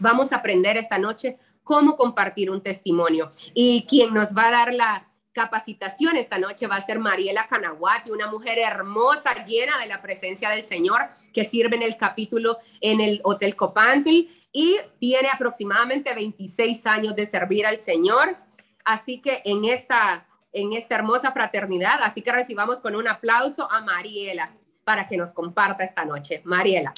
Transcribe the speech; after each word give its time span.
Vamos 0.00 0.32
a 0.32 0.36
aprender 0.36 0.76
esta 0.76 0.98
noche 0.98 1.38
cómo 1.62 1.96
compartir 1.96 2.50
un 2.50 2.62
testimonio. 2.62 3.30
Y 3.54 3.86
quien 3.86 4.12
nos 4.12 4.34
va 4.36 4.48
a 4.48 4.50
dar 4.50 4.74
la 4.74 5.06
capacitación 5.32 6.16
esta 6.16 6.38
noche 6.38 6.66
va 6.66 6.76
a 6.76 6.82
ser 6.82 6.98
Mariela 6.98 7.46
Canaguati, 7.46 8.10
una 8.10 8.26
mujer 8.26 8.58
hermosa, 8.58 9.44
llena 9.44 9.78
de 9.78 9.86
la 9.86 10.02
presencia 10.02 10.50
del 10.50 10.64
Señor, 10.64 11.08
que 11.32 11.44
sirve 11.44 11.76
en 11.76 11.82
el 11.82 11.96
capítulo 11.96 12.58
en 12.80 13.00
el 13.00 13.20
Hotel 13.22 13.54
Copantli 13.54 14.28
y 14.52 14.78
tiene 14.98 15.28
aproximadamente 15.28 16.14
26 16.14 16.84
años 16.86 17.14
de 17.14 17.26
servir 17.26 17.66
al 17.66 17.78
Señor. 17.78 18.36
Así 18.84 19.20
que 19.20 19.42
en 19.44 19.64
esta, 19.64 20.26
en 20.52 20.72
esta 20.72 20.96
hermosa 20.96 21.32
fraternidad, 21.32 22.00
así 22.02 22.22
que 22.22 22.32
recibamos 22.32 22.80
con 22.80 22.96
un 22.96 23.06
aplauso 23.06 23.70
a 23.70 23.80
Mariela 23.82 24.56
para 24.84 25.06
que 25.06 25.16
nos 25.16 25.32
comparta 25.32 25.84
esta 25.84 26.04
noche. 26.04 26.42
Mariela. 26.44 26.92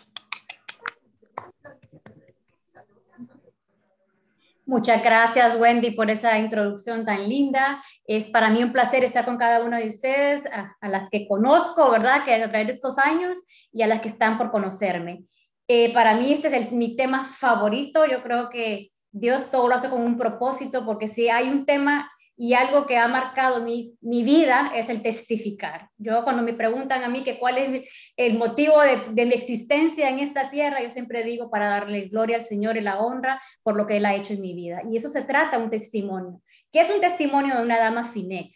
Muchas 4.64 5.02
gracias, 5.02 5.58
Wendy, 5.58 5.90
por 5.90 6.08
esa 6.08 6.38
introducción 6.38 7.04
tan 7.04 7.28
linda. 7.28 7.82
Es 8.06 8.26
para 8.26 8.48
mí 8.48 8.62
un 8.62 8.72
placer 8.72 9.02
estar 9.02 9.24
con 9.24 9.36
cada 9.36 9.64
uno 9.64 9.76
de 9.76 9.88
ustedes, 9.88 10.46
a, 10.46 10.88
las 10.88 11.10
que 11.10 11.26
conozco, 11.26 11.90
¿verdad? 11.90 12.24
Que 12.24 12.34
a 12.34 12.48
través 12.48 12.68
de 12.68 12.72
estos 12.74 12.96
años 12.98 13.40
y 13.72 13.82
a 13.82 13.88
las 13.88 14.00
que 14.00 14.08
están 14.08 14.38
por 14.38 14.52
conocerme. 14.52 15.24
Eh, 15.66 15.92
para 15.92 16.14
mí 16.14 16.32
este 16.32 16.56
es 16.56 16.70
mi 16.70 16.94
tema 16.94 17.24
favorito. 17.24 18.06
Yo 18.06 18.22
creo 18.22 18.50
que 18.50 18.92
Dios 19.10 19.50
todo 19.50 19.68
lo 19.68 19.74
hace 19.74 19.90
con 19.90 20.02
un 20.02 20.16
propósito, 20.16 20.84
porque 20.86 21.08
si 21.08 21.28
hay 21.28 21.48
un 21.48 21.66
tema 21.66 22.11
y 22.36 22.54
algo 22.54 22.86
que 22.86 22.96
ha 22.96 23.06
marcado 23.08 23.62
mi, 23.62 23.96
vida 24.00 24.72
es 24.74 24.88
el 24.88 25.02
testificar. 25.02 25.90
Yo 25.98 26.24
cuando 26.24 26.42
me 26.42 26.54
preguntan 26.54 27.02
a 27.04 27.08
mí 27.08 27.22
que 27.24 27.38
cuál 27.38 27.58
es 27.58 27.88
el 28.16 28.38
motivo 28.38 28.74
de, 28.80 29.26
mi 29.26 29.34
existencia 29.34 30.08
en 30.08 30.18
esta 30.18 30.50
tierra, 30.50 30.82
yo 30.82 30.90
siempre 30.90 31.22
digo 31.24 31.50
para 31.50 31.68
darle 31.68 32.08
gloria 32.08 32.36
al 32.36 32.42
Señor 32.42 32.76
y 32.76 32.80
la 32.80 33.00
honra 33.00 33.40
por 33.62 33.76
lo 33.76 33.86
que 33.86 33.98
Él 33.98 34.06
ha 34.06 34.14
hecho 34.14 34.32
en 34.32 34.40
mi 34.40 34.54
vida. 34.54 34.82
Y 34.90 34.96
eso 34.96 35.08
se 35.10 35.22
trata 35.22 35.58
un 35.58 35.70
testimonio. 35.70 36.40
¿Qué 36.72 36.80
es 36.80 36.90
un 36.90 37.00
testimonio 37.00 37.56
de 37.56 37.62
una 37.62 37.78
dama 37.78 38.04
Finec? 38.04 38.50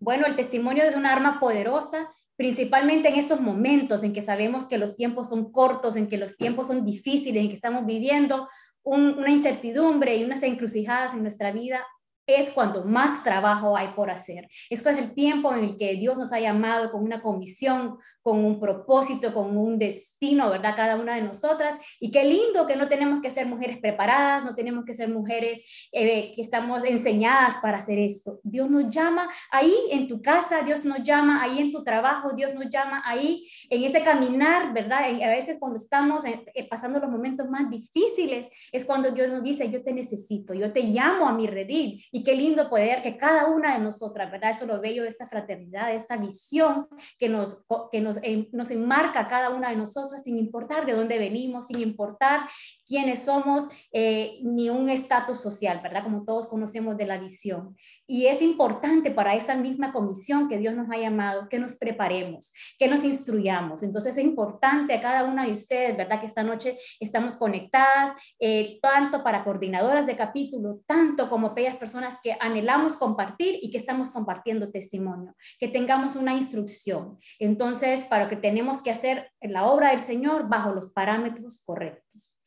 Bueno, 0.00 0.26
el 0.26 0.36
testimonio 0.36 0.84
es 0.84 0.96
una 0.96 1.12
arma 1.12 1.38
poderosa 1.38 2.12
principalmente 2.38 3.08
en 3.08 3.16
estos 3.16 3.40
momentos 3.40 4.04
en 4.04 4.12
que 4.12 4.22
sabemos 4.22 4.64
que 4.64 4.78
los 4.78 4.94
tiempos 4.94 5.28
son 5.28 5.50
cortos, 5.50 5.96
en 5.96 6.08
que 6.08 6.18
los 6.18 6.36
tiempos 6.36 6.68
son 6.68 6.84
difíciles, 6.84 7.42
en 7.42 7.48
que 7.48 7.54
estamos 7.54 7.84
viviendo 7.84 8.48
una 8.84 9.28
incertidumbre 9.28 10.16
y 10.16 10.24
unas 10.24 10.44
encrucijadas 10.44 11.14
en 11.14 11.22
nuestra 11.22 11.50
vida, 11.50 11.84
es 12.28 12.50
cuando 12.50 12.84
más 12.84 13.24
trabajo 13.24 13.74
hay 13.76 13.88
por 13.96 14.10
hacer. 14.10 14.48
Esto 14.68 14.90
es 14.90 14.98
el 14.98 15.14
tiempo 15.14 15.52
en 15.54 15.64
el 15.64 15.78
que 15.78 15.94
Dios 15.94 16.18
nos 16.18 16.32
ha 16.32 16.38
llamado 16.38 16.92
con 16.92 17.02
una 17.02 17.22
comisión, 17.22 17.96
con 18.28 18.44
un 18.44 18.60
propósito, 18.60 19.32
con 19.32 19.56
un 19.56 19.78
destino, 19.78 20.50
¿verdad? 20.50 20.74
Cada 20.76 20.96
una 20.96 21.14
de 21.14 21.22
nosotras. 21.22 21.78
Y 21.98 22.10
qué 22.10 22.24
lindo 22.24 22.66
que 22.66 22.76
no 22.76 22.86
tenemos 22.86 23.22
que 23.22 23.30
ser 23.30 23.46
mujeres 23.46 23.78
preparadas, 23.78 24.44
no 24.44 24.54
tenemos 24.54 24.84
que 24.84 24.92
ser 24.92 25.08
mujeres 25.08 25.88
eh, 25.92 26.32
que 26.34 26.42
estamos 26.42 26.84
enseñadas 26.84 27.56
para 27.62 27.78
hacer 27.78 27.98
esto. 27.98 28.40
Dios 28.42 28.68
nos 28.68 28.90
llama 28.90 29.30
ahí 29.50 29.74
en 29.90 30.06
tu 30.06 30.20
casa, 30.20 30.60
Dios 30.60 30.84
nos 30.84 31.02
llama 31.02 31.42
ahí 31.42 31.58
en 31.58 31.72
tu 31.72 31.82
trabajo, 31.82 32.32
Dios 32.34 32.52
nos 32.52 32.68
llama 32.68 33.02
ahí 33.06 33.48
en 33.70 33.82
ese 33.82 34.02
caminar, 34.02 34.74
¿verdad? 34.74 35.04
A 35.04 35.30
veces 35.30 35.56
cuando 35.58 35.78
estamos 35.78 36.26
eh, 36.26 36.68
pasando 36.68 36.98
los 36.98 37.10
momentos 37.10 37.48
más 37.48 37.70
difíciles 37.70 38.50
es 38.70 38.84
cuando 38.84 39.10
Dios 39.10 39.30
nos 39.30 39.42
dice, 39.42 39.70
yo 39.70 39.82
te 39.82 39.94
necesito, 39.94 40.52
yo 40.52 40.70
te 40.70 40.82
llamo 40.82 41.26
a 41.26 41.32
mi 41.32 41.46
redil. 41.46 42.04
Qué 42.24 42.34
lindo 42.34 42.68
poder 42.68 43.02
que 43.02 43.16
cada 43.16 43.46
una 43.46 43.74
de 43.74 43.84
nosotras, 43.84 44.30
¿verdad? 44.30 44.50
Eso 44.50 44.66
lo 44.66 44.80
veo, 44.80 45.04
esta 45.04 45.26
fraternidad, 45.26 45.94
esta 45.94 46.16
visión 46.16 46.88
que 47.18 47.28
nos, 47.28 47.64
que 47.92 48.00
nos 48.00 48.18
nos, 48.52 48.70
enmarca 48.70 49.28
cada 49.28 49.50
una 49.50 49.70
de 49.70 49.76
nosotras 49.76 50.22
sin 50.24 50.38
importar 50.38 50.86
de 50.86 50.92
dónde 50.92 51.18
venimos, 51.18 51.66
sin 51.66 51.80
importar 51.80 52.48
quiénes 52.86 53.24
somos, 53.24 53.68
eh, 53.92 54.38
ni 54.42 54.70
un 54.70 54.88
estatus 54.90 55.40
social, 55.40 55.80
¿verdad? 55.82 56.04
Como 56.04 56.24
todos 56.24 56.46
conocemos 56.46 56.96
de 56.96 57.06
la 57.06 57.18
visión. 57.18 57.76
Y 58.06 58.26
es 58.26 58.40
importante 58.40 59.10
para 59.10 59.34
esa 59.34 59.54
misma 59.54 59.92
comisión 59.92 60.48
que 60.48 60.58
Dios 60.58 60.74
nos 60.74 60.90
ha 60.90 60.96
llamado, 60.96 61.48
que 61.48 61.58
nos 61.58 61.74
preparemos, 61.74 62.52
que 62.78 62.88
nos 62.88 63.04
instruyamos. 63.04 63.82
Entonces 63.82 64.16
es 64.16 64.24
importante 64.24 64.94
a 64.94 65.00
cada 65.00 65.24
una 65.24 65.44
de 65.44 65.52
ustedes, 65.52 65.96
¿verdad? 65.96 66.20
Que 66.20 66.26
esta 66.26 66.42
noche 66.42 66.78
estamos 67.00 67.36
conectadas, 67.36 68.10
eh, 68.40 68.78
tanto 68.80 69.22
para 69.22 69.44
coordinadoras 69.44 70.06
de 70.06 70.16
capítulo, 70.16 70.80
tanto 70.86 71.28
como 71.28 71.48
aquellas 71.48 71.76
personas 71.76 72.07
que 72.22 72.36
anhelamos 72.40 72.96
compartir 72.96 73.58
y 73.60 73.70
que 73.70 73.78
estamos 73.78 74.10
compartiendo 74.10 74.70
testimonio, 74.70 75.34
que 75.58 75.68
tengamos 75.68 76.16
una 76.16 76.34
instrucción. 76.34 77.18
Entonces, 77.38 78.04
para 78.04 78.28
que 78.28 78.36
tenemos 78.36 78.82
que 78.82 78.90
hacer 78.90 79.30
la 79.40 79.66
obra 79.66 79.90
del 79.90 80.00
Señor 80.00 80.48
bajo 80.48 80.72
los 80.72 80.88
parámetros 80.88 81.62
correctos. 81.64 82.38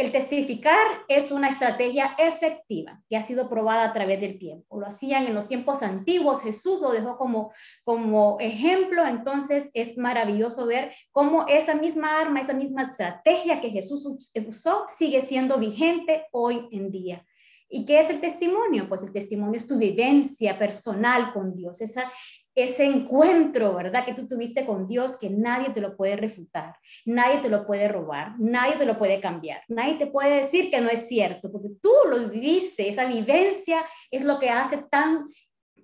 El 0.00 0.12
testificar 0.12 0.78
es 1.08 1.30
una 1.30 1.48
estrategia 1.48 2.14
efectiva 2.16 3.02
que 3.10 3.18
ha 3.18 3.20
sido 3.20 3.50
probada 3.50 3.84
a 3.84 3.92
través 3.92 4.18
del 4.20 4.38
tiempo. 4.38 4.80
Lo 4.80 4.86
hacían 4.86 5.26
en 5.26 5.34
los 5.34 5.46
tiempos 5.46 5.82
antiguos, 5.82 6.40
Jesús 6.42 6.80
lo 6.80 6.90
dejó 6.92 7.18
como, 7.18 7.52
como 7.84 8.38
ejemplo, 8.40 9.06
entonces 9.06 9.70
es 9.74 9.98
maravilloso 9.98 10.64
ver 10.64 10.94
cómo 11.12 11.44
esa 11.48 11.74
misma 11.74 12.18
arma, 12.18 12.40
esa 12.40 12.54
misma 12.54 12.84
estrategia 12.84 13.60
que 13.60 13.68
Jesús 13.68 14.08
usó 14.48 14.84
sigue 14.88 15.20
siendo 15.20 15.58
vigente 15.58 16.24
hoy 16.32 16.66
en 16.72 16.90
día. 16.90 17.26
¿Y 17.70 17.84
qué 17.84 18.00
es 18.00 18.10
el 18.10 18.20
testimonio? 18.20 18.88
Pues 18.88 19.02
el 19.02 19.12
testimonio 19.12 19.56
es 19.56 19.66
tu 19.66 19.78
vivencia 19.78 20.58
personal 20.58 21.32
con 21.32 21.54
Dios, 21.54 21.80
esa, 21.80 22.10
ese 22.54 22.84
encuentro, 22.84 23.74
¿verdad? 23.74 24.04
Que 24.04 24.14
tú 24.14 24.26
tuviste 24.26 24.66
con 24.66 24.88
Dios 24.88 25.16
que 25.16 25.30
nadie 25.30 25.70
te 25.70 25.80
lo 25.80 25.96
puede 25.96 26.16
refutar, 26.16 26.76
nadie 27.04 27.38
te 27.38 27.48
lo 27.48 27.66
puede 27.66 27.86
robar, 27.88 28.34
nadie 28.38 28.76
te 28.76 28.86
lo 28.86 28.98
puede 28.98 29.20
cambiar, 29.20 29.62
nadie 29.68 29.94
te 29.94 30.08
puede 30.08 30.36
decir 30.36 30.70
que 30.70 30.80
no 30.80 30.90
es 30.90 31.06
cierto, 31.06 31.50
porque 31.50 31.68
tú 31.80 31.92
lo 32.08 32.28
viviste, 32.28 32.88
esa 32.88 33.06
vivencia 33.06 33.84
es 34.10 34.24
lo 34.24 34.38
que 34.38 34.50
hace 34.50 34.78
tan 34.90 35.26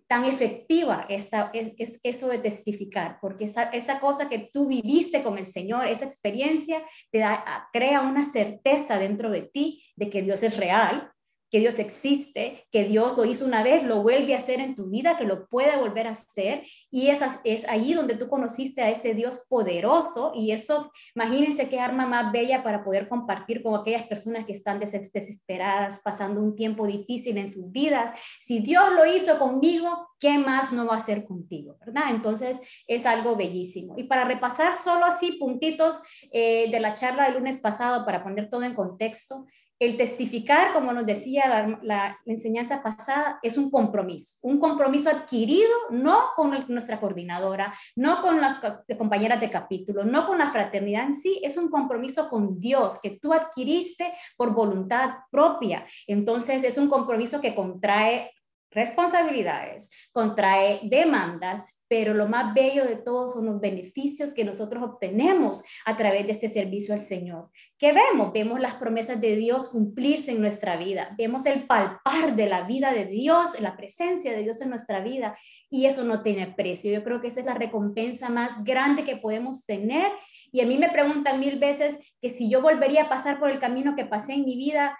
tan 0.09 0.25
efectiva 0.25 1.05
esta, 1.09 1.51
es, 1.53 2.01
eso 2.03 2.29
de 2.29 2.39
testificar, 2.39 3.19
porque 3.21 3.45
esa, 3.45 3.65
esa, 3.71 3.99
cosa 3.99 4.29
que 4.29 4.51
tú 4.53 4.69
viviste 4.69 5.23
con 5.23 5.37
el 5.37 5.47
Señor, 5.47 5.87
esa 5.87 6.05
experiencia, 6.05 6.81
te 7.11 7.19
da, 7.19 7.69
crea 7.73 8.03
una 8.03 8.23
certeza 8.23 8.99
dentro 8.99 9.31
de 9.31 9.43
ti 9.43 9.83
de 9.97 10.09
que 10.09 10.23
Dios 10.23 10.45
es 10.45 10.57
real, 10.57 11.11
que 11.51 11.61
Dios 11.61 11.79
existe, 11.79 12.67
que 12.71 12.84
Dios 12.84 13.17
lo 13.17 13.25
hizo 13.25 13.45
una 13.45 13.62
vez, 13.62 13.83
lo 13.83 14.03
vuelve 14.03 14.34
a 14.34 14.39
hacer 14.39 14.61
en 14.61 14.75
tu 14.75 14.87
vida, 14.87 15.17
que 15.17 15.25
lo 15.25 15.49
puede 15.49 15.77
volver 15.77 16.07
a 16.07 16.11
hacer. 16.11 16.65
Y 16.91 17.09
esa, 17.09 17.41
es 17.45 17.69
ahí 17.69 17.95
donde 17.95 18.17
tú 18.17 18.29
conociste 18.29 18.83
a 18.83 18.91
ese 18.91 19.15
Dios 19.15 19.47
poderoso. 19.49 20.33
Y 20.34 20.51
eso, 20.51 20.91
imagínense 21.15 21.69
qué 21.69 21.79
arma 21.79 22.07
más 22.07 22.33
bella 22.33 22.62
para 22.62 22.83
poder 22.84 23.09
compartir 23.09 23.62
con 23.62 23.75
aquellas 23.75 24.07
personas 24.07 24.45
que 24.45 24.53
están 24.53 24.81
desesperadas, 24.81 26.01
pasando 26.01 26.41
un 26.41 26.57
tiempo 26.57 26.87
difícil 26.87 27.39
en 27.39 27.53
sus 27.53 27.71
vidas. 27.71 28.13
Si 28.41 28.61
Dios 28.61 28.93
lo 28.95 29.07
hizo 29.07 29.39
conmigo, 29.39 30.09
¿qué 30.19 30.39
más 30.39 30.73
no 30.73 30.87
va 30.87 30.95
a 30.95 30.99
hacer 30.99 31.25
contigo? 31.25 31.77
¿Verdad? 31.84 32.11
Entonces 32.11 32.61
es 32.87 33.07
algo 33.07 33.37
bellísimo. 33.37 33.95
Y 33.97 34.05
para 34.05 34.25
repasar 34.25 34.75
solo 34.75 35.05
así 35.05 35.33
puntitos 35.33 36.01
eh, 36.33 36.71
de 36.71 36.81
la 36.81 36.95
charla 36.95 37.25
del 37.25 37.34
lunes 37.34 37.59
pasado, 37.59 38.05
para 38.05 38.23
poner 38.23 38.49
todo 38.49 38.63
en 38.63 38.75
contexto, 38.75 39.47
el 39.79 39.97
testificar, 39.97 40.73
como 40.73 40.93
nos 40.93 41.05
decía 41.05 41.79
la, 41.83 42.19
enseñanza 42.25 42.83
pasada, 42.83 43.39
es 43.43 43.59
un 43.59 43.71
compromiso, 43.71 44.39
un 44.43 44.59
compromiso 44.59 45.11
adquirido 45.11 45.71
no 45.91 46.31
con 46.35 46.51
nuestra 46.69 46.99
coordinadora, 46.99 47.75
no 47.95 48.23
con 48.23 48.41
las 48.41 48.59
compañeras 48.97 49.41
de 49.41 49.51
capítulo, 49.51 50.05
no 50.05 50.27
con 50.27 50.39
la 50.39 50.51
fraternidad 50.51 51.07
en 51.07 51.15
sí, 51.15 51.41
es 51.43 51.57
un 51.57 51.69
compromiso 51.69 52.29
con 52.31 52.59
Dios 52.59 52.99
que 53.03 53.19
tú 53.21 53.33
adquiriste 53.33 54.13
por 54.37 54.55
voluntad 54.55 55.17
propia. 55.31 55.85
Entonces 56.07 56.65
es 56.65 56.79
un 56.79 56.89
compromiso 56.89 57.41
que 57.41 57.55
contrae 57.55 58.33
responsabilidades, 58.71 59.91
contrae 60.12 60.81
demandas, 60.84 61.84
pero 61.88 62.15
lo 62.15 62.28
más 62.28 62.53
bello 62.53 62.84
de 62.84 62.97
todo 62.97 63.28
son 63.28 63.47
los 63.47 63.60
beneficios 63.60 64.34
que 64.34 64.44
nosotros 64.44 64.82
obtenemos 64.82 65.62
a 65.84 65.97
través 65.97 66.27
de 66.27 66.32
este 66.32 66.49
servicio 66.49 66.94
al 66.94 67.00
Señor. 67.00 67.50
¿Qué 67.78 67.93
vemos? 67.93 68.32
Vemos 68.32 68.60
las 68.60 68.75
promesas 68.75 69.21
de 69.21 69.37
Dios 69.37 69.69
cumplirse 69.69 70.32
en 70.32 70.41
nuestra 70.41 70.77
vida, 70.77 71.15
vemos 71.16 71.47
el 71.47 71.66
palpar 71.66 72.34
de 72.34 72.47
la 72.47 72.63
vida 72.63 72.92
de 72.92 73.07
Dios, 73.07 73.60
la 73.60 73.77
presencia 73.77 74.33
de 74.33 74.42
Dios 74.42 74.60
en 74.60 74.71
nuestra 74.71 75.01
vida, 75.01 75.36
y 75.71 75.86
eso 75.86 76.04
no 76.04 76.22
tiene 76.22 76.48
precio. 76.48 76.92
Yo 76.92 77.03
creo 77.03 77.21
que 77.21 77.28
esa 77.28 77.41
es 77.41 77.47
la 77.47 77.54
recompensa 77.54 78.28
más 78.28 78.62
grande 78.65 79.04
que 79.04 79.16
podemos 79.16 79.66
tener. 79.66 80.10
Y 80.53 80.60
a 80.60 80.66
mí 80.66 80.78
me 80.78 80.91
preguntan 80.91 81.41
mil 81.41 81.59
veces 81.59 81.98
que 82.21 82.30
si 82.30 82.51
yo 82.51 82.62
volvería 82.62 83.04
a 83.04 83.09
pasar 83.09 83.39
por 83.39 83.51
el 83.51 83.59
camino 83.59 83.97
que 83.97 84.07
pasé 84.07 84.34
en 84.34 84.45
mi 84.45 84.57
vida, 84.57 84.97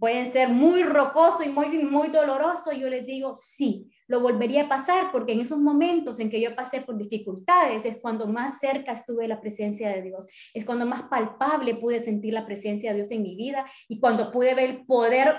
pueden 0.00 0.32
ser 0.32 0.48
muy 0.48 0.82
rocoso 0.82 1.44
y 1.44 1.50
muy, 1.50 1.78
muy 1.84 2.08
doloroso, 2.08 2.72
yo 2.72 2.88
les 2.88 3.04
digo, 3.06 3.34
sí, 3.36 3.92
lo 4.08 4.20
volvería 4.20 4.64
a 4.64 4.68
pasar 4.68 5.12
porque 5.12 5.34
en 5.34 5.40
esos 5.40 5.58
momentos 5.58 6.18
en 6.18 6.30
que 6.30 6.40
yo 6.40 6.56
pasé 6.56 6.80
por 6.80 6.96
dificultades 6.96 7.84
es 7.84 7.98
cuando 7.98 8.26
más 8.26 8.58
cerca 8.58 8.92
estuve 8.92 9.28
la 9.28 9.40
presencia 9.40 9.90
de 9.90 10.02
Dios, 10.02 10.26
es 10.54 10.64
cuando 10.64 10.86
más 10.86 11.02
palpable 11.04 11.76
pude 11.76 12.00
sentir 12.00 12.32
la 12.32 12.46
presencia 12.46 12.90
de 12.90 12.96
Dios 12.96 13.10
en 13.12 13.22
mi 13.22 13.36
vida 13.36 13.64
y 13.88 14.00
cuando 14.00 14.32
pude 14.32 14.54
ver 14.54 14.70
el 14.70 14.86
poder 14.86 15.36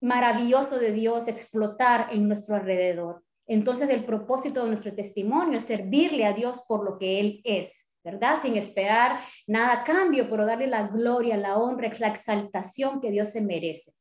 maravilloso 0.00 0.78
de 0.78 0.92
Dios 0.92 1.26
explotar 1.26 2.08
en 2.12 2.28
nuestro 2.28 2.54
alrededor. 2.54 3.24
Entonces 3.46 3.88
el 3.88 4.04
propósito 4.04 4.62
de 4.62 4.68
nuestro 4.68 4.94
testimonio 4.94 5.58
es 5.58 5.64
servirle 5.64 6.26
a 6.26 6.32
Dios 6.32 6.64
por 6.66 6.84
lo 6.84 6.96
que 6.98 7.20
Él 7.20 7.40
es, 7.44 7.90
¿verdad? 8.04 8.36
Sin 8.40 8.56
esperar 8.56 9.20
nada 9.48 9.80
a 9.80 9.84
cambio, 9.84 10.30
pero 10.30 10.46
darle 10.46 10.68
la 10.68 10.86
gloria, 10.86 11.36
la 11.36 11.58
honra, 11.58 11.90
la 11.98 12.08
exaltación 12.08 13.00
que 13.00 13.10
Dios 13.10 13.30
se 13.30 13.40
merece. 13.40 13.95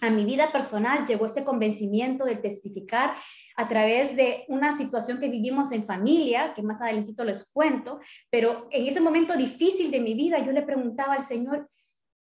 A 0.00 0.10
mi 0.10 0.24
vida 0.24 0.52
personal 0.52 1.06
llegó 1.06 1.26
este 1.26 1.44
convencimiento 1.44 2.24
de 2.24 2.36
testificar 2.36 3.16
a 3.56 3.66
través 3.66 4.14
de 4.14 4.44
una 4.48 4.72
situación 4.72 5.18
que 5.18 5.28
vivimos 5.28 5.72
en 5.72 5.84
familia, 5.84 6.52
que 6.54 6.62
más 6.62 6.80
adelantito 6.80 7.24
les 7.24 7.50
cuento, 7.50 7.98
pero 8.30 8.68
en 8.70 8.86
ese 8.86 9.00
momento 9.00 9.36
difícil 9.36 9.90
de 9.90 10.00
mi 10.00 10.14
vida 10.14 10.38
yo 10.38 10.52
le 10.52 10.62
preguntaba 10.62 11.14
al 11.14 11.24
Señor, 11.24 11.68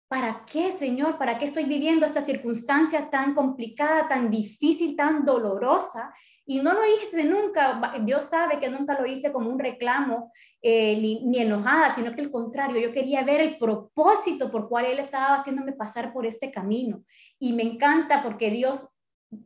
¿para 0.08 0.44
qué, 0.44 0.70
Señor? 0.70 1.16
¿Para 1.16 1.38
qué 1.38 1.46
estoy 1.46 1.64
viviendo 1.64 2.04
esta 2.04 2.20
circunstancia 2.20 3.08
tan 3.08 3.34
complicada, 3.34 4.06
tan 4.08 4.30
difícil, 4.30 4.94
tan 4.94 5.24
dolorosa? 5.24 6.12
Y 6.44 6.60
no 6.60 6.72
lo 6.72 6.80
hice 6.84 7.24
nunca, 7.24 7.94
Dios 8.00 8.24
sabe 8.24 8.58
que 8.58 8.68
nunca 8.68 8.98
lo 8.98 9.06
hice 9.06 9.32
como 9.32 9.48
un 9.48 9.58
reclamo 9.58 10.32
eh, 10.60 10.96
ni, 10.96 11.38
enojada, 11.38 11.94
sino 11.94 12.14
que 12.14 12.22
al 12.22 12.30
contrario, 12.30 12.80
yo 12.80 12.92
quería 12.92 13.22
ver 13.22 13.40
el 13.40 13.58
propósito 13.58 14.50
por 14.50 14.68
cual 14.68 14.86
Él 14.86 14.98
estaba 14.98 15.36
haciéndome 15.36 15.72
pasar 15.72 16.12
por 16.12 16.26
este 16.26 16.50
camino. 16.50 17.04
Y 17.38 17.52
me 17.52 17.62
encanta 17.62 18.22
porque 18.22 18.50
Dios 18.50 18.92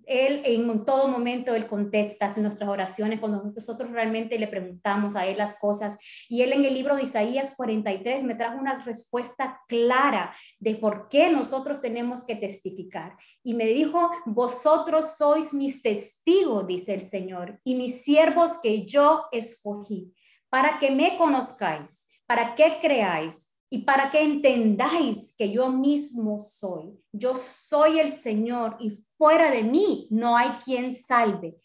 él 0.07 0.43
en 0.45 0.85
todo 0.85 1.09
momento, 1.09 1.55
Él 1.55 1.67
contesta 1.67 2.33
en 2.35 2.43
nuestras 2.43 2.69
oraciones 2.69 3.21
cuando 3.21 3.43
nosotros 3.43 3.91
realmente 3.91 4.39
le 4.39 4.49
preguntamos 4.49 5.15
a 5.15 5.27
Él 5.27 5.39
las 5.39 5.59
cosas. 5.59 5.97
Y 6.29 6.43
Él 6.43 6.53
en 6.53 6.65
el 6.65 6.75
libro 6.75 6.97
de 6.97 7.03
Isaías 7.03 7.55
43 7.57 8.25
me 8.25 8.35
trajo 8.35 8.59
una 8.59 8.85
respuesta 8.85 9.61
clara 9.69 10.35
de 10.59 10.75
por 10.77 11.09
qué 11.09 11.31
nosotros 11.31 11.81
tenemos 11.81 12.25
que 12.25 12.37
testificar. 12.37 13.17
Y 13.45 13.55
me 13.55 13.67
dijo, 13.67 14.11
vosotros 14.27 15.17
sois 15.17 15.55
mis 15.55 15.83
testigos, 15.83 16.67
dice 16.67 16.95
el 16.95 17.01
Señor, 17.01 17.61
y 17.63 17.75
mis 17.75 18.03
siervos 18.03 18.59
que 18.63 18.85
yo 18.87 19.27
escogí, 19.31 20.13
para 20.49 20.79
que 20.79 20.91
me 20.91 21.17
conozcáis, 21.17 22.09
para 22.27 22.55
que 22.55 22.79
creáis 22.81 23.56
y 23.69 23.79
para 23.79 24.11
que 24.11 24.23
entendáis 24.23 25.35
que 25.37 25.51
yo 25.51 25.71
mismo 25.71 26.39
soy. 26.39 26.99
Yo 27.13 27.35
soy 27.35 27.99
el 27.99 28.11
Señor 28.11 28.77
y 28.79 28.91
fuera 28.91 29.51
de 29.51 29.65
mí 29.65 30.07
no 30.11 30.37
hay 30.37 30.51
quien 30.65 30.95
salve. 30.95 31.57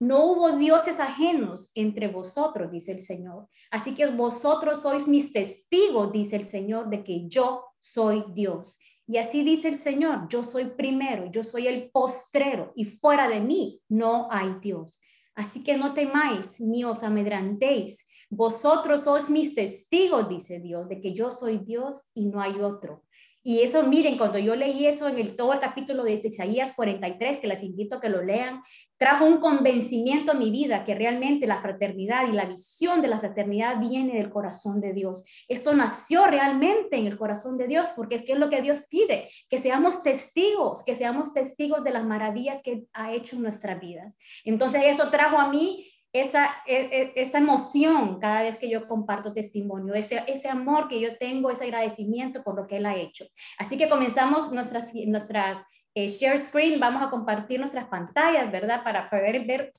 No 0.00 0.24
hubo 0.24 0.58
dioses 0.58 0.98
ajenos 0.98 1.70
entre 1.74 2.08
vosotros, 2.08 2.70
dice 2.70 2.92
el 2.92 2.98
Señor. 2.98 3.48
Así 3.70 3.94
que 3.94 4.06
vosotros 4.06 4.82
sois 4.82 5.06
mis 5.06 5.32
testigos, 5.32 6.12
dice 6.12 6.36
el 6.36 6.44
Señor, 6.44 6.90
de 6.90 7.04
que 7.04 7.28
yo 7.28 7.64
soy 7.78 8.24
Dios. 8.34 8.78
Y 9.06 9.18
así 9.18 9.44
dice 9.44 9.68
el 9.68 9.76
Señor, 9.76 10.28
yo 10.28 10.42
soy 10.42 10.66
primero, 10.76 11.30
yo 11.30 11.44
soy 11.44 11.68
el 11.68 11.90
postrero 11.90 12.72
y 12.74 12.84
fuera 12.84 13.28
de 13.28 13.40
mí 13.40 13.80
no 13.88 14.28
hay 14.30 14.56
Dios. 14.60 15.00
Así 15.34 15.62
que 15.62 15.76
no 15.76 15.94
temáis 15.94 16.60
ni 16.60 16.84
os 16.84 17.02
amedrantéis 17.02 18.08
vosotros 18.36 19.04
sois 19.04 19.30
mis 19.30 19.54
testigos, 19.54 20.28
dice 20.28 20.60
Dios, 20.60 20.88
de 20.88 21.00
que 21.00 21.12
yo 21.12 21.30
soy 21.30 21.58
Dios 21.58 22.04
y 22.14 22.26
no 22.26 22.40
hay 22.40 22.60
otro. 22.60 23.02
Y 23.46 23.60
eso, 23.60 23.86
miren, 23.86 24.16
cuando 24.16 24.38
yo 24.38 24.56
leí 24.56 24.86
eso 24.86 25.06
en 25.06 25.18
el 25.18 25.36
todo 25.36 25.52
el 25.52 25.60
capítulo 25.60 26.02
de 26.02 26.14
Isaías 26.14 26.72
43, 26.74 27.36
que 27.36 27.46
les 27.46 27.62
invito 27.62 27.96
a 27.96 28.00
que 28.00 28.08
lo 28.08 28.22
lean, 28.22 28.62
trajo 28.96 29.26
un 29.26 29.36
convencimiento 29.36 30.32
a 30.32 30.34
mi 30.34 30.50
vida 30.50 30.82
que 30.82 30.94
realmente 30.94 31.46
la 31.46 31.58
fraternidad 31.58 32.26
y 32.26 32.32
la 32.32 32.46
visión 32.46 33.02
de 33.02 33.08
la 33.08 33.20
fraternidad 33.20 33.78
viene 33.78 34.14
del 34.14 34.30
corazón 34.30 34.80
de 34.80 34.94
Dios. 34.94 35.24
Esto 35.46 35.74
nació 35.74 36.24
realmente 36.24 36.96
en 36.96 37.06
el 37.06 37.18
corazón 37.18 37.58
de 37.58 37.66
Dios, 37.66 37.86
porque 37.94 38.14
es 38.14 38.24
es 38.26 38.38
lo 38.38 38.48
que 38.48 38.62
Dios 38.62 38.84
pide, 38.88 39.28
que 39.50 39.58
seamos 39.58 40.02
testigos, 40.02 40.82
que 40.82 40.96
seamos 40.96 41.34
testigos 41.34 41.84
de 41.84 41.90
las 41.90 42.06
maravillas 42.06 42.62
que 42.62 42.86
ha 42.94 43.12
hecho 43.12 43.36
en 43.36 43.42
nuestras 43.42 43.78
vidas. 43.78 44.16
Entonces 44.46 44.80
eso 44.86 45.10
trajo 45.10 45.36
a 45.36 45.50
mí 45.50 45.86
esa, 46.14 46.48
e, 46.64 47.12
e, 47.16 47.20
esa 47.20 47.38
emoción 47.38 48.20
cada 48.20 48.42
vez 48.42 48.56
que 48.56 48.70
yo 48.70 48.86
comparto 48.86 49.34
testimonio, 49.34 49.94
ese, 49.94 50.22
ese 50.28 50.48
amor 50.48 50.86
que 50.86 51.00
yo 51.00 51.18
tengo, 51.18 51.50
ese 51.50 51.64
agradecimiento 51.64 52.44
por 52.44 52.54
lo 52.54 52.68
que 52.68 52.76
Él 52.76 52.86
ha 52.86 52.94
hecho. 52.94 53.26
Así 53.58 53.76
que 53.76 53.88
comenzamos 53.88 54.52
nuestra, 54.52 54.84
nuestra 55.06 55.66
eh, 55.92 56.08
share 56.08 56.38
screen, 56.38 56.78
vamos 56.78 57.02
a 57.02 57.10
compartir 57.10 57.58
nuestras 57.58 57.86
pantallas, 57.86 58.50
¿verdad? 58.52 58.84
Para 58.84 59.10
poder 59.10 59.44
ver 59.44 59.72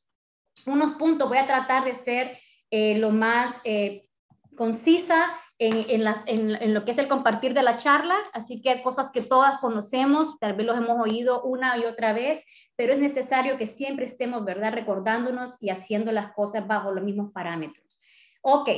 unos 0.65 0.91
puntos. 0.91 1.29
Voy 1.29 1.37
a 1.37 1.47
tratar 1.47 1.85
de 1.85 1.95
ser 1.95 2.37
eh, 2.69 2.97
lo 2.97 3.11
más 3.11 3.55
eh, 3.63 4.09
concisa 4.57 5.27
en, 5.57 6.73
lo 6.73 6.83
que 6.83 6.91
es 6.91 6.97
el 6.97 7.07
compartir 7.07 7.53
de 7.53 7.63
la 7.63 7.77
charla, 7.77 8.15
así 8.33 8.61
que 8.61 8.69
hay 8.69 8.83
cosas 8.83 9.11
que 9.11 9.21
todas 9.21 9.55
conocemos, 9.59 10.37
tal 10.39 10.53
vez 10.53 10.65
los 10.65 10.77
hemos 10.77 10.99
oído 10.99 11.43
una 11.43 11.77
y 11.77 11.85
otra 11.85 12.13
vez, 12.13 12.45
pero 12.75 12.93
es 12.93 12.99
necesario 12.99 13.57
que 13.57 13.67
siempre 13.67 14.05
estemos, 14.05 14.43
¿verdad?, 14.43 14.73
recordándonos 14.73 15.57
y 15.61 15.69
haciendo 15.69 16.11
las 16.11 16.33
cosas 16.33 16.67
bajo 16.67 16.91
los 16.91 17.03
mismos 17.03 17.31
parámetros. 17.31 17.99
Ok, 18.41 18.69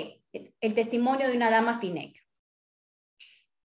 el 0.62 0.76
testimonio 0.76 1.28
de 1.28 1.36
una 1.36 1.50
dama 1.50 1.80
Finec. 1.80 2.16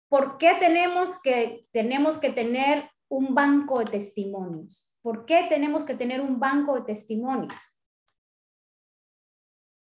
¿Por 0.09 0.39
qué 0.39 0.56
tenemos 0.59 1.21
que, 1.23 1.67
tenemos 1.71 2.19
que 2.19 2.31
tener 2.31 2.91
un 3.09 3.35
banco 3.35 3.79
de 3.79 3.87
testimonios? 3.87 4.94
¿Por 5.03 5.25
qué 5.25 5.47
tenemos 5.49 5.85
que 5.85 5.94
tener 5.94 6.21
un 6.21 6.41
banco 6.41 6.75
de 6.75 6.83
testimonios? 6.83 7.78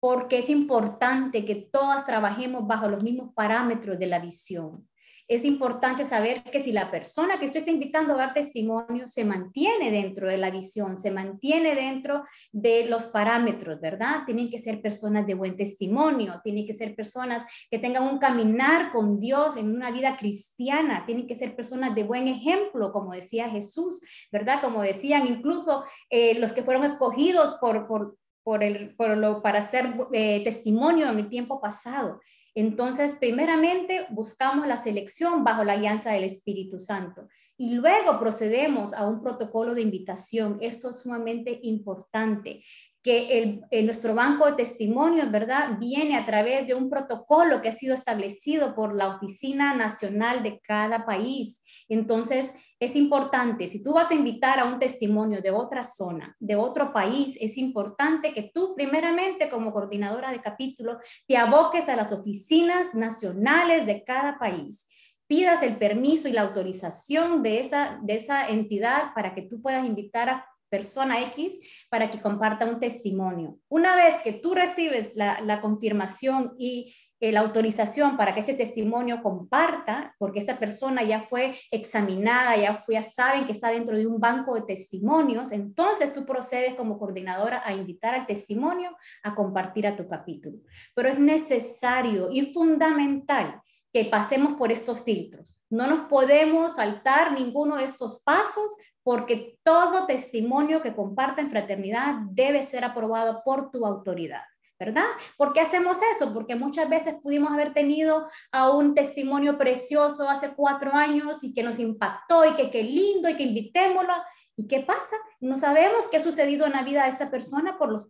Porque 0.03 0.39
es 0.39 0.51
importante 0.51 1.45
que 1.45 1.55
todas 1.55 2.05
trabajemos 2.05 2.67
bajo 2.67 2.89
los 2.89 3.05
mismos 3.05 3.33
parámetros 3.37 4.01
de 4.01 4.09
la 4.09 4.19
visión. 4.19 4.89
Es 5.29 5.45
importante 5.45 6.05
saber 6.05 6.43
que 6.43 6.59
si 6.59 6.73
la 6.73 6.91
persona 6.91 7.39
que 7.39 7.45
usted 7.47 7.61
está 7.61 7.71
invitando 7.71 8.15
a 8.15 8.17
dar 8.17 8.35
testimonio 8.35 9.07
se 9.07 9.25
mantiene 9.25 9.93
dentro 9.93 10.27
de 10.27 10.39
la 10.39 10.51
visión, 10.51 10.99
se 10.99 11.13
mantiene 11.13 11.77
dentro 11.77 12.25
de 12.51 12.87
los 12.87 13.05
parámetros, 13.07 13.81
¿verdad? 13.81 14.25
Tienen 14.27 14.51
que 14.51 14.59
ser 14.59 14.83
personas 14.83 15.25
de 15.25 15.35
buen 15.35 15.55
testimonio, 15.55 16.41
tienen 16.43 16.67
que 16.67 16.75
ser 16.75 16.97
personas 16.97 17.47
que 17.71 17.79
tengan 17.79 18.03
un 18.03 18.19
caminar 18.19 18.91
con 18.91 19.21
Dios 19.21 19.57
en 19.57 19.73
una 19.73 19.93
vida 19.93 20.17
cristiana, 20.17 21.07
tienen 21.07 21.29
que 21.29 21.37
ser 21.37 21.55
personas 21.55 21.95
de 21.95 22.03
buen 22.03 22.27
ejemplo, 22.27 22.91
como 22.91 23.13
decía 23.13 23.49
Jesús, 23.49 24.01
¿verdad? 24.33 24.61
Como 24.61 24.83
decían 24.83 25.29
incluso 25.29 25.85
eh, 26.11 26.35
los 26.41 26.53
que 26.53 26.65
fueron 26.65 26.83
escogidos 26.83 27.55
por, 27.61 27.87
por, 27.87 28.17
por 28.45 29.17
lo, 29.17 29.43
para 29.43 29.61
hacer 29.61 29.95
eh, 30.13 30.43
testimonio 30.45 31.09
en 31.11 31.19
el 31.19 31.29
tiempo 31.29 31.61
pasado. 31.61 32.21
Entonces, 32.55 33.17
primeramente 33.19 34.07
buscamos 34.11 34.67
la 34.67 34.77
selección 34.77 35.43
bajo 35.43 35.65
la 35.65 35.73
alianza 35.73 36.11
del 36.11 36.25
Espíritu 36.25 36.79
Santo 36.79 37.29
y 37.57 37.75
luego 37.75 38.19
procedemos 38.19 38.93
a 38.93 39.07
un 39.07 39.23
protocolo 39.23 39.75
de 39.75 39.81
invitación. 39.81 40.59
Esto 40.61 40.91
es 40.91 41.01
sumamente 41.01 41.61
importante 41.63 42.63
que 43.03 43.63
el, 43.71 43.85
nuestro 43.85 44.15
banco 44.15 44.47
de 44.47 44.53
testimonios, 44.53 45.31
¿verdad? 45.31 45.77
Viene 45.81 46.17
a 46.17 46.25
través 46.25 46.67
de 46.69 46.75
un 46.75 46.89
protocolo 46.89 47.61
que 47.61 47.69
ha 47.69 47.73
sido 47.73 47.95
establecido 47.95 48.77
por 48.77 48.95
la 48.95 49.17
Oficina 49.17 49.75
Nacional 49.75 50.45
de 50.45 50.61
cada 50.61 51.05
país. 51.05 51.65
Entonces, 51.89 52.55
es 52.79 52.95
importante, 52.95 53.67
si 53.67 53.83
tú 53.83 53.95
vas 53.95 54.13
a 54.13 54.15
invitar 54.15 54.61
a 54.61 54.67
un 54.67 54.79
testimonio 54.79 55.41
de 55.43 55.51
otra 55.51 55.83
zona, 55.83 56.37
de 56.39 56.55
otro 56.55 56.93
país, 56.93 57.37
es 57.41 57.59
importante 57.59 58.33
que 58.33 58.53
tú 58.55 58.75
primeramente 58.77 59.49
como 59.49 59.73
coordinadora 59.73 60.31
de 60.31 60.41
capítulo 60.41 60.99
te 61.27 61.37
aboques 61.37 61.89
a 61.89 61.97
las 61.97 62.13
oficinas 62.13 62.95
nacionales 62.95 63.85
de 63.85 64.05
cada 64.05 64.39
país 64.39 64.89
pidas 65.33 65.63
el 65.63 65.79
permiso 65.79 66.29
y 66.29 66.33
la 66.33 66.43
autorización 66.43 67.43
de 67.43 67.61
esa, 67.61 67.99
de 68.03 68.17
esa 68.17 68.49
entidad 68.49 69.15
para 69.15 69.35
que 69.35 69.41
tú 69.41 69.63
puedas 69.63 69.87
invitar 69.87 70.29
a 70.29 70.52
persona 70.73 71.21
X 71.27 71.61
para 71.91 72.09
que 72.09 72.19
comparta 72.19 72.65
un 72.65 72.81
testimonio. 72.81 73.59
Una 73.69 73.95
vez 73.95 74.15
que 74.25 74.33
tú 74.33 74.55
recibes 74.55 75.15
la, 75.15 75.61
confirmación 75.61 76.55
y 76.59 76.95
eh, 77.21 77.31
la 77.31 77.41
autorización 77.41 78.17
para 78.17 78.33
que 78.33 78.41
este 78.41 78.55
testimonio 78.55 79.23
comparta, 79.23 80.15
porque 80.19 80.39
esta 80.39 80.59
persona 80.59 81.03
ya 81.03 81.21
fue 81.21 81.55
examinada, 81.71 82.57
ya, 82.57 82.75
fue, 82.75 82.95
ya 82.95 83.03
saben 83.03 83.45
que 83.45 83.53
está 83.53 83.69
dentro 83.69 83.99
de 83.99 84.07
un 84.07 84.19
banco 84.19 84.55
de 84.55 84.63
testimonios, 84.63 85.53
entonces 85.53 86.15
tú 86.15 86.25
procedes 86.25 86.75
como 86.75 86.99
coordinadora 86.99 87.61
a 87.63 87.75
invitar 87.75 88.15
al 88.15 88.27
testimonio 88.27 88.97
a 89.23 89.35
compartir 89.35 89.87
a 89.87 89.95
tu 89.95 90.09
capítulo. 90.09 90.57
Pero 90.95 91.11
es 91.11 91.19
necesario 91.19 92.31
y 92.33 92.55
fundamental 92.55 93.61
que 93.93 94.07
pasemos 94.07 94.55
por 94.55 94.73
estos 94.73 95.05
filtros. 95.05 95.61
No 95.69 95.87
nos 95.87 96.09
podemos 96.09 96.77
saltar 96.77 97.33
ninguno 97.33 97.77
de 97.77 97.85
estos 97.85 98.23
pasos 98.23 98.75
porque 99.03 99.59
todo 99.63 100.07
testimonio 100.07 100.83
que 100.83 100.95
comparta 100.95 101.41
en 101.41 101.51
fraternidad 101.51 102.15
debe 102.31 102.63
ser 102.63 102.85
aprobado 102.85 103.43
por 103.45 103.71
tu 103.71 103.87
autoridad. 103.87 104.43
¿verdad? 104.79 105.05
¿Por 105.37 105.53
qué 105.53 105.61
hacemos 105.61 106.01
eso? 106.13 106.35
Porque 106.35 106.57
muchas 106.57 106.91
veces 106.91 107.15
pudimos 107.23 107.53
haber 107.53 107.73
tenido 107.73 108.27
a 108.51 108.71
un 108.71 108.97
testimonio 108.97 109.57
precioso 109.57 110.29
hace 110.29 110.57
cuatro 110.57 110.93
años 110.93 111.45
y 111.45 111.55
que 111.55 111.63
nos 111.63 111.79
impactó 111.79 112.45
y 112.45 112.55
que 112.55 112.69
qué 112.69 112.83
lindo 112.83 113.29
y 113.29 113.37
que 113.37 113.45
invitémoslo. 113.45 114.13
¿Y 114.57 114.67
qué 114.67 114.81
pasa? 114.81 115.15
No 115.39 115.57
sabemos 115.57 116.09
qué 116.09 116.17
ha 116.17 116.21
sucedido 116.21 116.67
en 116.67 116.73
la 116.73 116.83
vida 116.83 117.05
de 117.05 117.11
esta 117.11 117.31
persona 117.31 117.79
por 117.79 117.93
los 117.93 118.09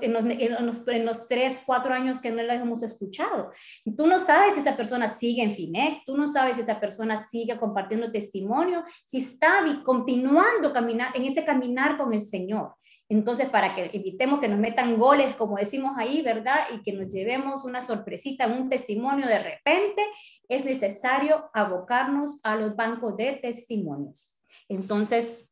en 0.00 0.12
los, 0.12 0.24
en, 0.24 1.06
los, 1.06 1.28
tres, 1.28 1.62
cuatro 1.64 1.92
años 1.92 2.18
que 2.18 2.30
no 2.30 2.42
la 2.42 2.54
hemos 2.54 2.82
escuchado. 2.82 3.50
Tú 3.96 4.06
no 4.06 4.18
sabes 4.18 4.54
si 4.54 4.60
esa 4.60 4.76
persona 4.76 5.08
sigue 5.08 5.42
en 5.42 5.54
FINEC, 5.54 6.04
tú 6.04 6.16
no 6.16 6.28
sabes 6.28 6.56
si 6.56 6.62
esa 6.62 6.80
persona 6.80 7.16
sigue 7.16 7.58
compartiendo 7.58 8.10
testimonio, 8.10 8.84
si 9.04 9.18
está 9.18 9.64
continuando 9.84 10.72
caminar, 10.72 11.14
en 11.14 11.24
ese 11.24 11.44
caminar 11.44 11.98
con 11.98 12.12
el 12.12 12.22
Señor. 12.22 12.74
Entonces, 13.08 13.48
para 13.48 13.74
que 13.74 13.90
evitemos 13.92 14.40
que 14.40 14.48
nos 14.48 14.58
metan 14.58 14.98
goles, 14.98 15.34
como 15.34 15.56
decimos 15.56 15.92
ahí, 15.96 16.22
¿verdad? 16.22 16.66
Y 16.74 16.82
que 16.82 16.92
nos 16.92 17.08
llevemos 17.08 17.64
una 17.64 17.80
sorpresita, 17.80 18.48
un 18.48 18.68
testimonio 18.68 19.28
de 19.28 19.38
repente, 19.38 20.02
es 20.48 20.64
necesario 20.64 21.48
abocarnos 21.54 22.40
a 22.42 22.56
los 22.56 22.74
bancos 22.74 23.16
de 23.16 23.34
testimonios. 23.34 24.34
Entonces, 24.68 25.48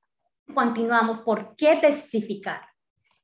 continuamos. 0.53 1.21
¿Por 1.21 1.55
qué 1.55 1.77
testificar? 1.77 2.74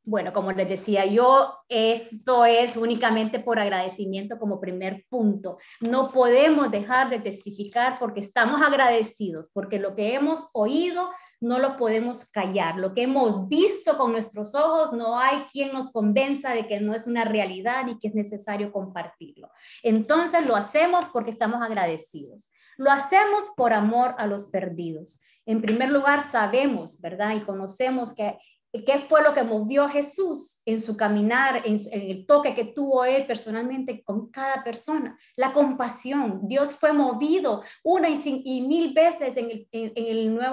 Bueno, 0.03 0.33
como 0.33 0.51
les 0.53 0.69
decía 0.69 1.05
yo, 1.05 1.55
esto 1.69 2.47
es 2.47 2.77
únicamente 2.77 3.39
por 3.39 3.59
agradecimiento 3.59 4.39
como 4.39 4.61
primer 4.61 5.05
punto. 5.11 5.59
No 5.81 6.09
podemos 6.09 6.71
dejar 6.71 7.11
de 7.11 7.21
testificar 7.21 7.99
porque 7.99 8.21
estamos 8.21 8.63
agradecidos, 8.63 9.49
porque 9.53 9.79
lo 9.79 9.95
que 9.95 10.15
hemos 10.15 10.49
oído 10.55 11.11
no 11.41 11.59
lo 11.59 11.77
podemos 11.77 12.31
callar. 12.31 12.77
Lo 12.77 12.95
que 12.95 13.03
hemos 13.03 13.49
visto 13.49 13.97
con 13.97 14.13
nuestros 14.13 14.55
ojos, 14.55 14.93
no 14.93 15.19
hay 15.19 15.45
quien 15.53 15.73
nos 15.73 15.91
convenza 15.91 16.53
de 16.53 16.67
que 16.67 16.81
no 16.81 16.95
es 16.95 17.07
una 17.07 17.25
realidad 17.25 17.87
y 17.89 17.99
que 17.99 18.09
es 18.09 18.15
necesario 18.15 18.73
compartirlo. 18.73 19.51
Entonces 19.83 20.47
lo 20.47 20.55
hacemos 20.55 21.07
porque 21.07 21.31
estamos 21.31 21.63
agradecidos. 21.63 22.53
Lo 22.77 22.91
hacemos 22.91 23.51
por 23.57 23.73
amor 23.73 24.15
a 24.19 24.27
los 24.27 24.47
perdidos. 24.47 25.21
En 25.47 25.63
primer 25.63 25.91
lugar, 25.91 26.21
sabemos, 26.21 27.01
¿verdad? 27.01 27.35
Y 27.35 27.41
conocemos 27.41 28.15
que 28.15 28.39
¿Qué 28.73 28.99
fue 28.99 29.23
lo 29.25 29.35
que 29.35 29.43
movió 29.43 29.83
a 29.83 29.89
Jesús 29.89 30.63
en 30.65 30.79
su 30.79 30.97
caminar, 30.97 31.63
en, 31.67 31.81
el 31.91 32.25
toque 32.25 32.55
que 32.55 32.67
tuvo 32.67 33.05
él 33.05 33.27
personalmente 33.27 34.01
con 34.05 34.31
cada 34.31 34.63
persona? 34.63 35.19
La 35.35 35.53
compasión. 35.53 36.47
Dios 36.47 36.75
fue 36.75 36.93
movido 36.93 37.65
una 37.83 38.09
y, 38.09 38.63
mil 38.63 38.95
veces 38.95 39.37
en, 39.37 39.67
en, 39.73 39.93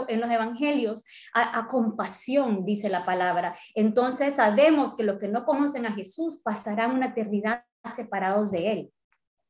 en 0.08 0.20
los 0.20 0.32
evangelios 0.32 1.06
a, 1.32 1.68
compasión, 1.68 2.66
dice 2.66 2.90
la 2.90 3.06
palabra. 3.06 3.56
Entonces 3.76 4.34
sabemos 4.34 4.96
que 4.96 5.04
los 5.04 5.20
que 5.20 5.28
no 5.28 5.46
conocen 5.46 5.86
a 5.86 5.92
Jesús 5.92 6.42
pasarán 6.44 6.96
una 6.96 7.08
eternidad 7.08 7.66
separados 7.96 8.50
de 8.50 8.72
él. 8.72 8.92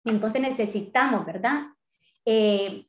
Entonces 0.04 0.42
necesitamos, 0.42 1.26
¿verdad? 1.26 1.68
Eh, 2.26 2.86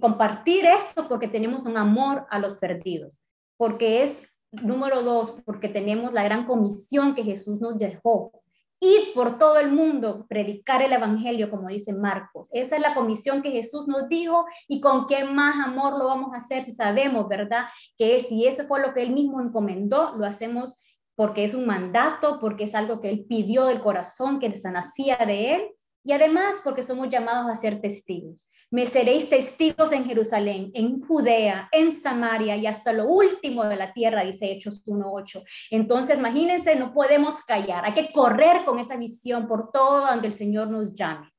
compartir 0.00 0.64
esto 0.64 1.06
porque 1.06 1.28
tenemos 1.28 1.66
un 1.66 1.76
amor 1.76 2.26
a 2.30 2.38
los 2.38 2.54
perdidos, 2.54 3.20
porque 3.58 4.02
es 4.02 4.37
Número 4.50 5.02
dos, 5.02 5.36
porque 5.44 5.68
tenemos 5.68 6.12
la 6.12 6.24
gran 6.24 6.46
comisión 6.46 7.14
que 7.14 7.22
Jesús 7.22 7.60
nos 7.60 7.78
dejó. 7.78 8.32
Ir 8.80 9.12
por 9.14 9.38
todo 9.38 9.58
el 9.58 9.72
mundo, 9.72 10.24
predicar 10.28 10.82
el 10.82 10.92
Evangelio, 10.92 11.50
como 11.50 11.68
dice 11.68 11.92
Marcos. 11.94 12.48
Esa 12.52 12.76
es 12.76 12.82
la 12.82 12.94
comisión 12.94 13.42
que 13.42 13.50
Jesús 13.50 13.88
nos 13.88 14.08
dijo 14.08 14.46
y 14.68 14.80
con 14.80 15.06
qué 15.06 15.24
más 15.24 15.56
amor 15.56 15.98
lo 15.98 16.06
vamos 16.06 16.32
a 16.32 16.36
hacer 16.36 16.62
si 16.62 16.72
sabemos, 16.72 17.28
¿verdad? 17.28 17.64
Que 17.98 18.20
si 18.20 18.46
eso 18.46 18.64
fue 18.64 18.80
lo 18.80 18.94
que 18.94 19.02
Él 19.02 19.10
mismo 19.10 19.40
encomendó, 19.40 20.14
lo 20.16 20.24
hacemos 20.24 20.84
porque 21.16 21.42
es 21.42 21.54
un 21.54 21.66
mandato, 21.66 22.38
porque 22.40 22.64
es 22.64 22.74
algo 22.76 23.00
que 23.00 23.10
Él 23.10 23.26
pidió 23.28 23.64
del 23.64 23.80
corazón, 23.80 24.38
que 24.38 24.48
nacía 24.48 25.16
de 25.26 25.54
Él 25.56 25.62
y 26.08 26.12
además 26.12 26.54
porque 26.64 26.82
somos 26.82 27.10
llamados 27.10 27.50
a 27.50 27.54
ser 27.54 27.82
testigos. 27.82 28.48
Me 28.70 28.86
seréis 28.86 29.28
testigos 29.28 29.92
en 29.92 30.06
Jerusalén, 30.06 30.70
en 30.72 31.02
Judea, 31.02 31.68
en 31.70 31.92
Samaria 31.92 32.56
y 32.56 32.66
hasta 32.66 32.94
lo 32.94 33.08
último 33.08 33.62
de 33.66 33.76
la 33.76 33.92
tierra, 33.92 34.24
dice 34.24 34.50
Hechos 34.50 34.82
1.8. 34.86 35.44
Entonces, 35.70 36.18
imagínense, 36.18 36.76
no 36.76 36.94
podemos 36.94 37.44
callar, 37.44 37.84
hay 37.84 37.92
que 37.92 38.10
correr 38.10 38.64
con 38.64 38.78
esa 38.78 38.96
visión 38.96 39.46
por 39.46 39.70
todo 39.70 40.06
donde 40.06 40.28
el 40.28 40.32
Señor 40.32 40.70
nos 40.70 40.94
llame. 40.94 41.30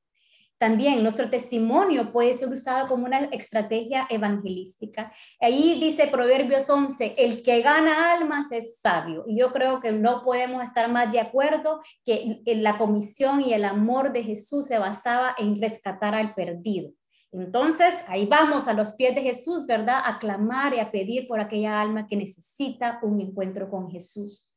También 0.60 1.02
nuestro 1.02 1.30
testimonio 1.30 2.12
puede 2.12 2.34
ser 2.34 2.52
usado 2.52 2.86
como 2.86 3.06
una 3.06 3.20
estrategia 3.32 4.06
evangelística. 4.10 5.10
Ahí 5.40 5.80
dice 5.80 6.06
Proverbios 6.08 6.68
11, 6.68 7.14
el 7.16 7.42
que 7.42 7.62
gana 7.62 8.12
almas 8.12 8.52
es 8.52 8.78
sabio. 8.78 9.24
Y 9.26 9.38
yo 9.38 9.52
creo 9.52 9.80
que 9.80 9.90
no 9.90 10.22
podemos 10.22 10.62
estar 10.62 10.90
más 10.90 11.10
de 11.12 11.20
acuerdo 11.20 11.80
que 12.04 12.42
la 12.44 12.76
comisión 12.76 13.40
y 13.40 13.54
el 13.54 13.64
amor 13.64 14.12
de 14.12 14.22
Jesús 14.22 14.66
se 14.66 14.78
basaba 14.78 15.34
en 15.38 15.58
rescatar 15.58 16.14
al 16.14 16.34
perdido. 16.34 16.90
Entonces, 17.32 18.04
ahí 18.08 18.26
vamos 18.26 18.68
a 18.68 18.74
los 18.74 18.92
pies 18.96 19.14
de 19.14 19.22
Jesús, 19.22 19.66
¿verdad? 19.66 20.02
A 20.04 20.18
clamar 20.18 20.74
y 20.74 20.80
a 20.80 20.90
pedir 20.90 21.26
por 21.26 21.40
aquella 21.40 21.80
alma 21.80 22.06
que 22.06 22.16
necesita 22.16 22.98
un 23.02 23.18
encuentro 23.18 23.70
con 23.70 23.90
Jesús 23.90 24.49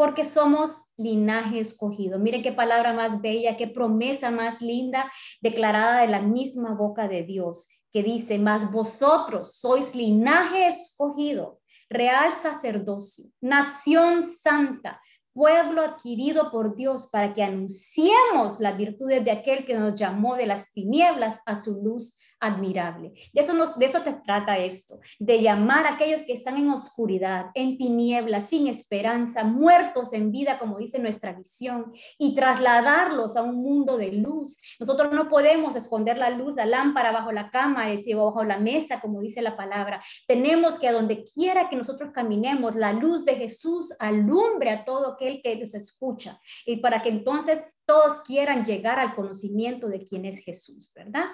porque 0.00 0.24
somos 0.24 0.90
linaje 0.96 1.60
escogido. 1.60 2.18
Miren 2.18 2.42
qué 2.42 2.52
palabra 2.52 2.94
más 2.94 3.20
bella, 3.20 3.58
qué 3.58 3.66
promesa 3.66 4.30
más 4.30 4.62
linda 4.62 5.12
declarada 5.42 6.00
de 6.00 6.08
la 6.08 6.22
misma 6.22 6.72
boca 6.72 7.06
de 7.06 7.22
Dios, 7.22 7.68
que 7.92 8.02
dice, 8.02 8.38
más 8.38 8.70
vosotros 8.70 9.56
sois 9.56 9.94
linaje 9.94 10.68
escogido, 10.68 11.60
real 11.90 12.32
sacerdocio, 12.32 13.26
nación 13.42 14.22
santa, 14.22 15.02
pueblo 15.34 15.82
adquirido 15.82 16.50
por 16.50 16.76
Dios 16.76 17.10
para 17.12 17.34
que 17.34 17.42
anunciemos 17.42 18.58
las 18.58 18.78
virtudes 18.78 19.22
de 19.22 19.32
aquel 19.32 19.66
que 19.66 19.74
nos 19.74 19.96
llamó 20.00 20.34
de 20.34 20.46
las 20.46 20.72
tinieblas 20.72 21.40
a 21.44 21.54
su 21.54 21.78
luz 21.82 22.18
admirable. 22.40 23.12
De 23.32 23.40
eso, 23.40 23.52
nos, 23.52 23.78
de 23.78 23.86
eso 23.86 24.00
te 24.00 24.14
trata 24.14 24.58
esto, 24.58 24.98
de 25.18 25.40
llamar 25.40 25.86
a 25.86 25.94
aquellos 25.94 26.24
que 26.24 26.32
están 26.32 26.56
en 26.56 26.70
oscuridad, 26.70 27.46
en 27.54 27.76
tinieblas, 27.76 28.48
sin 28.48 28.66
esperanza, 28.66 29.44
muertos 29.44 30.12
en 30.12 30.32
vida, 30.32 30.58
como 30.58 30.78
dice 30.78 30.98
nuestra 30.98 31.32
visión, 31.32 31.92
y 32.18 32.34
trasladarlos 32.34 33.36
a 33.36 33.42
un 33.42 33.56
mundo 33.56 33.96
de 33.96 34.12
luz. 34.12 34.60
Nosotros 34.80 35.12
no 35.12 35.28
podemos 35.28 35.76
esconder 35.76 36.16
la 36.16 36.30
luz, 36.30 36.54
la 36.56 36.66
lámpara 36.66 37.12
bajo 37.12 37.30
la 37.30 37.50
cama, 37.50 37.86
o 38.16 38.24
bajo 38.24 38.44
la 38.44 38.58
mesa, 38.58 39.00
como 39.00 39.20
dice 39.20 39.42
la 39.42 39.56
palabra. 39.56 40.02
Tenemos 40.26 40.78
que 40.78 40.88
a 40.88 40.92
donde 40.92 41.24
quiera 41.24 41.68
que 41.68 41.76
nosotros 41.76 42.10
caminemos, 42.12 42.74
la 42.74 42.92
luz 42.92 43.24
de 43.24 43.34
Jesús 43.34 43.94
alumbre 43.98 44.70
a 44.70 44.84
todo 44.84 45.12
aquel 45.12 45.42
que 45.42 45.56
nos 45.56 45.74
escucha, 45.74 46.40
y 46.64 46.76
para 46.76 47.02
que 47.02 47.10
entonces 47.10 47.74
todos 47.84 48.22
quieran 48.22 48.64
llegar 48.64 48.98
al 48.98 49.14
conocimiento 49.14 49.88
de 49.88 50.04
quién 50.04 50.24
es 50.24 50.38
Jesús, 50.38 50.92
¿verdad? 50.94 51.26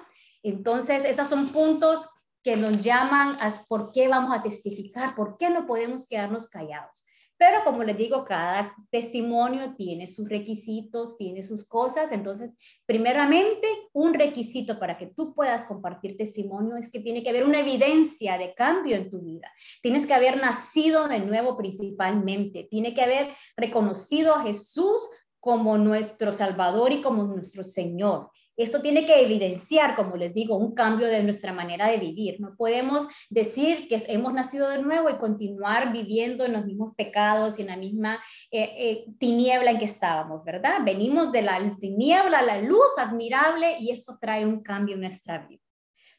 Entonces, 0.48 1.04
esos 1.04 1.28
son 1.28 1.48
puntos 1.48 2.06
que 2.44 2.56
nos 2.56 2.80
llaman 2.80 3.36
a 3.40 3.52
por 3.68 3.90
qué 3.92 4.06
vamos 4.06 4.32
a 4.32 4.42
testificar, 4.42 5.16
por 5.16 5.36
qué 5.36 5.50
no 5.50 5.66
podemos 5.66 6.06
quedarnos 6.06 6.48
callados. 6.48 7.04
Pero 7.36 7.64
como 7.64 7.82
les 7.82 7.98
digo, 7.98 8.24
cada 8.24 8.72
testimonio 8.90 9.74
tiene 9.74 10.06
sus 10.06 10.28
requisitos, 10.28 11.18
tiene 11.18 11.42
sus 11.42 11.68
cosas. 11.68 12.12
Entonces, 12.12 12.56
primeramente, 12.86 13.66
un 13.92 14.14
requisito 14.14 14.78
para 14.78 14.96
que 14.96 15.08
tú 15.08 15.34
puedas 15.34 15.64
compartir 15.64 16.16
testimonio 16.16 16.76
es 16.76 16.90
que 16.90 17.00
tiene 17.00 17.24
que 17.24 17.30
haber 17.30 17.44
una 17.44 17.60
evidencia 17.60 18.38
de 18.38 18.54
cambio 18.54 18.94
en 18.94 19.10
tu 19.10 19.20
vida. 19.20 19.52
Tienes 19.82 20.06
que 20.06 20.14
haber 20.14 20.40
nacido 20.40 21.08
de 21.08 21.18
nuevo 21.18 21.56
principalmente. 21.56 22.68
Tiene 22.70 22.94
que 22.94 23.02
haber 23.02 23.30
reconocido 23.56 24.34
a 24.34 24.44
Jesús 24.44 25.02
como 25.40 25.76
nuestro 25.76 26.30
Salvador 26.30 26.92
y 26.92 27.02
como 27.02 27.24
nuestro 27.24 27.64
Señor. 27.64 28.30
Esto 28.56 28.80
tiene 28.80 29.06
que 29.06 29.20
evidenciar, 29.20 29.94
como 29.94 30.16
les 30.16 30.32
digo, 30.32 30.56
un 30.56 30.75
cambio 30.75 31.06
de 31.06 31.22
nuestra 31.22 31.52
manera 31.52 31.88
de 31.88 31.98
vivir. 31.98 32.40
No 32.40 32.56
podemos 32.56 33.06
decir 33.28 33.86
que 33.88 34.02
hemos 34.08 34.32
nacido 34.32 34.68
de 34.68 34.82
nuevo 34.82 35.10
y 35.10 35.18
continuar 35.18 35.92
viviendo 35.92 36.44
en 36.44 36.54
los 36.54 36.64
mismos 36.64 36.94
pecados 36.96 37.58
y 37.58 37.62
en 37.62 37.68
la 37.68 37.76
misma 37.76 38.20
eh, 38.50 38.75
eh, 38.78 39.04
tiniebla 39.18 39.72
en 39.72 39.78
que 39.78 39.84
estábamos, 39.84 40.44
¿verdad? 40.44 40.78
Venimos 40.84 41.32
de 41.32 41.42
la 41.42 41.76
tiniebla 41.80 42.38
a 42.38 42.42
la 42.42 42.60
luz 42.60 42.98
admirable 42.98 43.76
y 43.78 43.90
eso 43.90 44.18
trae 44.20 44.46
un 44.46 44.62
cambio 44.62 44.94
en 44.94 45.02
nuestra 45.02 45.46
vida. 45.46 45.62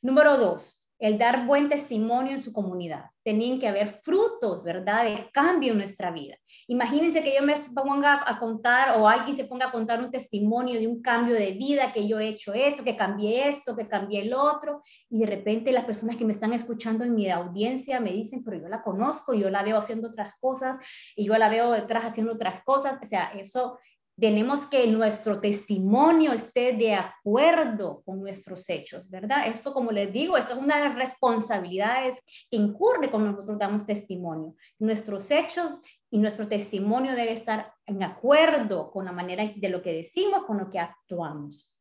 Número 0.01 0.37
dos, 0.37 0.86
el 0.99 1.17
dar 1.17 1.45
buen 1.45 1.69
testimonio 1.69 2.33
en 2.33 2.39
su 2.39 2.51
comunidad. 2.51 3.05
Tenían 3.23 3.59
que 3.59 3.67
haber 3.67 3.99
frutos, 4.03 4.63
¿verdad?, 4.63 5.03
de 5.03 5.29
cambio 5.31 5.73
en 5.73 5.77
nuestra 5.77 6.11
vida. 6.11 6.35
Imagínense 6.67 7.21
que 7.23 7.35
yo 7.35 7.43
me 7.43 7.55
ponga 7.75 8.23
a 8.25 8.39
contar 8.39 8.97
o 8.97 9.07
alguien 9.07 9.35
se 9.35 9.45
ponga 9.45 9.67
a 9.67 9.71
contar 9.71 9.99
un 9.99 10.09
testimonio 10.09 10.79
de 10.79 10.87
un 10.87 11.01
cambio 11.01 11.35
de 11.35 11.51
vida, 11.51 11.91
que 11.93 12.07
yo 12.07 12.19
he 12.19 12.29
hecho 12.29 12.53
esto, 12.53 12.83
que 12.83 12.95
cambié 12.95 13.47
esto, 13.47 13.75
que 13.75 13.87
cambié 13.87 14.21
el 14.21 14.33
otro, 14.33 14.81
y 15.09 15.19
de 15.19 15.25
repente 15.25 15.71
las 15.71 15.85
personas 15.85 16.15
que 16.15 16.25
me 16.25 16.31
están 16.31 16.53
escuchando 16.53 17.03
en 17.03 17.15
mi 17.15 17.29
audiencia 17.29 17.99
me 17.99 18.11
dicen, 18.11 18.43
pero 18.43 18.57
yo 18.57 18.67
la 18.69 18.81
conozco, 18.81 19.33
yo 19.33 19.49
la 19.49 19.63
veo 19.63 19.77
haciendo 19.77 20.07
otras 20.07 20.35
cosas, 20.39 20.77
y 21.15 21.25
yo 21.25 21.37
la 21.37 21.49
veo 21.49 21.71
detrás 21.71 22.05
haciendo 22.05 22.33
otras 22.33 22.63
cosas. 22.63 22.97
O 23.01 23.05
sea, 23.05 23.31
eso 23.37 23.77
tenemos 24.19 24.65
que 24.65 24.87
nuestro 24.87 25.39
testimonio 25.39 26.33
esté 26.33 26.73
de 26.73 26.95
acuerdo 26.95 28.01
con 28.03 28.19
nuestros 28.19 28.67
hechos, 28.67 29.09
¿verdad? 29.11 29.47
Esto, 29.47 29.73
como 29.73 29.91
les 29.91 30.11
digo, 30.11 30.37
esto 30.37 30.55
es 30.55 30.59
una 30.59 30.77
de 30.77 30.85
las 30.85 30.95
responsabilidades 30.95 32.15
que 32.49 32.57
incurre 32.57 33.11
cuando 33.11 33.31
nosotros 33.31 33.59
damos 33.59 33.85
testimonio. 33.85 34.55
Nuestros 34.79 35.29
hechos 35.29 35.83
y 36.09 36.17
nuestro 36.17 36.47
testimonio 36.47 37.11
debe 37.11 37.31
estar 37.31 37.71
en 37.85 38.01
acuerdo 38.01 38.89
con 38.89 39.05
la 39.05 39.11
manera 39.11 39.51
de 39.55 39.69
lo 39.69 39.83
que 39.83 39.93
decimos, 39.93 40.45
con 40.47 40.57
lo 40.57 40.69
que 40.69 40.79
actuamos. 40.79 41.77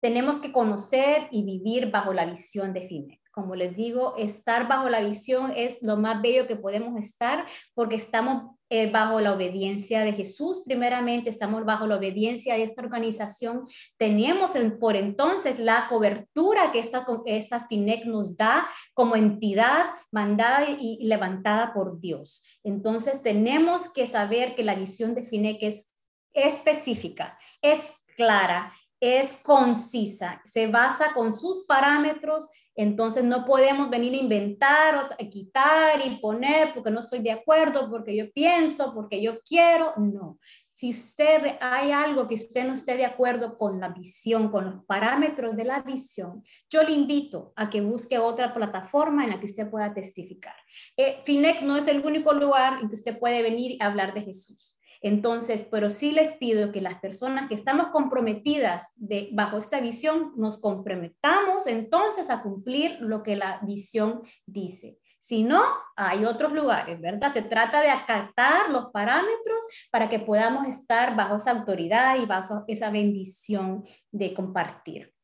Tenemos 0.00 0.38
que 0.38 0.52
conocer 0.52 1.26
y 1.32 1.44
vivir 1.44 1.90
bajo 1.90 2.12
la 2.12 2.24
visión 2.24 2.72
de 2.72 2.82
FIMEC. 2.82 3.20
como 3.32 3.54
les 3.54 3.74
digo, 3.74 4.16
estar 4.16 4.68
bajo 4.68 4.88
la 4.88 5.00
visión 5.00 5.52
es 5.56 5.82
lo 5.82 5.96
más 5.96 6.22
bello 6.22 6.46
que 6.46 6.56
podemos 6.56 6.96
estar 6.98 7.46
porque 7.74 7.96
estamos 7.96 8.56
eh, 8.72 8.88
bajo 8.88 9.20
la 9.20 9.34
obediencia 9.34 10.04
de 10.04 10.12
Jesús. 10.12 10.62
Primeramente, 10.64 11.28
estamos 11.28 11.64
bajo 11.64 11.88
la 11.88 11.96
obediencia 11.96 12.54
de 12.54 12.62
esta 12.62 12.82
organización. 12.82 13.66
Tenemos 13.96 14.52
por 14.78 14.94
entonces 14.94 15.58
la 15.58 15.88
cobertura 15.88 16.70
que 16.70 16.78
esta, 16.78 17.04
esta 17.26 17.66
FINEC 17.66 18.04
nos 18.04 18.36
da 18.36 18.68
como 18.94 19.16
entidad 19.16 19.86
mandada 20.12 20.68
y 20.70 21.04
levantada 21.04 21.74
por 21.74 22.00
Dios. 22.00 22.46
Entonces, 22.62 23.22
tenemos 23.24 23.92
que 23.92 24.06
saber 24.06 24.54
que 24.54 24.62
la 24.62 24.76
visión 24.76 25.16
de 25.16 25.24
FINEC 25.24 25.58
es 25.62 25.92
específica, 26.32 27.36
es 27.60 27.92
clara, 28.16 28.72
es 29.00 29.32
concisa, 29.42 30.40
se 30.44 30.66
basa 30.66 31.12
con 31.14 31.32
sus 31.32 31.64
parámetros 31.66 32.48
entonces 32.82 33.24
no 33.24 33.44
podemos 33.44 33.90
venir 33.90 34.14
a 34.14 34.16
inventar 34.16 34.96
o 34.96 35.28
quitar 35.28 36.04
y 36.04 36.16
poner 36.16 36.72
porque 36.72 36.90
no 36.90 37.00
estoy 37.00 37.20
de 37.20 37.32
acuerdo, 37.32 37.90
porque 37.90 38.16
yo 38.16 38.32
pienso, 38.32 38.94
porque 38.94 39.22
yo 39.22 39.40
quiero. 39.40 39.92
No. 39.96 40.38
Si 40.70 40.90
usted 40.90 41.58
hay 41.60 41.92
algo 41.92 42.26
que 42.26 42.36
usted 42.36 42.66
no 42.66 42.72
esté 42.72 42.96
de 42.96 43.04
acuerdo 43.04 43.58
con 43.58 43.80
la 43.80 43.90
visión, 43.90 44.50
con 44.50 44.64
los 44.64 44.84
parámetros 44.86 45.54
de 45.56 45.64
la 45.64 45.82
visión, 45.82 46.42
yo 46.70 46.82
le 46.82 46.92
invito 46.92 47.52
a 47.54 47.68
que 47.68 47.82
busque 47.82 48.18
otra 48.18 48.54
plataforma 48.54 49.24
en 49.24 49.30
la 49.30 49.40
que 49.40 49.46
usted 49.46 49.68
pueda 49.68 49.92
testificar. 49.92 50.56
Eh, 50.96 51.20
FINEC 51.24 51.60
no 51.60 51.76
es 51.76 51.86
el 51.86 52.04
único 52.04 52.32
lugar 52.32 52.80
en 52.80 52.88
que 52.88 52.94
usted 52.94 53.18
puede 53.18 53.42
venir 53.42 53.76
a 53.82 53.88
hablar 53.88 54.14
de 54.14 54.22
Jesús. 54.22 54.79
Entonces, 55.00 55.66
pero 55.70 55.88
sí 55.88 56.12
les 56.12 56.32
pido 56.32 56.72
que 56.72 56.80
las 56.80 56.96
personas 56.96 57.48
que 57.48 57.54
estamos 57.54 57.88
comprometidas 57.88 58.92
de, 58.96 59.30
bajo 59.32 59.58
esta 59.58 59.80
visión, 59.80 60.32
nos 60.36 60.60
comprometamos 60.60 61.66
entonces 61.66 62.28
a 62.28 62.42
cumplir 62.42 62.98
lo 63.00 63.22
que 63.22 63.36
la 63.36 63.60
visión 63.62 64.22
dice. 64.46 64.98
Si 65.18 65.42
no, 65.42 65.62
hay 65.96 66.24
otros 66.24 66.52
lugares, 66.52 67.00
¿verdad? 67.00 67.32
Se 67.32 67.42
trata 67.42 67.80
de 67.80 67.90
acatar 67.90 68.70
los 68.70 68.86
parámetros 68.86 69.64
para 69.90 70.08
que 70.08 70.18
podamos 70.18 70.66
estar 70.66 71.14
bajo 71.14 71.36
esa 71.36 71.52
autoridad 71.52 72.16
y 72.16 72.26
bajo 72.26 72.64
esa 72.66 72.90
bendición 72.90 73.84
de 74.10 74.34
compartir. 74.34 75.14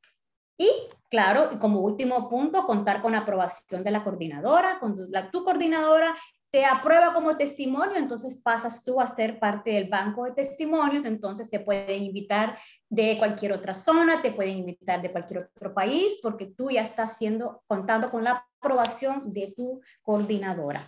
Y 0.59 0.71
claro, 1.11 1.59
como 1.61 1.81
último 1.81 2.29
punto, 2.31 2.67
contar 2.67 3.03
con 3.03 3.15
aprobación 3.15 3.85
de 3.85 3.91
la 3.91 4.05
coordinadora. 4.05 4.79
Cuando 4.79 5.07
la, 5.09 5.31
tu 5.31 5.45
coordinadora 5.45 6.15
te 6.51 6.65
aprueba 6.65 7.13
como 7.13 7.37
testimonio, 7.37 7.97
entonces 7.97 8.41
pasas 8.43 8.85
tú 8.85 9.01
a 9.01 9.15
ser 9.15 9.39
parte 9.39 9.71
del 9.71 9.89
banco 9.89 10.25
de 10.25 10.33
testimonios, 10.33 11.05
entonces 11.05 11.51
te 11.51 11.61
pueden 11.61 12.03
invitar 12.03 12.59
de 12.89 13.19
cualquier 13.19 13.53
otra 13.53 13.75
zona, 13.75 14.23
te 14.23 14.33
pueden 14.33 14.59
invitar 14.59 15.03
de 15.03 15.13
cualquier 15.13 15.41
otro 15.41 15.75
país, 15.75 16.19
porque 16.23 16.47
tú 16.47 16.71
ya 16.71 16.83
estás 16.83 17.19
siendo, 17.19 17.63
contando 17.67 18.11
con 18.11 18.25
la 18.25 18.47
aprobación 18.61 19.33
de 19.33 19.53
tu 19.57 19.81
coordinadora. 20.03 20.81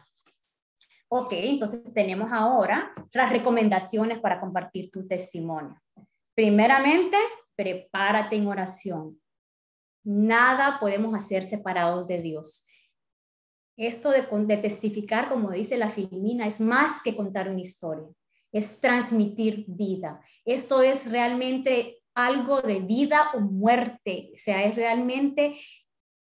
Ok, 1.11 1.33
entonces 1.33 1.93
tenemos 1.95 2.31
ahora 2.33 2.93
las 3.13 3.31
recomendaciones 3.31 4.19
para 4.19 4.41
compartir 4.41 4.91
tu 4.91 5.07
testimonio. 5.07 5.81
Primeramente, 6.35 7.17
prepárate 7.57 8.37
en 8.37 8.47
oración. 8.47 9.21
Nada 10.05 10.79
podemos 10.79 11.15
hacer 11.15 11.43
separados 11.43 12.07
de 12.07 12.21
Dios. 12.21 12.67
Esto 13.79 14.11
de, 14.11 14.57
testificar, 14.57 15.29
como 15.29 15.53
dice 15.53 15.79
la 15.79 15.89
Filomina, 15.89 16.49
es 16.49 16.61
más 16.61 17.01
que 17.03 17.15
contar 17.15 17.49
una 17.49 17.61
historia, 17.61 18.09
es 18.51 18.81
transmitir 18.81 19.67
vida. 19.69 20.21
Esto 20.45 20.83
es 20.83 21.09
realmente 21.09 22.03
algo 22.13 22.61
de 22.61 22.81
vida 22.81 23.31
o 23.35 23.41
muerte, 23.41 24.33
o 24.35 24.39
sea, 24.39 24.65
es 24.65 24.75
realmente, 24.75 25.55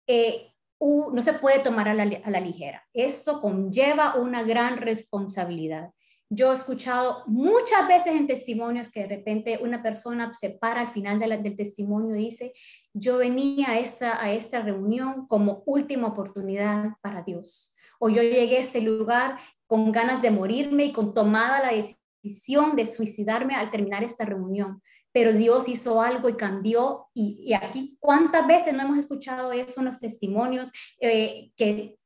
eh, 0.06 0.52
no 0.80 1.20
se 1.20 1.32
puede 1.32 1.58
tomar 1.58 1.88
a 1.88 1.94
la, 1.94 2.04
a 2.22 2.30
la 2.30 2.38
ligera. 2.38 2.86
Esto 2.94 3.40
conlleva 3.40 4.14
una 4.14 4.44
gran 4.44 4.76
responsabilidad. 4.76 5.90
Yo 6.30 6.50
he 6.50 6.54
escuchado 6.54 7.22
muchas 7.26 7.88
veces 7.88 8.14
en 8.14 8.26
testimonios 8.26 8.90
que 8.90 9.00
de 9.00 9.16
repente 9.16 9.58
una 9.62 9.82
persona 9.82 10.32
se 10.34 10.50
para 10.50 10.82
al 10.82 10.88
final 10.88 11.18
del 11.18 11.56
testimonio 11.56 12.14
y 12.14 12.24
dice, 12.24 12.52
yo 12.92 13.16
venía 13.18 13.70
a 13.70 13.78
esta, 13.78 14.22
a 14.22 14.32
esta 14.32 14.60
reunión 14.60 15.26
como 15.26 15.62
última 15.64 16.08
oportunidad 16.08 16.90
para 17.00 17.22
Dios. 17.22 17.74
O 17.98 18.10
yo 18.10 18.22
llegué 18.22 18.56
a 18.56 18.60
este 18.60 18.82
lugar 18.82 19.38
con 19.66 19.90
ganas 19.90 20.20
de 20.20 20.30
morirme 20.30 20.86
y 20.86 20.92
con 20.92 21.14
tomada 21.14 21.60
la 21.60 21.72
decisión 21.72 22.76
de 22.76 22.86
suicidarme 22.86 23.54
al 23.54 23.70
terminar 23.70 24.04
esta 24.04 24.24
reunión. 24.24 24.82
Pero 25.12 25.32
Dios 25.32 25.68
hizo 25.68 26.02
algo 26.02 26.28
y 26.28 26.36
cambió. 26.36 27.06
Y, 27.14 27.54
aquí, 27.54 27.96
¿cuántas 27.98 28.46
veces 28.46 28.74
no 28.74 28.82
hemos 28.82 28.98
escuchado 28.98 29.52
eso 29.52 29.80
en 29.80 29.86
los 29.86 29.98
testimonios? 29.98 30.70
Eh, 31.00 31.50
que 31.56 31.97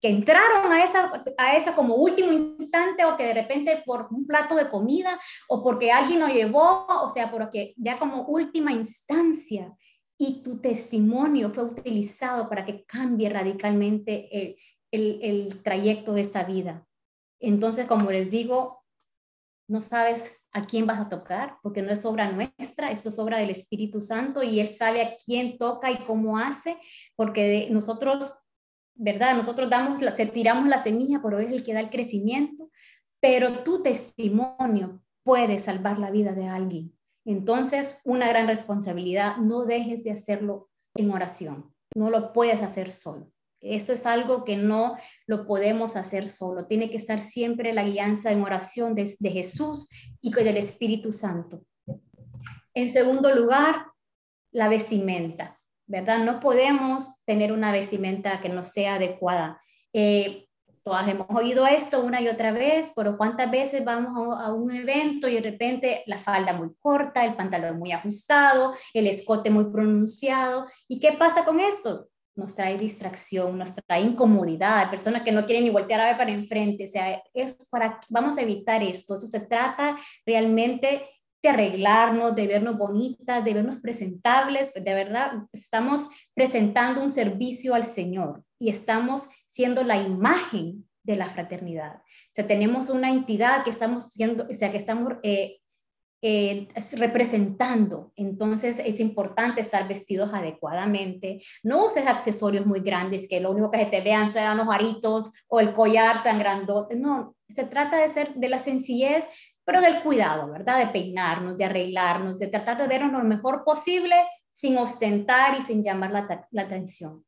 que 0.00 0.08
entraron 0.08 0.72
a 0.72 0.82
esa, 0.82 1.12
a 1.36 1.56
esa 1.56 1.74
como 1.74 1.96
último 1.96 2.32
instante 2.32 3.04
o 3.04 3.16
que 3.16 3.24
de 3.24 3.34
repente 3.34 3.82
por 3.84 4.08
un 4.10 4.26
plato 4.26 4.56
de 4.56 4.70
comida 4.70 5.20
o 5.48 5.62
porque 5.62 5.92
alguien 5.92 6.20
lo 6.20 6.28
llevó, 6.28 6.86
o 6.86 7.08
sea, 7.08 7.30
porque 7.30 7.74
ya 7.76 7.98
como 7.98 8.22
última 8.22 8.72
instancia 8.72 9.72
y 10.18 10.42
tu 10.42 10.60
testimonio 10.60 11.50
fue 11.52 11.64
utilizado 11.64 12.48
para 12.48 12.64
que 12.64 12.84
cambie 12.84 13.28
radicalmente 13.28 14.28
el, 14.30 14.56
el, 14.90 15.18
el 15.22 15.62
trayecto 15.62 16.12
de 16.12 16.20
esta 16.22 16.44
vida. 16.44 16.86
Entonces, 17.38 17.86
como 17.86 18.10
les 18.10 18.30
digo, 18.30 18.84
no 19.68 19.82
sabes 19.82 20.40
a 20.52 20.66
quién 20.66 20.86
vas 20.86 20.98
a 20.98 21.08
tocar, 21.08 21.58
porque 21.62 21.80
no 21.80 21.92
es 21.92 22.04
obra 22.04 22.32
nuestra, 22.32 22.90
esto 22.90 23.08
es 23.08 23.18
obra 23.18 23.38
del 23.38 23.50
Espíritu 23.50 24.00
Santo 24.00 24.42
y 24.42 24.60
Él 24.60 24.68
sabe 24.68 25.02
a 25.02 25.16
quién 25.24 25.58
toca 25.58 25.90
y 25.90 25.98
cómo 26.04 26.38
hace, 26.38 26.76
porque 27.16 27.68
nosotros 27.70 28.34
¿verdad? 29.00 29.34
Nosotros 29.34 29.70
tiramos 30.32 30.68
la 30.68 30.78
semilla, 30.78 31.20
pero 31.22 31.38
es 31.40 31.50
el 31.50 31.64
que 31.64 31.72
da 31.72 31.80
el 31.80 31.88
crecimiento, 31.88 32.70
pero 33.18 33.62
tu 33.64 33.82
testimonio 33.82 35.02
puede 35.24 35.56
salvar 35.56 35.98
la 35.98 36.10
vida 36.10 36.34
de 36.34 36.46
alguien. 36.46 36.92
Entonces, 37.24 38.02
una 38.04 38.28
gran 38.28 38.46
responsabilidad, 38.46 39.38
no 39.38 39.64
dejes 39.64 40.04
de 40.04 40.10
hacerlo 40.10 40.68
en 40.94 41.10
oración, 41.10 41.74
no 41.96 42.10
lo 42.10 42.34
puedes 42.34 42.62
hacer 42.62 42.90
solo. 42.90 43.32
Esto 43.62 43.94
es 43.94 44.04
algo 44.04 44.44
que 44.44 44.56
no 44.56 44.96
lo 45.26 45.46
podemos 45.46 45.96
hacer 45.96 46.28
solo. 46.28 46.66
Tiene 46.66 46.90
que 46.90 46.96
estar 46.96 47.20
siempre 47.20 47.72
la 47.72 47.84
guianza 47.84 48.30
en 48.32 48.42
oración 48.42 48.94
de, 48.94 49.10
de 49.18 49.30
Jesús 49.30 49.88
y 50.20 50.30
del 50.32 50.56
Espíritu 50.58 51.12
Santo. 51.12 51.62
En 52.74 52.88
segundo 52.88 53.34
lugar, 53.34 53.86
la 54.52 54.68
vestimenta. 54.68 55.59
¿Verdad? 55.90 56.20
No 56.20 56.38
podemos 56.38 57.20
tener 57.26 57.52
una 57.52 57.72
vestimenta 57.72 58.40
que 58.40 58.48
no 58.48 58.62
sea 58.62 58.94
adecuada. 58.94 59.60
Eh, 59.92 60.46
todas 60.84 61.08
hemos 61.08 61.26
oído 61.30 61.66
esto 61.66 62.00
una 62.00 62.20
y 62.20 62.28
otra 62.28 62.52
vez, 62.52 62.92
pero 62.94 63.18
¿cuántas 63.18 63.50
veces 63.50 63.84
vamos 63.84 64.38
a, 64.40 64.52
un 64.54 64.70
evento 64.70 65.28
y 65.28 65.34
de 65.34 65.50
repente 65.50 66.04
la 66.06 66.18
falda 66.18 66.52
muy 66.52 66.70
corta, 66.78 67.24
el 67.24 67.34
pantalón 67.34 67.78
muy 67.78 67.90
ajustado, 67.90 68.72
el 68.94 69.08
escote 69.08 69.50
muy 69.50 69.64
pronunciado? 69.64 70.66
¿Y 70.86 71.00
qué 71.00 71.14
pasa 71.18 71.44
con 71.44 71.58
esto? 71.58 72.08
Nos 72.36 72.54
trae 72.54 72.78
distracción, 72.78 73.58
nos 73.58 73.74
trae 73.74 74.02
incomodidad, 74.02 74.90
personas 74.90 75.22
que 75.22 75.32
no 75.32 75.44
quieren 75.44 75.64
ni 75.64 75.70
voltear 75.70 76.00
a 76.00 76.06
ver 76.06 76.16
para 76.16 76.30
enfrente. 76.30 76.84
O 76.84 76.86
sea, 76.86 77.20
es 77.34 77.68
para, 77.68 78.00
vamos 78.08 78.38
a 78.38 78.42
evitar 78.42 78.80
esto. 78.84 79.14
Eso 79.14 79.26
se 79.26 79.44
trata 79.46 79.96
realmente 80.24 81.02
de 81.42 81.48
arreglarnos, 81.48 82.34
de 82.34 82.46
vernos 82.46 82.76
bonitas, 82.76 83.44
de 83.44 83.54
vernos 83.54 83.78
presentables, 83.78 84.72
de 84.74 84.94
verdad, 84.94 85.32
estamos 85.52 86.08
presentando 86.34 87.02
un 87.02 87.10
servicio 87.10 87.74
al 87.74 87.84
Señor 87.84 88.42
y 88.58 88.68
estamos 88.68 89.28
siendo 89.46 89.82
la 89.82 90.00
imagen 90.00 90.86
de 91.02 91.16
la 91.16 91.26
fraternidad. 91.26 91.96
O 91.96 92.34
sea, 92.34 92.46
tenemos 92.46 92.90
una 92.90 93.10
entidad 93.10 93.64
que 93.64 93.70
estamos 93.70 94.10
siendo, 94.10 94.46
o 94.50 94.54
sea, 94.54 94.70
que 94.70 94.76
estamos 94.76 95.14
eh, 95.22 95.60
eh, 96.22 96.68
representando. 96.98 98.12
Entonces 98.16 98.78
es 98.78 99.00
importante 99.00 99.62
estar 99.62 99.88
vestidos 99.88 100.34
adecuadamente. 100.34 101.42
No 101.62 101.86
uses 101.86 102.06
accesorios 102.06 102.66
muy 102.66 102.80
grandes 102.80 103.26
que 103.26 103.40
lo 103.40 103.50
único 103.50 103.70
que 103.70 103.78
se 103.78 103.86
te 103.86 104.02
vean 104.02 104.28
sean 104.28 104.58
los 104.58 104.68
aritos 104.68 105.30
o 105.48 105.60
el 105.60 105.72
collar 105.72 106.22
tan 106.22 106.38
grandote. 106.38 106.96
No, 106.96 107.34
se 107.48 107.64
trata 107.64 107.96
de 107.96 108.08
ser 108.10 108.34
de 108.34 108.48
la 108.50 108.58
sencillez 108.58 109.24
pero 109.70 109.82
del 109.82 110.02
cuidado, 110.02 110.50
¿verdad? 110.50 110.84
De 110.84 110.88
peinarnos, 110.88 111.56
de 111.56 111.64
arreglarnos, 111.64 112.40
de 112.40 112.48
tratar 112.48 112.76
de 112.76 112.88
vernos 112.88 113.12
lo 113.12 113.22
mejor 113.22 113.62
posible 113.62 114.16
sin 114.50 114.76
ostentar 114.76 115.56
y 115.56 115.60
sin 115.60 115.80
llamar 115.80 116.10
la, 116.10 116.62
atención. 116.64 117.24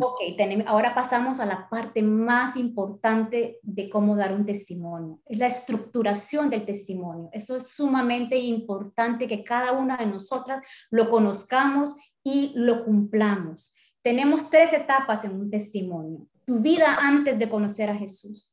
Ok, 0.00 0.20
ahora 0.64 0.94
pasamos 0.94 1.40
a 1.40 1.44
la 1.44 1.68
parte 1.68 2.02
más 2.02 2.56
importante 2.56 3.58
de 3.60 3.90
cómo 3.90 4.16
dar 4.16 4.32
un 4.32 4.46
testimonio, 4.46 5.20
es 5.26 5.38
la 5.38 5.48
estructuración 5.48 6.48
del 6.48 6.64
testimonio. 6.64 7.28
Esto 7.30 7.56
es 7.56 7.68
sumamente 7.68 8.38
importante 8.38 9.28
que 9.28 9.44
cada 9.44 9.72
una 9.72 9.98
de 9.98 10.06
nosotras 10.06 10.62
lo 10.90 11.10
conozcamos 11.10 11.94
y 12.22 12.52
lo 12.54 12.86
cumplamos. 12.86 13.74
Tenemos 14.00 14.48
tres 14.48 14.72
etapas 14.72 15.26
en 15.26 15.38
un 15.38 15.50
testimonio. 15.50 16.26
Tu 16.46 16.60
vida 16.60 16.96
antes 16.98 17.38
de 17.38 17.50
conocer 17.50 17.90
a 17.90 17.96
Jesús, 17.96 18.50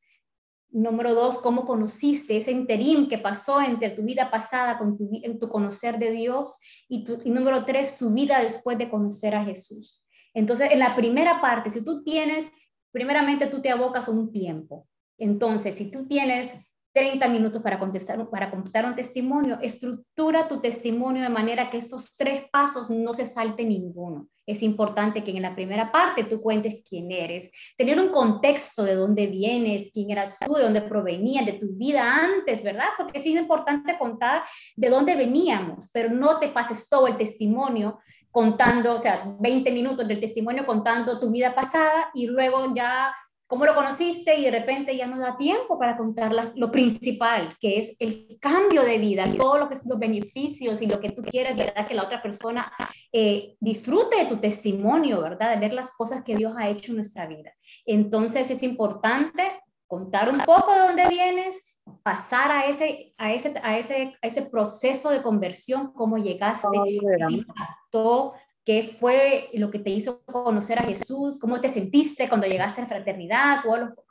Número 0.72 1.14
dos, 1.14 1.40
cómo 1.40 1.66
conociste 1.66 2.38
ese 2.38 2.52
interín 2.52 3.10
que 3.10 3.18
pasó 3.18 3.62
entre 3.62 3.90
tu 3.90 4.04
vida 4.04 4.32
pasada 4.32 4.78
con 4.78 4.98
tu, 4.98 5.10
en 5.22 5.38
tu 5.38 5.50
conocer 5.50 6.00
de 6.00 6.12
Dios. 6.12 6.60
Y, 6.88 7.04
tu, 7.04 7.20
y 7.24 7.30
número 7.30 7.66
tres, 7.66 7.98
su 7.98 8.14
vida 8.14 8.40
después 8.40 8.78
de 8.78 8.90
conocer 8.90 9.36
a 9.36 9.44
Jesús. 9.44 10.06
Entonces, 10.34 10.72
en 10.72 10.80
la 10.80 10.96
primera 10.96 11.42
parte, 11.42 11.70
si 11.70 11.84
tú 11.84 12.04
tienes, 12.04 12.52
primeramente 12.92 13.48
tú 13.48 13.62
te 13.62 13.70
abocas 13.70 14.08
a 14.08 14.12
un 14.12 14.32
tiempo. 14.32 14.88
Entonces, 15.18 15.76
si 15.76 15.92
tú 15.92 16.08
tienes 16.08 16.68
30 16.94 17.28
minutos 17.28 17.62
para 17.62 17.80
contestar, 17.80 18.30
para 18.30 18.50
contestar 18.50 18.86
un 18.86 18.96
testimonio, 18.96 19.60
estructura 19.62 20.48
tu 20.48 20.62
testimonio 20.62 21.22
de 21.22 21.30
manera 21.30 21.70
que 21.70 21.78
estos 21.78 22.12
tres 22.18 22.46
pasos 22.52 22.90
no 22.90 23.14
se 23.14 23.26
salte 23.26 23.64
ninguno. 23.64 24.30
Es 24.46 24.64
importante 24.64 25.24
que 25.24 25.32
en 25.32 25.42
la 25.42 25.56
primera 25.56 25.92
parte 25.92 26.24
tú 26.24 26.42
cuentes 26.42 26.82
quién 26.88 27.12
eres, 27.12 27.52
tener 27.78 28.00
un 28.00 28.10
contexto 28.10 28.84
de 28.84 28.96
dónde 28.96 29.28
vienes, 29.28 29.92
quién 29.94 30.12
eras 30.12 30.40
tú, 30.40 30.54
de 30.54 30.64
dónde 30.64 30.82
provenías, 30.82 31.46
de 31.46 31.54
tu 31.54 31.68
vida 31.74 32.16
antes, 32.16 32.64
¿verdad? 32.64 32.88
Porque 32.98 33.20
sí 33.20 33.34
es 33.34 33.42
importante 33.42 33.98
contar 33.98 34.44
de 34.76 34.90
dónde 34.90 35.16
veníamos, 35.16 35.90
pero 35.94 36.10
no 36.10 36.40
te 36.40 36.50
pases 36.50 36.90
todo 36.90 37.08
el 37.08 37.18
testimonio 37.18 38.00
contando, 38.32 38.96
o 38.96 39.00
sea, 39.00 39.36
20 39.40 39.72
minutos 39.72 40.08
del 40.08 40.20
testimonio 40.20 40.66
contando 40.66 41.20
tu 41.20 41.32
vida 41.32 41.54
pasada 41.54 42.10
y 42.14 42.28
luego 42.28 42.74
ya 42.74 43.14
cómo 43.52 43.66
lo 43.66 43.76
conociste 43.76 44.34
y 44.38 44.46
de 44.46 44.52
repente 44.52 44.96
ya 44.96 45.08
no 45.08 45.20
da 45.20 45.36
tiempo 45.36 45.78
para 45.78 45.98
contar 45.98 46.32
lo 46.56 46.72
principal, 46.72 47.54
que 47.60 47.80
es 47.80 47.98
el 48.00 48.38
cambio 48.40 48.82
de 48.82 48.98
vida, 48.98 49.26
todo 49.36 49.58
lo 49.58 49.68
que 49.68 49.76
los 49.86 50.00
beneficios 50.00 50.82
y 50.82 50.88
lo 50.88 51.02
que 51.02 51.10
tú 51.10 51.22
quieres, 51.22 51.58
¿verdad? 51.58 51.86
Que 51.86 51.94
la 51.94 52.04
otra 52.04 52.22
persona 52.22 52.72
eh, 53.12 53.58
disfrute 53.60 54.20
de 54.20 54.26
tu 54.28 54.38
testimonio, 54.38 55.22
¿verdad? 55.22 55.54
De 55.54 55.60
ver 55.60 55.74
las 55.74 55.92
cosas 55.92 56.24
que 56.24 56.38
Dios 56.38 56.54
ha 56.58 56.70
hecho 56.70 56.94
en 56.94 56.96
nuestra 56.96 57.28
vida. 57.28 57.52
Entonces 57.86 58.50
es 58.50 58.64
importante 58.64 59.44
contar 59.86 60.30
un 60.30 60.40
poco 60.40 60.74
de 60.74 60.80
dónde 60.80 61.10
vienes, 61.10 61.62
pasar 62.04 62.54
a 62.54 62.68
ese, 62.68 63.14
a 63.18 63.34
ese, 63.34 63.54
a 63.62 63.78
ese, 63.78 64.14
a 64.22 64.28
ese 64.28 64.44
proceso 64.44 65.10
de 65.10 65.22
conversión, 65.22 65.92
cómo 65.92 66.18
llegaste, 66.18 66.70
qué 67.92 68.32
qué 68.66 68.96
fue 69.00 69.50
lo 69.54 69.72
que 69.72 69.80
te 69.80 69.90
hizo 69.90 70.22
conocer 70.24 70.80
a 70.80 70.84
Jesús, 70.84 71.40
cómo 71.40 71.60
te 71.60 71.70
sentiste 71.70 72.30
cuando 72.30 72.48
llegaste 72.48 72.82
a 72.82 72.84
la 72.84 72.90
fraternidad, 72.90 73.60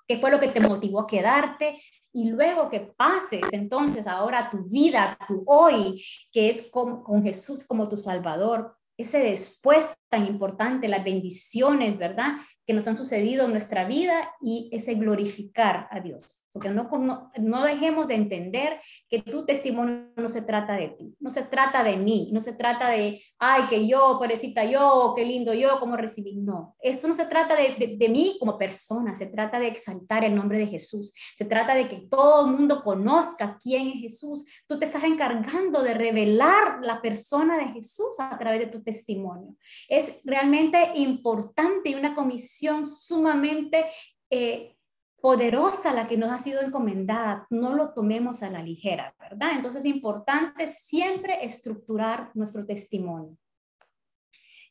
qué 0.06 0.18
fue 0.18 0.30
lo 0.30 0.40
que 0.40 0.48
te 0.48 0.60
motivó 0.60 1.00
a 1.00 1.06
quedarte 1.06 1.80
y 2.12 2.30
luego 2.30 2.68
que 2.68 2.80
pases 2.80 3.42
entonces 3.52 4.06
ahora 4.06 4.50
tu 4.50 4.64
vida, 4.64 5.16
tu 5.28 5.44
hoy, 5.46 6.02
que 6.32 6.48
es 6.48 6.70
con, 6.70 7.02
con 7.02 7.22
Jesús 7.22 7.64
como 7.64 7.88
tu 7.88 7.96
Salvador, 7.96 8.76
ese 8.96 9.18
después 9.20 9.94
tan 10.08 10.26
importante, 10.26 10.88
las 10.88 11.04
bendiciones, 11.04 11.96
¿verdad? 11.96 12.32
Que 12.66 12.74
nos 12.74 12.86
han 12.86 12.96
sucedido 12.96 13.46
en 13.46 13.52
nuestra 13.52 13.84
vida 13.84 14.30
y 14.42 14.68
ese 14.72 14.94
glorificar 14.94 15.88
a 15.90 16.00
Dios 16.00 16.39
porque 16.52 16.68
no, 16.70 17.30
no, 17.38 17.64
dejemos 17.64 18.08
de 18.08 18.14
entender 18.14 18.80
que 19.08 19.22
tu 19.22 19.44
testimonio 19.44 20.08
no 20.16 20.28
se 20.28 20.42
trata 20.42 20.74
de 20.74 20.88
ti, 20.88 21.14
no 21.20 21.30
se 21.30 21.44
trata 21.44 21.84
de 21.84 21.96
mí, 21.96 22.30
no 22.32 22.40
se 22.40 22.54
trata 22.54 22.90
de, 22.90 23.22
ay, 23.38 23.64
que 23.68 23.86
yo, 23.86 24.16
pobrecita 24.18 24.64
yo, 24.64 25.12
qué 25.16 25.24
lindo 25.24 25.54
yo, 25.54 25.78
cómo 25.78 25.96
recibí. 25.96 26.34
No, 26.36 26.76
esto 26.80 27.06
no 27.06 27.14
se 27.14 27.26
trata 27.26 27.54
de, 27.54 27.96
de, 27.96 28.08
mí 28.08 28.36
como 28.40 28.58
persona, 28.58 29.14
se 29.14 29.26
trata 29.26 29.60
de 29.60 29.68
exaltar 29.68 30.24
el 30.24 30.34
nombre 30.34 30.58
de 30.58 30.66
Jesús, 30.66 31.14
se 31.36 31.44
trata 31.44 31.74
de 31.74 31.88
que 31.88 32.08
todo 32.10 32.46
el 32.46 32.56
mundo 32.56 32.82
conozca 32.82 33.56
quién 33.62 33.88
es 33.88 34.00
Jesús. 34.00 34.46
Tú 34.66 34.78
te 34.78 34.86
estás 34.86 35.04
encargando 35.04 35.82
de 35.82 35.94
revelar 35.94 36.80
la 36.82 37.00
persona 37.00 37.58
de 37.58 37.68
Jesús 37.68 38.18
a 38.18 38.36
través 38.38 38.60
de 38.60 38.66
tu 38.66 38.82
testimonio. 38.82 39.56
Es 39.88 40.20
realmente 40.24 40.92
importante 40.96 41.90
y 41.90 41.94
una 41.94 42.14
comisión 42.14 42.84
sumamente... 42.84 43.86
Eh, 44.28 44.76
poderosa 45.20 45.92
la 45.92 46.06
que 46.06 46.16
nos 46.16 46.30
ha 46.30 46.38
sido 46.38 46.60
encomendada, 46.60 47.46
no 47.50 47.74
lo 47.74 47.92
tomemos 47.92 48.42
a 48.42 48.50
la 48.50 48.62
ligera, 48.62 49.14
¿verdad? 49.18 49.52
Entonces 49.54 49.84
es 49.84 49.90
importante 49.90 50.66
siempre 50.66 51.44
estructurar 51.44 52.30
nuestro 52.34 52.64
testimonio. 52.66 53.36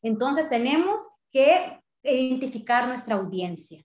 Entonces 0.02 0.50
tenemos 0.50 1.02
que 1.32 1.80
identificar 2.04 2.88
nuestra 2.88 3.16
audiencia. 3.16 3.84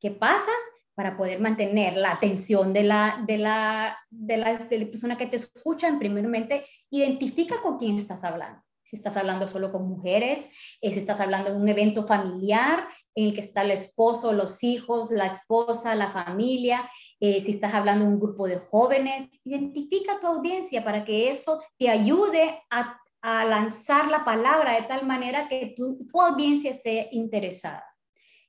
¿Qué 0.00 0.10
pasa? 0.10 0.50
Para 0.94 1.16
poder 1.16 1.40
mantener 1.40 1.96
la 1.96 2.12
atención 2.12 2.72
de 2.72 2.84
la, 2.84 3.22
de 3.26 3.38
la, 3.38 3.98
de 4.10 4.36
la, 4.36 4.54
de 4.54 4.78
la 4.78 4.86
persona 4.86 5.16
que 5.16 5.26
te 5.26 5.36
escucha, 5.36 5.94
primeramente, 5.98 6.64
identifica 6.90 7.60
con 7.60 7.78
quién 7.78 7.96
estás 7.96 8.24
hablando 8.24 8.62
si 8.88 8.96
estás 8.96 9.18
hablando 9.18 9.46
solo 9.46 9.70
con 9.70 9.86
mujeres, 9.86 10.48
eh, 10.80 10.90
si 10.90 10.98
estás 10.98 11.20
hablando 11.20 11.50
de 11.50 11.58
un 11.58 11.68
evento 11.68 12.06
familiar 12.06 12.88
en 13.18 13.26
el 13.26 13.34
que 13.34 13.40
está 13.40 13.62
el 13.62 13.72
esposo, 13.72 14.32
los 14.32 14.62
hijos, 14.62 15.10
la 15.10 15.26
esposa, 15.26 15.96
la 15.96 16.12
familia, 16.12 16.88
eh, 17.18 17.40
si 17.40 17.50
estás 17.50 17.74
hablando 17.74 18.04
de 18.04 18.12
un 18.12 18.20
grupo 18.20 18.46
de 18.46 18.58
jóvenes, 18.58 19.28
identifica 19.44 20.20
tu 20.20 20.28
audiencia 20.28 20.84
para 20.84 21.04
que 21.04 21.28
eso 21.28 21.60
te 21.76 21.88
ayude 21.88 22.62
a, 22.70 22.96
lanzar 23.20 24.08
la 24.08 24.24
palabra 24.24 24.74
de 24.74 24.86
tal 24.86 25.04
manera 25.04 25.48
que 25.48 25.74
tu, 25.76 25.98
tu 26.06 26.20
audiencia 26.22 26.70
esté 26.70 27.08
interesada. 27.10 27.84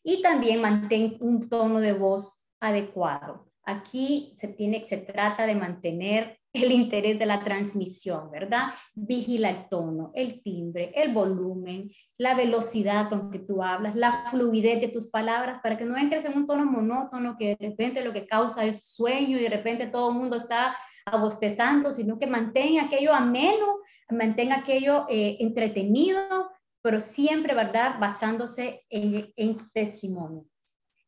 Y 0.04 0.22
también 0.22 0.62
mantén 0.62 1.18
un 1.22 1.50
tono 1.50 1.80
de 1.80 1.94
voz 1.94 2.46
adecuado. 2.60 3.49
Aquí 3.70 4.34
se, 4.38 4.48
tiene, 4.48 4.88
se 4.88 4.98
trata 4.98 5.46
de 5.46 5.54
mantener 5.54 6.40
el 6.54 6.72
interés 6.72 7.20
de 7.20 7.28
la 7.28 7.44
transmisión, 7.44 8.32
¿verdad? 8.32 8.70
Vigila 8.96 9.52
el 9.52 9.70
tono, 9.70 10.12
el 10.16 10.42
timbre, 10.42 10.92
el 10.96 11.14
volumen, 11.14 11.92
la 12.18 12.34
velocidad 12.34 13.10
con 13.10 13.30
que 13.30 13.38
tú 13.38 13.62
hablas, 13.62 13.96
la 13.96 14.26
fluidez 14.32 14.82
de 14.82 14.88
tus 14.88 15.12
palabras, 15.12 15.60
para 15.62 15.78
que 15.78 15.86
no 15.86 15.96
entres 15.96 16.26
en 16.26 16.36
un 16.36 16.48
tono 16.48 16.66
monótono 16.66 17.36
que 17.38 17.56
de 17.56 17.70
repente 17.70 18.04
lo 18.04 18.12
que 18.12 18.26
causa 18.26 18.66
es 18.66 18.84
sueño 18.84 19.38
y 19.38 19.44
de 19.44 19.50
repente 19.50 19.86
todo 19.86 20.10
el 20.10 20.18
mundo 20.18 20.38
está 20.38 20.76
abostezando, 21.06 21.92
sino 21.92 22.18
que 22.18 22.26
mantenga 22.26 22.86
aquello 22.86 23.14
ameno, 23.14 23.78
mantenga 24.10 24.58
aquello 24.58 25.06
eh, 25.10 25.38
entretenido, 25.40 26.50
pero 26.82 27.00
siempre, 27.00 27.54
¿verdad? 27.54 28.00
Basándose 28.00 28.84
en, 28.90 29.32
en 29.36 29.58
testimonio. 29.72 30.46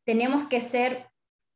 Tenemos 0.04 0.44
que 0.44 0.60
ser 0.60 1.11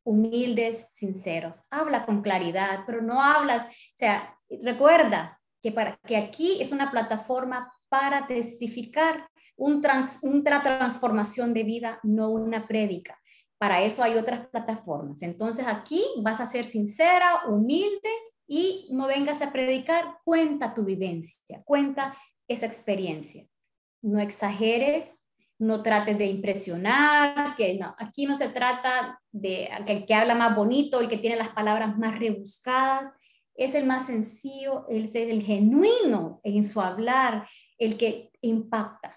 humildes, 0.07 0.87
sinceros. 0.91 1.65
Habla 1.69 2.07
con 2.07 2.23
claridad, 2.23 2.85
pero 2.87 3.03
no 3.03 3.21
hablas, 3.21 3.67
o 3.67 3.99
sea, 3.99 4.39
recuerda 4.63 5.41
que, 5.61 5.73
para, 5.73 5.99
que 6.07 6.17
aquí 6.17 6.63
es 6.63 6.73
una 6.73 6.91
plataforma 6.91 7.73
para 7.89 8.27
testificar 8.27 9.29
un 9.57 9.83
una 10.23 10.63
transformación 10.63 11.53
de 11.55 11.65
vida, 11.65 11.99
no 12.03 12.31
una 12.31 12.69
prédica. 12.69 13.19
Para 13.59 13.83
eso 13.83 14.03
hay 14.03 14.15
otras 14.15 14.47
plataformas. 14.49 15.23
Entonces 15.23 15.67
aquí 15.67 16.05
vas 16.19 16.41
a 16.41 16.47
ser 16.47 16.65
sincera, 16.65 17.47
humilde 17.49 18.11
y 18.47 18.87
no 18.91 19.07
vengas 19.07 19.43
a 19.43 19.51
predicar, 19.51 20.19
cuenta 20.25 20.75
tu 20.75 20.85
vivencia, 20.85 21.63
cuenta 21.65 22.15
esa 22.47 22.67
experiencia. 22.67 23.45
No 24.03 24.21
exageres, 24.21 25.26
no 25.59 25.83
trates 25.83 26.19
de 26.19 26.27
impresionar, 26.27 27.57
que 27.57 27.79
no, 27.79 27.95
aquí 27.99 28.27
no 28.27 28.37
se 28.37 28.49
trata 28.49 29.21
de 29.33 29.69
que 29.87 29.93
el 29.93 30.07
que 30.07 30.15
habla 30.15 30.35
más 30.35 30.55
bonito, 30.55 31.01
el 31.01 31.09
que 31.09 31.19
tiene 31.19 31.37
las 31.37 31.49
palabras 31.49 31.97
más 31.97 32.19
rebuscadas, 32.19 33.15
es 33.55 33.75
el 33.75 33.87
más 33.87 34.07
sencillo, 34.07 34.87
el, 34.89 35.09
el 35.15 35.43
genuino 35.43 36.41
en 36.45 36.63
su 36.63 36.81
hablar, 36.81 37.49
el 37.79 37.97
que 37.97 38.31
impacta, 38.43 39.17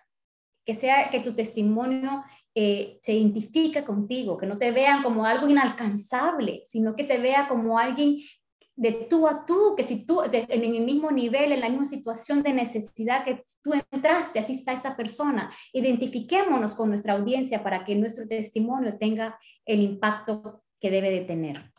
que 0.66 0.74
sea 0.74 1.10
que 1.10 1.20
tu 1.20 1.34
testimonio 1.36 2.24
eh, 2.56 3.00
se 3.02 3.14
identifique 3.14 3.84
contigo, 3.84 4.38
que 4.38 4.46
no 4.46 4.58
te 4.58 4.72
vean 4.72 5.04
como 5.04 5.26
algo 5.26 5.48
inalcanzable, 5.48 6.64
sino 6.66 6.96
que 6.96 7.04
te 7.04 7.18
vea 7.18 7.48
como 7.48 7.78
alguien 7.78 8.18
de 8.80 8.94
tú 9.10 9.28
a 9.28 9.46
tú, 9.46 9.76
que 9.76 9.86
si 9.86 10.06
tú 10.06 10.22
en 10.24 10.64
el 10.64 10.86
mismo 10.86 11.12
nivel, 11.12 11.52
en 11.52 11.60
la 11.60 11.68
misma 11.68 11.84
situación 11.84 12.42
de 12.42 12.54
necesidad 12.54 13.26
que 13.26 13.44
tú 13.62 13.74
entraste, 13.92 14.40
así 14.40 14.54
está 14.54 14.72
esta 14.72 14.96
persona. 14.96 15.52
Identifiquémonos 15.74 16.76
con 16.76 16.88
nuestra 16.88 17.14
audiencia 17.14 17.62
para 17.62 17.84
que 17.84 17.96
nuestro 17.96 18.26
testimonio 18.26 18.98
tenga 18.98 19.38
el 19.66 19.82
impacto 19.82 20.64
que 20.80 20.92
debe 20.92 21.12
de 21.12 21.26
tener. 21.26 21.74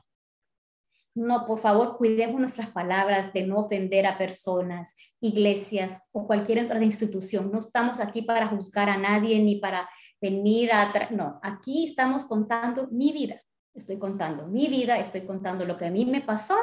No, 1.15 1.47
por 1.47 1.59
favor, 1.59 1.97
cuidemos 1.97 2.39
nuestras 2.39 2.69
palabras 2.69 3.33
de 3.33 3.47
no 3.47 3.61
ofender 3.61 4.07
a 4.07 4.19
personas, 4.19 4.95
iglesias 5.23 6.07
o 6.13 6.27
cualquier 6.27 6.63
otra 6.63 6.85
institución. 6.85 7.51
No 7.51 7.61
estamos 7.61 7.99
aquí 7.99 8.21
para 8.21 8.47
juzgar 8.47 8.91
a 8.91 8.99
nadie 8.99 9.43
ni 9.43 9.57
para 9.57 9.89
venir 10.21 10.71
a... 10.71 10.93
No, 11.13 11.41
aquí 11.43 11.85
estamos 11.85 12.27
contando 12.27 12.89
mi 12.91 13.11
vida. 13.13 13.41
Estoy 13.73 13.99
contando 13.99 14.49
mi 14.49 14.67
vida, 14.67 14.99
estoy 14.99 15.23
contando 15.23 15.65
lo 15.65 15.79
que 15.79 15.87
a 15.87 15.91
mí 15.91 16.05
me 16.05 16.21
pasó 16.21 16.57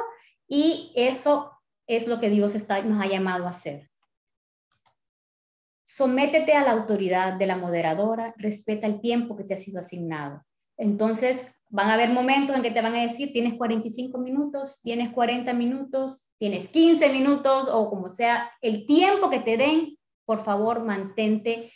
y 0.47 0.91
eso 0.95 1.51
es 1.87 2.07
lo 2.07 2.19
que 2.19 2.29
Dios 2.29 2.55
está, 2.55 2.81
nos 2.83 3.03
ha 3.03 3.07
llamado 3.07 3.45
a 3.45 3.49
hacer. 3.49 3.89
Sométete 5.85 6.53
a 6.53 6.61
la 6.61 6.71
autoridad 6.71 7.33
de 7.33 7.45
la 7.45 7.57
moderadora, 7.57 8.33
respeta 8.37 8.87
el 8.87 8.99
tiempo 8.99 9.35
que 9.37 9.45
te 9.45 9.53
ha 9.53 9.57
sido 9.57 9.79
asignado. 9.79 10.43
Entonces, 10.77 11.49
van 11.69 11.89
a 11.89 11.93
haber 11.93 12.09
momentos 12.09 12.55
en 12.55 12.61
que 12.61 12.71
te 12.71 12.81
van 12.81 12.95
a 12.95 13.01
decir, 13.01 13.31
tienes 13.31 13.55
45 13.55 14.17
minutos, 14.19 14.81
tienes 14.83 15.11
40 15.13 15.53
minutos, 15.53 16.29
tienes 16.37 16.67
15 16.69 17.09
minutos 17.09 17.69
o 17.71 17.89
como 17.89 18.09
sea, 18.09 18.51
el 18.61 18.85
tiempo 18.85 19.29
que 19.29 19.39
te 19.39 19.57
den, 19.57 19.97
por 20.25 20.41
favor, 20.41 20.83
mantente 20.83 21.71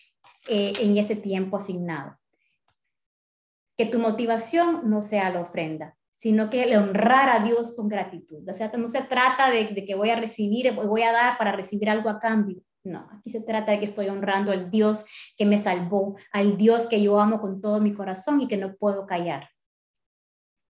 eh, 0.48 0.74
en 0.80 0.98
ese 0.98 1.16
tiempo 1.16 1.58
asignado. 1.58 2.18
Que 3.78 3.86
tu 3.86 4.00
motivación 4.00 4.90
no 4.90 5.02
sea 5.02 5.30
la 5.30 5.42
ofrenda 5.42 5.98
sino 6.22 6.52
que 6.52 6.68
le 6.68 6.78
honrar 6.78 7.30
a 7.30 7.44
Dios 7.44 7.76
con 7.76 7.90
gratitud. 7.90 8.48
O 8.48 8.54
sea, 8.54 8.72
no 8.78 8.90
se 8.90 9.02
trata 9.02 9.50
de, 9.50 9.74
que 9.74 9.96
voy 9.96 10.12
a 10.12 10.16
recibir, 10.16 10.72
voy 10.72 11.02
a 11.02 11.12
dar 11.12 11.36
para 11.40 11.52
recibir 11.52 11.90
algo 11.90 12.12
a 12.12 12.20
cambio, 12.20 12.62
No, 12.84 13.10
aquí 13.12 13.32
se 13.32 13.42
trata 13.42 13.72
de 13.72 13.80
que 13.80 13.86
estoy 13.86 14.08
honrando 14.08 14.52
al 14.52 14.70
Dios 14.70 15.04
que 15.36 15.48
me 15.48 15.58
salvó, 15.58 16.18
al 16.32 16.58
Dios 16.58 16.86
que 16.86 17.02
yo 17.02 17.20
amo 17.20 17.42
con 17.42 17.60
todo 17.60 17.82
mi 17.82 17.92
corazón 17.92 18.40
y 18.40 18.48
que 18.48 18.58
no 18.58 18.76
puedo 18.76 19.08
callar. 19.08 19.50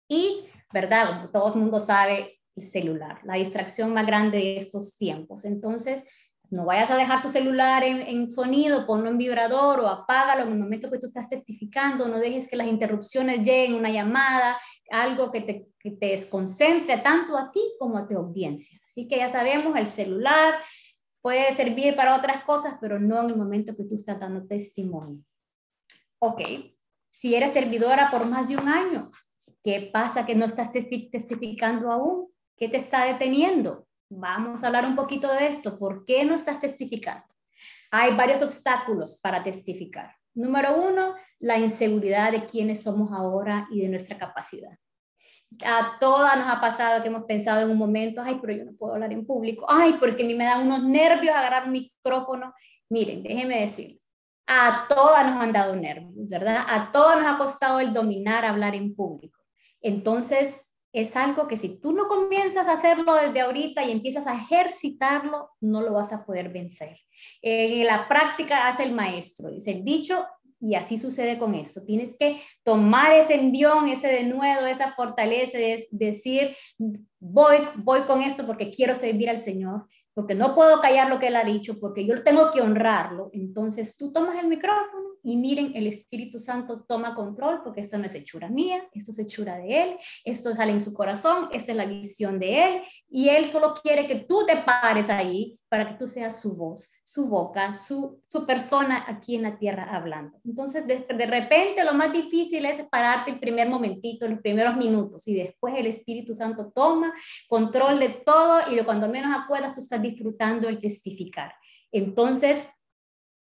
Y, 0.08 0.46
¿verdad? 0.74 1.30
Todo 1.34 1.54
el 1.54 1.60
mundo 1.60 1.82
sabe 1.82 2.40
el 2.56 2.64
celular, 2.64 3.20
la 3.26 3.34
distracción 3.34 3.94
más 3.94 4.08
grande 4.08 4.38
de 4.38 4.56
estos 4.56 4.96
tiempos. 4.96 5.44
Entonces, 5.44 6.06
no 6.52 6.66
vayas 6.66 6.92
a 6.92 6.98
dejar 6.98 7.22
tu 7.22 7.30
celular 7.30 7.82
en, 7.84 8.30
sonido, 8.30 8.86
ponlo 8.86 9.10
en 9.10 9.18
vibrador 9.18 9.80
o 9.80 9.88
apágalo 9.88 10.44
en 10.44 10.52
el 10.52 10.60
momento 10.60 10.92
que 10.92 11.00
tú 11.00 11.06
estás 11.06 11.30
testificando, 11.30 12.10
no 12.10 12.20
dejes 12.20 12.50
que 12.50 12.58
las 12.58 12.68
interrupciones 12.68 13.38
lleguen, 13.46 13.76
una 13.76 13.90
llamada, 13.90 14.60
algo 14.90 15.32
que 15.32 15.42
te, 15.42 15.68
que 15.80 15.92
te 15.92 16.08
desconcentre 16.08 16.98
tanto 16.98 17.38
a 17.38 17.52
ti 17.52 17.62
como 17.80 17.98
a 17.98 18.06
tu 18.06 18.18
audiencia. 18.18 18.78
Así 18.86 19.08
que 19.08 19.18
ya 19.18 19.30
sabemos, 19.30 19.78
el 19.78 19.88
celular 19.88 20.56
puede 21.22 21.54
servir 21.54 21.96
para 21.96 22.18
otras 22.18 22.44
cosas, 22.44 22.76
pero 22.82 23.00
no 23.00 23.22
en 23.22 23.30
el 23.30 23.38
momento 23.38 23.76
que 23.76 23.86
tú 23.86 23.96
estás 23.96 24.20
dando 24.20 24.46
testimonio. 24.46 25.24
Ok, 26.20 26.42
si 27.10 27.34
eres 27.34 27.52
servidora 27.52 28.12
por 28.12 28.26
más 28.26 28.50
de 28.50 28.58
un 28.58 28.68
año, 28.68 29.10
¿qué 29.64 29.90
pasa 29.94 30.26
que 30.26 30.36
no 30.36 30.46
estás 30.46 30.70
testificando 30.72 31.92
aún? 31.92 32.28
¿Qué 32.58 32.68
te 32.68 32.76
está 32.78 33.06
deteniendo? 33.06 33.88
Vamos 34.14 34.62
a 34.62 34.68
hablar 34.68 34.86
un 34.86 34.98
poquito 34.98 35.32
de 35.32 35.48
esto. 35.48 35.80
¿Por 35.80 36.04
qué 36.06 36.26
no 36.26 36.36
estás 36.36 36.60
testificando? 36.60 37.24
Hay 37.92 38.14
varios 38.14 38.42
obstáculos 38.42 39.22
para 39.24 39.42
testificar. 39.42 40.14
Número 40.34 40.76
uno, 40.76 41.16
la 41.40 41.58
inseguridad 41.58 42.34
de 42.34 42.46
quiénes 42.46 42.84
somos 42.84 43.14
ahora 43.14 43.70
y 43.72 43.80
de 43.82 43.88
nuestra 43.88 44.18
capacidad. 44.18 44.78
A 45.66 45.98
todas 45.98 46.38
nos 46.38 46.50
ha 46.50 46.60
pasado 46.60 47.02
que 47.02 47.08
hemos 47.08 47.24
pensado 47.24 47.62
en 47.62 47.72
un 47.72 47.78
momento, 47.78 48.22
ay, 48.22 48.38
pero 48.42 48.52
yo 48.52 48.66
no 48.66 48.74
puedo 48.74 48.94
hablar 48.94 49.14
en 49.14 49.26
público, 49.26 49.66
ay, 49.70 49.96
pero 49.98 50.10
es 50.12 50.18
que 50.18 50.24
a 50.24 50.28
mí 50.28 50.36
me 50.36 50.44
dan 50.44 50.66
unos 50.66 50.84
nervios 50.84 51.34
agarrar 51.34 51.66
un 51.66 51.72
micrófono. 51.72 52.54
Miren, 52.90 53.24
déjenme 53.24 53.62
decirles, 53.62 54.02
a 54.46 54.88
todas 54.90 55.26
nos 55.26 55.42
han 55.42 55.54
dado 55.54 55.74
nervios, 55.74 56.28
¿verdad? 56.28 56.66
A 56.68 56.92
todas 56.92 57.18
nos 57.18 57.28
ha 57.28 57.38
costado 57.38 57.80
el 57.80 57.94
dominar 57.94 58.46
hablar 58.46 58.76
en 58.76 58.94
público. 58.94 59.40
Entonces, 59.82 60.71
es 60.94 61.16
algo 61.16 61.48
que 61.48 61.58
si 61.58 61.80
tú 61.80 61.94
no 61.94 62.08
comienzas 62.08 62.68
a 62.68 62.74
hacerlo 62.74 63.16
desde 63.16 63.42
ahorita 63.42 63.84
y 63.84 63.92
empiezas 63.92 64.28
a 64.28 64.36
ejercitarlo, 64.36 65.50
no 65.62 65.82
lo 65.82 65.94
vas 65.94 66.12
a 66.12 66.26
poder 66.26 66.50
vencer. 66.50 66.98
En 67.42 67.86
la 67.86 68.08
práctica 68.08 68.68
hace 68.68 68.84
el 68.84 68.94
maestro, 68.94 69.50
dice 69.50 69.72
el 69.72 69.86
dicho, 69.86 70.26
y 70.60 70.76
así 70.76 70.98
sucede 70.98 71.40
con 71.40 71.56
esto. 71.56 71.84
Tienes 71.86 72.16
que 72.18 72.40
tomar 72.64 73.14
ese 73.14 73.36
envión, 73.36 73.88
ese 73.88 74.10
denuedo, 74.10 74.68
esa 74.68 74.94
fortaleza, 74.94 75.58
es 75.58 75.88
decir, 75.90 76.56
voy, 77.20 77.58
voy 77.78 78.02
con 78.02 78.22
esto 78.22 78.46
porque 78.46 78.70
quiero 78.70 78.94
servir 78.94 79.30
al 79.30 79.40
Señor, 79.40 79.88
porque 80.14 80.36
no 80.36 80.54
puedo 80.54 80.80
callar 80.82 81.10
lo 81.10 81.20
que 81.20 81.28
Él 81.28 81.36
ha 81.36 81.44
dicho, 81.44 81.80
porque 81.80 82.06
yo 82.06 82.24
tengo 82.24 82.52
que 82.52 82.62
honrarlo. 82.62 83.32
Entonces 83.34 83.98
tú 83.98 84.14
tomas 84.14 84.42
el 84.42 84.48
micrófono 84.48 85.01
y 85.24 85.38
miren, 85.38 85.72
el 85.76 85.88
Espíritu 85.88 86.40
Santo 86.40 86.84
toma 86.88 87.14
control 87.14 87.62
porque 87.64 87.82
esto 87.82 87.98
no 87.98 88.06
es 88.06 88.16
hechura 88.16 88.50
mía, 88.50 88.84
esto 88.94 89.12
es 89.12 89.20
hechura 89.20 89.58
de 89.58 89.84
Él, 89.84 89.98
esto 90.26 90.56
sale 90.56 90.72
en 90.72 90.82
su 90.82 90.94
corazón, 90.94 91.50
esta 91.52 91.72
es 91.72 91.78
la 91.78 91.86
visión 91.86 92.40
de 92.40 92.64
Él 92.64 92.82
y 93.10 93.30
Él 93.30 93.48
solo 93.48 93.74
quiere 93.82 94.08
que 94.08 94.26
tú 94.26 94.46
te 94.46 94.58
pares 94.58 95.10
ahí 95.10 95.60
para 95.70 95.88
que 95.88 95.94
tú 95.94 96.08
seas 96.08 96.42
su 96.42 96.58
voz, 96.58 96.92
su 97.04 97.28
boca, 97.30 97.74
su, 97.74 98.22
su 98.28 98.46
persona 98.46 99.06
aquí 99.08 99.36
en 99.36 99.44
la 99.44 99.58
tierra 99.58 99.96
hablando. 99.96 100.38
Entonces, 100.44 100.86
de, 100.88 101.06
de 101.08 101.26
repente 101.26 101.84
lo 101.84 101.94
más 101.94 102.12
difícil 102.12 102.66
es 102.66 102.82
pararte 102.90 103.32
el 103.32 103.40
primer 103.40 103.70
momentito, 103.70 104.28
los 104.28 104.40
primeros 104.40 104.76
minutos 104.76 105.28
y 105.28 105.36
después 105.36 105.76
el 105.78 105.86
Espíritu 105.86 106.34
Santo 106.34 106.72
toma 106.74 107.14
control 107.48 108.00
de 108.00 108.10
todo 108.26 108.62
y 108.72 108.84
cuando 108.84 109.08
menos 109.08 109.32
acuerdas 109.38 109.74
tú 109.74 109.82
estás 109.82 110.02
disfrutando 110.02 110.68
el 110.68 110.82
testificar. 110.82 111.54
Entonces, 111.92 112.68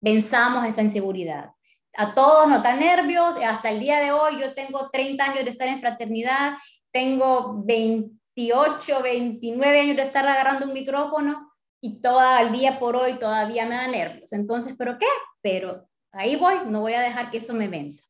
pensamos 0.00 0.66
esa 0.66 0.82
inseguridad 0.82 1.50
a 1.98 2.14
todos 2.14 2.48
nos 2.48 2.62
da 2.62 2.76
nervios. 2.76 3.36
Hasta 3.44 3.70
el 3.70 3.80
día 3.80 3.98
de 3.98 4.12
hoy 4.12 4.40
yo 4.40 4.54
tengo 4.54 4.88
30 4.88 5.24
años 5.24 5.44
de 5.44 5.50
estar 5.50 5.66
en 5.66 5.80
fraternidad, 5.80 6.52
tengo 6.92 7.60
28, 7.64 9.02
29 9.02 9.80
años 9.80 9.96
de 9.96 10.02
estar 10.02 10.26
agarrando 10.26 10.66
un 10.66 10.72
micrófono 10.72 11.52
y 11.82 12.00
todo 12.00 12.20
el 12.38 12.52
día 12.52 12.78
por 12.78 12.94
hoy 12.94 13.18
todavía 13.18 13.66
me 13.66 13.74
da 13.74 13.88
nervios. 13.88 14.32
Entonces, 14.32 14.76
¿pero 14.78 14.96
qué? 14.96 15.06
Pero 15.42 15.88
ahí 16.12 16.36
voy, 16.36 16.58
no 16.66 16.82
voy 16.82 16.92
a 16.92 17.00
dejar 17.00 17.32
que 17.32 17.38
eso 17.38 17.52
me 17.52 17.66
venza. 17.66 18.06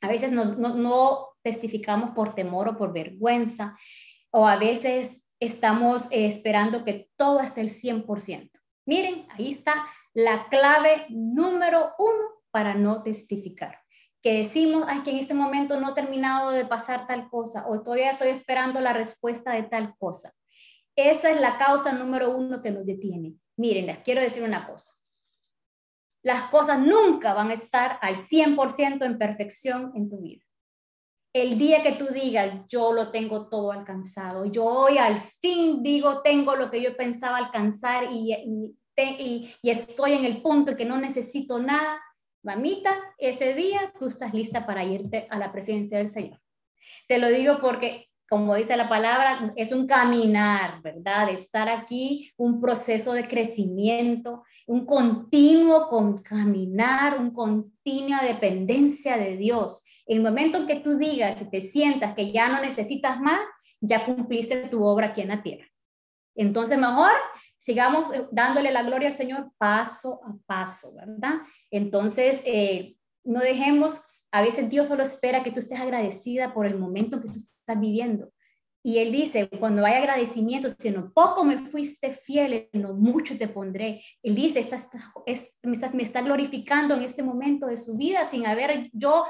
A 0.00 0.08
veces 0.08 0.32
no, 0.32 0.44
no, 0.44 1.28
testificamos 1.42 2.10
por 2.10 2.34
temor 2.34 2.68
o 2.68 2.76
por 2.76 2.92
vergüenza, 2.92 3.78
o 4.30 4.46
a 4.46 4.56
veces 4.56 5.28
estamos 5.38 6.08
esperando 6.10 6.84
que 6.84 7.10
todo 7.16 7.40
esté 7.40 7.60
el 7.60 7.68
100%. 7.68 8.50
Miren, 8.86 9.26
ahí 9.30 9.50
está 9.50 9.86
la 10.14 10.48
clave 10.48 11.06
número 11.10 11.92
uno 11.98 12.34
para 12.54 12.74
no 12.74 13.02
testificar. 13.02 13.80
Que 14.22 14.34
decimos, 14.34 14.84
ay, 14.86 15.00
que 15.00 15.10
en 15.10 15.16
este 15.16 15.34
momento 15.34 15.80
no 15.80 15.90
he 15.90 15.94
terminado 15.94 16.52
de 16.52 16.64
pasar 16.64 17.08
tal 17.08 17.28
cosa 17.28 17.66
o 17.66 17.82
todavía 17.82 18.12
estoy 18.12 18.28
esperando 18.28 18.80
la 18.80 18.92
respuesta 18.92 19.50
de 19.50 19.64
tal 19.64 19.96
cosa. 19.98 20.32
Esa 20.94 21.32
es 21.32 21.40
la 21.40 21.58
causa 21.58 21.90
número 21.90 22.30
uno 22.30 22.62
que 22.62 22.70
nos 22.70 22.86
detiene. 22.86 23.34
Miren, 23.56 23.86
les 23.86 23.98
quiero 23.98 24.20
decir 24.20 24.44
una 24.44 24.68
cosa. 24.68 24.92
Las 26.22 26.42
cosas 26.44 26.78
nunca 26.78 27.34
van 27.34 27.50
a 27.50 27.54
estar 27.54 27.98
al 28.00 28.14
100% 28.14 29.04
en 29.04 29.18
perfección 29.18 29.90
en 29.96 30.08
tu 30.08 30.18
vida. 30.20 30.44
El 31.32 31.58
día 31.58 31.82
que 31.82 31.96
tú 31.96 32.06
digas, 32.06 32.68
yo 32.68 32.92
lo 32.92 33.10
tengo 33.10 33.48
todo 33.48 33.72
alcanzado, 33.72 34.44
yo 34.44 34.64
hoy 34.64 34.96
al 34.96 35.20
fin 35.20 35.82
digo, 35.82 36.22
tengo 36.22 36.54
lo 36.54 36.70
que 36.70 36.80
yo 36.80 36.96
pensaba 36.96 37.38
alcanzar 37.38 38.12
y, 38.12 38.32
y, 38.32 39.50
y 39.60 39.70
estoy 39.70 40.12
en 40.12 40.24
el 40.24 40.40
punto 40.40 40.76
que 40.76 40.84
no 40.84 40.96
necesito 40.96 41.58
nada, 41.58 42.00
mamita, 42.44 42.94
ese 43.18 43.54
día 43.54 43.92
tú 43.98 44.06
estás 44.06 44.32
lista 44.32 44.66
para 44.66 44.84
irte 44.84 45.26
a 45.30 45.38
la 45.38 45.50
presencia 45.50 45.98
del 45.98 46.08
Señor. 46.08 46.40
Te 47.08 47.18
lo 47.18 47.28
digo 47.28 47.58
porque, 47.60 48.08
como 48.28 48.54
dice 48.54 48.76
la 48.76 48.88
palabra, 48.88 49.52
es 49.56 49.72
un 49.72 49.86
caminar, 49.86 50.82
¿verdad? 50.82 51.30
Estar 51.30 51.68
aquí, 51.68 52.30
un 52.36 52.60
proceso 52.60 53.14
de 53.14 53.26
crecimiento, 53.26 54.44
un 54.66 54.84
continuo 54.84 55.88
con 55.88 56.18
caminar, 56.18 57.18
un 57.18 57.32
continua 57.32 58.22
dependencia 58.22 59.16
de 59.16 59.36
Dios. 59.36 59.82
El 60.06 60.22
momento 60.22 60.58
en 60.58 60.66
que 60.66 60.80
tú 60.80 60.98
digas 60.98 61.40
y 61.40 61.50
te 61.50 61.60
sientas 61.60 62.14
que 62.14 62.32
ya 62.32 62.48
no 62.48 62.60
necesitas 62.60 63.18
más, 63.20 63.48
ya 63.80 64.04
cumpliste 64.04 64.68
tu 64.68 64.84
obra 64.84 65.08
aquí 65.08 65.22
en 65.22 65.28
la 65.28 65.42
tierra. 65.42 65.66
Entonces, 66.34 66.78
mejor 66.78 67.12
sigamos 67.64 68.12
eh, 68.12 68.26
dándole 68.30 68.70
la 68.70 68.82
gloria 68.82 69.08
al 69.08 69.14
Señor 69.14 69.50
paso 69.56 70.20
a 70.22 70.36
paso, 70.44 70.94
¿verdad? 70.94 71.36
Entonces, 71.70 72.42
eh, 72.44 72.96
no 73.24 73.40
dejemos, 73.40 74.02
a 74.30 74.42
veces 74.42 74.68
Dios 74.68 74.88
solo 74.88 75.02
espera 75.02 75.42
que 75.42 75.50
tú 75.50 75.60
estés 75.60 75.80
agradecida 75.80 76.52
por 76.52 76.66
el 76.66 76.78
momento 76.78 77.22
que 77.22 77.28
tú 77.28 77.38
estás 77.38 77.80
viviendo. 77.80 78.30
Y 78.86 78.98
Él 78.98 79.12
dice, 79.12 79.48
cuando 79.48 79.82
hay 79.86 79.94
agradecimiento, 79.94 80.68
si 80.68 80.92
poco 81.14 81.42
me 81.42 81.56
fuiste 81.56 82.10
fiel, 82.10 82.68
en 82.70 82.82
lo 82.82 82.92
mucho 82.92 83.38
te 83.38 83.48
pondré. 83.48 84.02
Él 84.22 84.34
dice, 84.34 84.60
estás, 84.60 84.90
me 85.94 86.02
está 86.02 86.20
glorificando 86.20 86.94
en 86.94 87.00
este 87.00 87.22
momento 87.22 87.66
de 87.66 87.78
su 87.78 87.96
vida 87.96 88.26
sin 88.26 88.44
haber 88.46 88.90
yo 88.92 89.24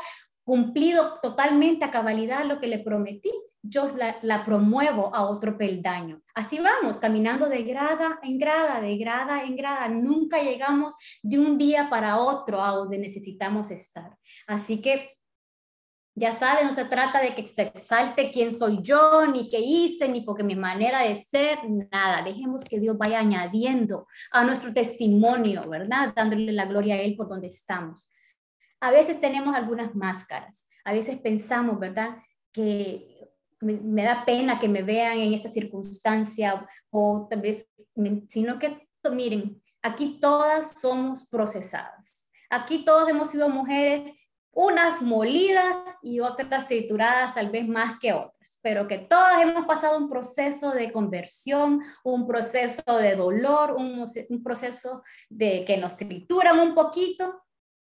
cumplido 0.44 1.14
totalmente 1.22 1.84
a 1.84 1.90
cabalidad 1.90 2.44
lo 2.44 2.60
que 2.60 2.68
le 2.68 2.78
prometí 2.78 3.32
yo 3.66 3.88
la, 4.22 4.44
promuevo 4.44 5.14
a 5.14 5.26
otro 5.26 5.56
peldaño. 5.56 6.20
Así 6.34 6.58
vamos, 6.58 6.98
caminando 6.98 7.48
de 7.48 7.62
grada 7.62 8.18
en 8.22 8.38
grada, 8.38 8.80
de 8.80 8.96
grada 8.98 9.42
en 9.42 9.56
grada. 9.56 9.88
Nunca 9.88 10.42
llegamos 10.42 10.94
de 11.22 11.38
un 11.38 11.56
día 11.56 11.88
para 11.88 12.18
otro 12.18 12.62
a 12.62 12.72
donde 12.72 12.98
necesitamos 12.98 13.70
estar. 13.70 14.10
Así 14.46 14.82
que 14.82 15.12
ya 16.14 16.30
saben, 16.30 16.66
no 16.66 16.72
se 16.72 16.84
trata 16.84 17.20
de 17.20 17.34
que 17.34 17.46
se 17.46 17.62
exalte 17.62 18.30
quién 18.30 18.52
soy 18.52 18.80
yo, 18.82 19.26
ni 19.26 19.48
qué 19.48 19.58
hice, 19.58 20.08
ni 20.08 20.20
porque 20.20 20.44
mi 20.44 20.54
manera 20.54 21.02
de 21.02 21.14
ser, 21.14 21.58
nada. 21.90 22.22
Dejemos 22.22 22.64
que 22.64 22.78
Dios 22.78 22.96
vaya 22.98 23.18
añadiendo 23.18 24.06
a 24.30 24.44
nuestro 24.44 24.72
testimonio, 24.74 25.68
¿verdad? 25.68 26.12
Dándole 26.14 26.52
la 26.52 26.66
gloria 26.66 26.96
a 26.96 26.98
Él 26.98 27.16
por 27.16 27.28
donde 27.28 27.46
estamos. 27.46 28.12
A 28.84 28.90
veces 28.90 29.18
tenemos 29.18 29.54
algunas 29.54 29.94
máscaras, 29.94 30.68
a 30.84 30.92
veces 30.92 31.16
pensamos, 31.16 31.80
¿verdad? 31.80 32.18
Que 32.52 33.30
me, 33.58 34.04
da 34.04 34.26
pena 34.26 34.58
que 34.58 34.68
me 34.68 34.82
vean 34.82 35.16
en 35.16 35.32
esta 35.32 35.48
circunstancia 35.48 36.68
o 36.90 37.26
tal 37.30 37.40
vez, 37.40 37.66
sino 38.28 38.58
que 38.58 38.86
miren, 39.10 39.62
aquí 39.80 40.18
todas 40.20 40.78
somos 40.82 41.26
procesadas. 41.30 42.30
Aquí 42.50 42.84
todos 42.84 43.08
hemos 43.08 43.30
sido 43.30 43.48
mujeres, 43.48 44.12
unas 44.52 45.00
molidas 45.00 45.78
y 46.02 46.20
otras 46.20 46.68
trituradas 46.68 47.34
tal 47.34 47.48
vez 47.48 47.66
más 47.66 47.98
que 47.98 48.12
otras, 48.12 48.58
pero 48.60 48.86
que 48.86 48.98
todas 48.98 49.40
hemos 49.40 49.64
pasado 49.64 49.96
un 49.96 50.10
proceso 50.10 50.72
de 50.72 50.92
conversión, 50.92 51.80
un 52.04 52.26
proceso 52.26 52.98
de 52.98 53.16
dolor, 53.16 53.76
un, 53.78 54.04
un 54.28 54.42
proceso 54.42 55.02
de 55.30 55.64
que 55.66 55.78
nos 55.78 55.96
trituran 55.96 56.58
un 56.58 56.74
poquito. 56.74 57.43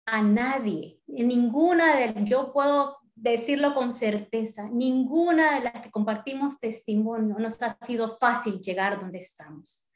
A 0.06 0.22
nadie, 0.22 1.00
ninguna 1.08 1.96
de 1.96 2.26
yo 2.26 2.54
puedo 2.54 2.98
decirlo 3.16 3.74
con 3.74 3.92
certeza, 3.92 4.70
ninguna 4.70 5.56
de 5.56 5.62
las 5.62 5.82
que 5.82 5.90
compartimos 5.90 6.60
testimonio 6.60 7.36
nos 7.40 7.62
ha 7.64 7.78
sido 7.86 8.10
fácil 8.18 8.62
llegar 8.62 9.00
donde 9.00 9.18
estamos. 9.18 9.88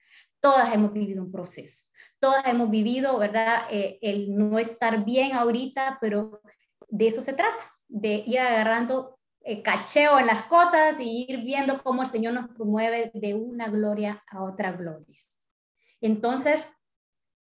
todas 0.42 0.74
hemos 0.74 0.94
vivido 0.94 1.22
un 1.22 1.32
proceso, 1.34 1.92
todas 2.18 2.48
hemos 2.48 2.70
vivido, 2.70 3.20
¿verdad? 3.20 3.64
Eh, 3.70 4.00
el 4.02 4.34
no 4.34 4.58
estar 4.58 5.04
bien 5.04 5.34
ahorita, 5.34 5.98
pero 6.00 6.42
de 6.88 7.08
eso 7.08 7.22
se 7.22 7.34
trata, 7.34 7.76
de 7.90 8.24
ir 8.26 8.40
agarrando 8.40 9.20
eh, 9.42 9.62
cacheo 9.62 10.20
en 10.20 10.28
las 10.28 10.46
cosas 10.46 11.00
y 11.00 11.26
ir 11.28 11.42
viendo 11.44 11.82
cómo 11.84 12.04
el 12.04 12.08
Señor 12.08 12.34
nos 12.34 12.48
promueve 12.50 13.12
de 13.14 13.34
una 13.34 13.68
gloria 13.68 14.24
a 14.28 14.44
otra 14.44 14.72
gloria. 14.72 15.20
Entonces, 16.02 16.66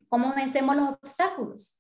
¿cómo 0.07 0.33
vencemos 0.35 0.75
los 0.75 0.89
obstáculos? 0.89 1.78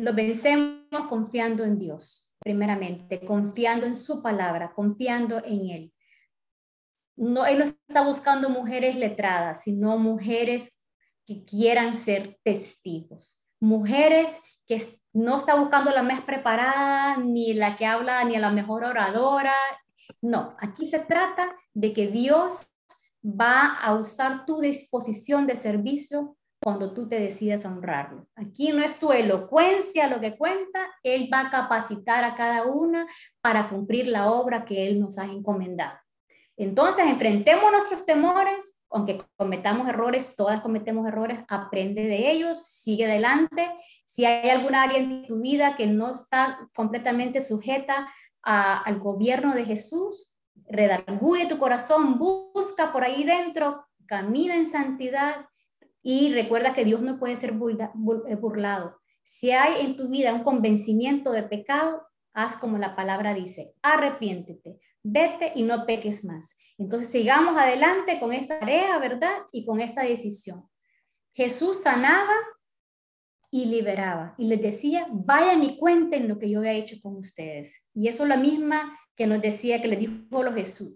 Los 0.00 0.14
vencemos 0.14 1.06
confiando 1.10 1.62
en 1.62 1.78
Dios, 1.78 2.34
primeramente, 2.38 3.20
confiando 3.20 3.84
en 3.84 3.94
su 3.94 4.22
palabra, 4.22 4.72
confiando 4.74 5.44
en 5.44 5.68
Él. 5.68 5.92
No, 7.16 7.44
Él 7.44 7.58
no 7.58 7.64
está 7.64 8.02
buscando 8.02 8.48
mujeres 8.48 8.96
letradas, 8.96 9.64
sino 9.64 9.98
mujeres 9.98 10.82
que 11.26 11.44
quieran 11.44 11.96
ser 11.96 12.38
testigos, 12.42 13.42
mujeres 13.60 14.40
que 14.66 14.82
no 15.12 15.36
está 15.36 15.54
buscando 15.56 15.90
la 15.90 16.02
más 16.02 16.22
preparada, 16.22 17.18
ni 17.18 17.52
la 17.52 17.76
que 17.76 17.84
habla, 17.84 18.24
ni 18.24 18.38
la 18.38 18.50
mejor 18.50 18.84
oradora. 18.84 19.54
No, 20.22 20.56
aquí 20.60 20.86
se 20.86 21.00
trata 21.00 21.54
de 21.74 21.92
que 21.92 22.06
Dios 22.06 22.72
va 23.22 23.74
a 23.74 23.94
usar 23.96 24.46
tu 24.46 24.60
disposición 24.60 25.46
de 25.46 25.56
servicio 25.56 26.38
cuando 26.62 26.92
tú 26.92 27.08
te 27.08 27.18
decidas 27.18 27.64
honrarlo. 27.64 28.26
Aquí 28.36 28.72
no 28.72 28.82
es 28.82 28.98
tu 28.98 29.12
elocuencia 29.12 30.08
lo 30.08 30.20
que 30.20 30.36
cuenta, 30.36 30.86
Él 31.02 31.28
va 31.32 31.40
a 31.40 31.50
capacitar 31.50 32.22
a 32.24 32.34
cada 32.34 32.64
una 32.64 33.06
para 33.40 33.68
cumplir 33.68 34.06
la 34.06 34.30
obra 34.30 34.64
que 34.64 34.86
Él 34.86 35.00
nos 35.00 35.18
ha 35.18 35.24
encomendado. 35.24 35.98
Entonces, 36.56 37.06
enfrentemos 37.06 37.72
nuestros 37.72 38.04
temores, 38.04 38.76
aunque 38.90 39.22
cometamos 39.36 39.88
errores, 39.88 40.36
todas 40.36 40.60
cometemos 40.60 41.06
errores, 41.08 41.40
aprende 41.48 42.02
de 42.02 42.30
ellos, 42.30 42.62
sigue 42.62 43.06
adelante. 43.06 43.70
Si 44.04 44.26
hay 44.26 44.50
alguna 44.50 44.82
área 44.82 44.98
en 44.98 45.26
tu 45.26 45.40
vida 45.40 45.74
que 45.76 45.86
no 45.86 46.12
está 46.12 46.68
completamente 46.74 47.40
sujeta 47.40 48.12
al 48.42 48.98
gobierno 48.98 49.54
de 49.54 49.64
Jesús, 49.64 50.36
redarguye 50.68 51.46
tu 51.46 51.56
corazón, 51.56 52.18
busca 52.18 52.92
por 52.92 53.04
ahí 53.04 53.24
dentro, 53.24 53.86
camina 54.06 54.54
en 54.54 54.66
santidad 54.66 55.46
y 56.02 56.32
recuerda 56.32 56.74
que 56.74 56.84
Dios 56.84 57.02
no 57.02 57.18
puede 57.18 57.36
ser 57.36 57.50
eh, 57.50 58.34
burlado. 58.36 59.00
Si 59.22 59.50
hay 59.50 59.84
en 59.84 59.96
tu 59.96 60.08
vida 60.08 60.34
un 60.34 60.44
convencimiento 60.44 61.32
de 61.32 61.42
pecado, 61.42 62.02
haz 62.32 62.56
como 62.56 62.78
la 62.78 62.96
palabra 62.96 63.34
dice, 63.34 63.74
arrepiéntete, 63.82 64.78
vete 65.02 65.52
y 65.54 65.62
no 65.62 65.86
peques 65.86 66.24
más. 66.24 66.56
Entonces 66.78 67.10
sigamos 67.10 67.56
adelante 67.56 68.18
con 68.18 68.32
esta 68.32 68.60
tarea, 68.60 68.98
¿verdad? 68.98 69.36
Y 69.52 69.64
con 69.66 69.80
esta 69.80 70.02
decisión. 70.02 70.68
Jesús 71.34 71.82
sanaba 71.82 72.34
y 73.50 73.66
liberaba 73.66 74.34
y 74.38 74.46
les 74.46 74.62
decía, 74.62 75.06
vayan 75.10 75.62
y 75.62 75.76
cuenten 75.76 76.28
lo 76.28 76.38
que 76.38 76.48
yo 76.48 76.62
he 76.62 76.76
hecho 76.76 76.96
con 77.02 77.16
ustedes. 77.16 77.84
Y 77.92 78.08
eso 78.08 78.22
es 78.22 78.28
la 78.28 78.36
misma 78.36 78.96
que 79.16 79.26
nos 79.26 79.42
decía 79.42 79.82
que 79.82 79.88
le 79.88 79.96
dijo 79.96 80.14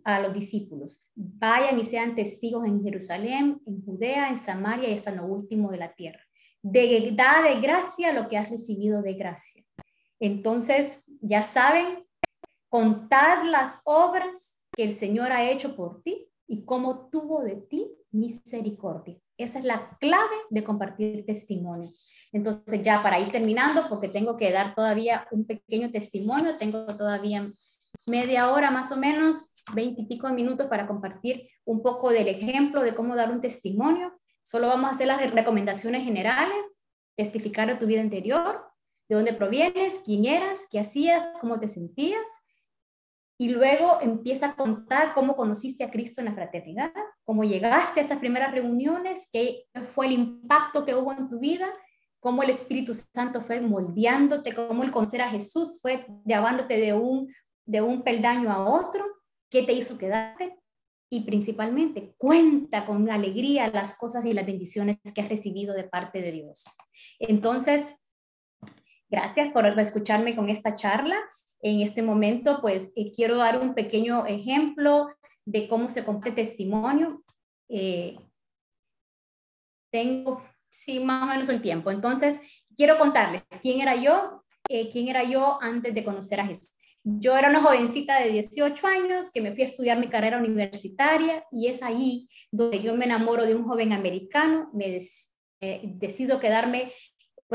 a 0.04 0.20
los, 0.20 0.32
discípulos, 0.32 1.10
vayan 1.14 1.78
y 1.78 1.84
sean 1.84 2.14
testigos 2.14 2.64
en 2.64 2.82
Jerusalén, 2.82 3.60
en 3.66 3.84
Judea, 3.84 4.30
en 4.30 4.38
Samaria 4.38 4.88
y 4.88 4.94
hasta 4.94 5.10
lo 5.10 5.26
último 5.26 5.70
de 5.70 5.78
la 5.78 5.94
tierra. 5.94 6.20
De, 6.62 7.12
da 7.14 7.42
de 7.42 7.60
gracia 7.60 8.12
lo 8.12 8.28
que 8.28 8.38
has 8.38 8.48
recibido 8.48 9.02
de 9.02 9.14
gracia. 9.14 9.62
Entonces, 10.18 11.04
ya 11.20 11.42
saben, 11.42 12.06
contad 12.70 13.44
las 13.44 13.82
obras 13.84 14.62
que 14.74 14.84
el 14.84 14.92
Señor 14.92 15.30
ha 15.30 15.50
hecho 15.50 15.76
por 15.76 16.02
ti 16.02 16.28
y 16.46 16.64
cómo 16.64 17.10
tuvo 17.10 17.42
de 17.42 17.56
ti 17.56 17.90
misericordia. 18.10 19.18
Esa 19.36 19.58
es 19.58 19.64
la 19.64 19.96
clave 20.00 20.36
de 20.50 20.62
compartir 20.62 21.24
testimonio. 21.26 21.88
Entonces, 22.32 22.82
ya 22.82 23.02
para 23.02 23.18
ir 23.18 23.32
terminando, 23.32 23.86
porque 23.88 24.08
tengo 24.08 24.36
que 24.36 24.52
dar 24.52 24.74
todavía 24.74 25.26
un 25.30 25.44
pequeño 25.44 25.90
testimonio, 25.90 26.56
tengo 26.56 26.86
todavía 26.86 27.46
media 28.06 28.50
hora 28.50 28.70
más 28.70 28.92
o 28.92 28.96
menos, 28.96 29.52
veinte 29.72 30.02
y 30.02 30.06
pico 30.06 30.26
de 30.26 30.34
minutos 30.34 30.66
para 30.68 30.86
compartir 30.86 31.48
un 31.64 31.82
poco 31.82 32.10
del 32.10 32.28
ejemplo 32.28 32.82
de 32.82 32.94
cómo 32.94 33.16
dar 33.16 33.30
un 33.30 33.40
testimonio. 33.40 34.12
Solo 34.42 34.68
vamos 34.68 34.90
a 34.90 34.94
hacer 34.94 35.06
las 35.06 35.20
recomendaciones 35.32 36.04
generales, 36.04 36.78
testificar 37.16 37.68
de 37.68 37.76
tu 37.76 37.86
vida 37.86 38.00
anterior, 38.00 38.62
de 39.08 39.16
dónde 39.16 39.32
provienes, 39.32 40.00
quién 40.04 40.26
eras, 40.26 40.66
qué 40.70 40.80
hacías, 40.80 41.26
cómo 41.40 41.58
te 41.58 41.68
sentías, 41.68 42.26
y 43.36 43.48
luego 43.48 43.98
empieza 44.00 44.50
a 44.50 44.56
contar 44.56 45.12
cómo 45.12 45.34
conociste 45.34 45.82
a 45.82 45.90
Cristo 45.90 46.20
en 46.20 46.26
la 46.26 46.34
fraternidad, 46.34 46.92
cómo 47.24 47.42
llegaste 47.42 48.00
a 48.00 48.02
esas 48.04 48.18
primeras 48.18 48.52
reuniones, 48.52 49.28
qué 49.32 49.64
fue 49.94 50.06
el 50.06 50.12
impacto 50.12 50.84
que 50.84 50.94
hubo 50.94 51.12
en 51.12 51.28
tu 51.28 51.40
vida, 51.40 51.68
cómo 52.20 52.42
el 52.42 52.50
Espíritu 52.50 52.94
Santo 52.94 53.40
fue 53.40 53.60
moldeándote, 53.60 54.54
cómo 54.54 54.84
el 54.84 54.92
conocer 54.92 55.20
a 55.20 55.28
Jesús 55.28 55.80
fue 55.82 56.06
llevándote 56.24 56.78
de 56.78 56.94
un, 56.94 57.32
de 57.66 57.82
un 57.82 58.02
peldaño 58.02 58.50
a 58.50 58.68
otro, 58.68 59.04
qué 59.50 59.62
te 59.62 59.72
hizo 59.72 59.98
quedarte 59.98 60.56
y 61.10 61.24
principalmente 61.24 62.14
cuenta 62.16 62.86
con 62.86 63.10
alegría 63.10 63.68
las 63.68 63.98
cosas 63.98 64.24
y 64.24 64.32
las 64.32 64.46
bendiciones 64.46 64.96
que 65.14 65.20
has 65.20 65.28
recibido 65.28 65.74
de 65.74 65.84
parte 65.84 66.22
de 66.22 66.32
Dios. 66.32 66.64
Entonces, 67.18 67.96
gracias 69.08 69.50
por 69.50 69.66
escucharme 69.66 70.36
con 70.36 70.48
esta 70.48 70.74
charla 70.74 71.16
en 71.64 71.80
este 71.80 72.02
momento, 72.02 72.58
pues 72.60 72.92
eh, 72.94 73.10
quiero 73.10 73.38
dar 73.38 73.58
un 73.58 73.74
pequeño 73.74 74.26
ejemplo 74.26 75.08
de 75.46 75.66
cómo 75.66 75.88
se 75.88 76.04
comparte 76.04 76.42
testimonio. 76.42 77.24
Eh, 77.70 78.16
tengo, 79.90 80.44
sí, 80.70 81.00
más 81.00 81.22
o 81.22 81.26
menos 81.26 81.48
el 81.48 81.62
tiempo. 81.62 81.90
Entonces, 81.90 82.38
quiero 82.76 82.98
contarles 82.98 83.42
quién 83.62 83.80
era 83.80 83.96
yo, 83.96 84.44
eh, 84.68 84.90
quién 84.90 85.08
era 85.08 85.24
yo 85.24 85.58
antes 85.62 85.94
de 85.94 86.04
conocer 86.04 86.38
a 86.38 86.46
Jesús. 86.46 86.70
Yo 87.02 87.34
era 87.34 87.48
una 87.48 87.62
jovencita 87.62 88.20
de 88.20 88.28
18 88.28 88.86
años 88.86 89.30
que 89.32 89.40
me 89.40 89.52
fui 89.52 89.62
a 89.62 89.66
estudiar 89.66 89.98
mi 89.98 90.08
carrera 90.08 90.38
universitaria 90.38 91.44
y 91.50 91.68
es 91.68 91.82
ahí 91.82 92.28
donde 92.50 92.82
yo 92.82 92.94
me 92.94 93.06
enamoro 93.06 93.46
de 93.46 93.54
un 93.54 93.64
joven 93.64 93.94
americano, 93.94 94.68
me 94.74 94.98
decido 95.60 96.40
quedarme 96.40 96.92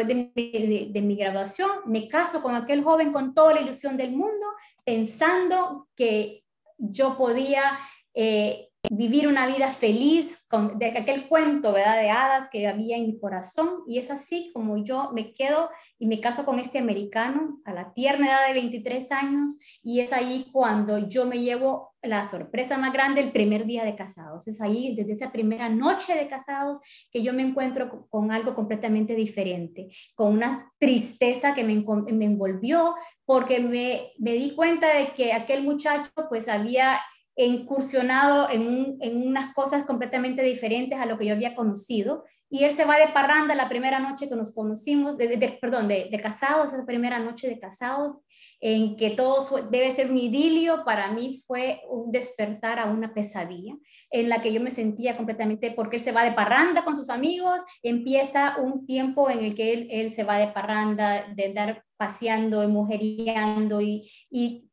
de 0.05 1.01
mi, 1.01 1.15
graduación, 1.15 1.69
me 1.85 2.07
caso 2.07 2.41
con 2.41 2.55
aquel 2.55 2.83
joven 2.83 3.12
con 3.12 3.33
toda 3.33 3.53
la 3.53 3.62
ilusión 3.62 3.97
del 3.97 4.12
mundo, 4.12 4.45
pensando 4.83 5.88
que 5.95 6.43
yo 6.77 7.17
podía 7.17 7.79
eh, 8.13 8.68
vivir 8.89 9.27
una 9.27 9.45
vida 9.45 9.67
feliz 9.67 10.45
con, 10.49 10.79
de 10.79 10.97
aquel 10.97 11.27
cuento, 11.27 11.73
¿verdad? 11.73 11.99
De 12.01 12.09
hadas 12.09 12.49
que 12.49 12.67
había 12.67 12.97
en 12.97 13.07
mi 13.07 13.19
corazón. 13.19 13.83
Y 13.87 13.99
es 13.99 14.09
así 14.09 14.51
como 14.53 14.83
yo 14.83 15.11
me 15.11 15.33
quedo 15.33 15.69
y 15.97 16.07
me 16.07 16.21
caso 16.21 16.45
con 16.45 16.59
este 16.59 16.79
americano 16.79 17.59
a 17.65 17.73
la 17.73 17.93
tierna 17.93 18.27
edad 18.27 18.47
de 18.47 18.53
23 18.53 19.11
años. 19.11 19.57
Y 19.83 19.99
es 19.99 20.13
ahí 20.13 20.47
cuando 20.51 21.09
yo 21.09 21.25
me 21.25 21.41
llevo 21.41 21.93
la 22.01 22.23
sorpresa 22.23 22.77
más 22.77 22.93
grande 22.93 23.19
el 23.19 23.33
primer 23.33 23.65
día 23.65 23.83
de 23.83 23.95
casados. 23.95 24.47
Es 24.47 24.61
ahí, 24.61 24.95
desde 24.95 25.13
esa 25.13 25.31
primera 25.31 25.67
noche 25.67 26.15
de 26.15 26.29
casados, 26.29 26.79
que 27.11 27.21
yo 27.21 27.33
me 27.33 27.43
encuentro 27.43 28.07
con, 28.09 28.31
algo 28.31 28.55
completamente 28.55 29.13
diferente, 29.15 29.89
con 30.15 30.33
una 30.33 30.71
tristeza 30.79 31.53
que 31.53 31.65
me, 31.65 31.83
me 32.13 32.25
envolvió, 32.25 32.95
porque 33.25 33.59
me, 33.59 34.11
me 34.17 34.33
di 34.33 34.55
cuenta 34.55 34.87
de 34.93 35.13
que 35.13 35.33
aquel 35.33 35.63
muchacho 35.63 36.11
pues 36.29 36.47
había 36.47 36.99
incursionado 37.45 38.49
en, 38.49 38.97
en, 38.99 39.28
unas 39.28 39.54
cosas 39.54 39.86
completamente 39.86 40.41
diferentes 40.41 40.99
a 40.99 41.06
lo 41.06 41.17
que 41.17 41.25
yo 41.25 41.34
había 41.34 41.56
conocido. 41.56 42.25
Y 42.52 42.63
él 42.63 42.71
se 42.71 42.84
va 42.84 42.97
de 42.97 43.13
parranda 43.13 43.54
la 43.54 43.69
primera 43.69 43.99
noche 43.99 44.28
que 44.28 44.36
nos 44.36 44.54
conocimos, 44.54 45.17
de, 45.17 45.58
perdón, 45.62 45.88
de, 45.88 46.10
de, 46.12 46.19
casados, 46.19 46.73
esa 46.73 46.86
primera 46.86 47.19
noche 47.19 47.47
de 47.47 47.60
casados, 47.60 48.17
en 48.60 48.97
que 48.97 49.12
todo 49.12 49.69
debe 49.69 49.91
ser 49.91 50.10
un 50.10 50.17
idilio, 50.17 50.84
para 50.84 51.12
mí 51.12 51.39
fue 51.45 51.82
un 51.88 52.12
despertar 52.12 52.80
a 52.80 52.89
una 52.89 53.13
pesadilla, 53.13 53.75
en 54.10 54.30
la 54.30 54.41
que 54.41 54.52
yo 54.52 54.62
me 54.62 54.71
sentía 54.71 55.15
completamente, 55.15 55.71
porque 55.71 55.97
él 55.97 56.02
se 56.02 56.12
va 56.12 56.23
de 56.23 56.32
parranda 56.32 56.84
con 56.84 56.95
sus 56.95 57.12
amigos, 57.12 57.62
empieza 57.84 58.58
un 58.58 58.88
tiempo 58.88 59.30
en 59.30 59.39
el 59.39 59.54
que 59.54 59.71
él, 59.71 59.88
él 59.91 60.10
se 60.10 60.23
va 60.23 60.39
de 60.39 60.47
parranda, 60.47 61.25
de 61.36 61.54
dar 61.54 61.84
paseando 61.99 62.63
y 62.63 62.67
mujeriando 62.67 63.81
y, 63.81 64.09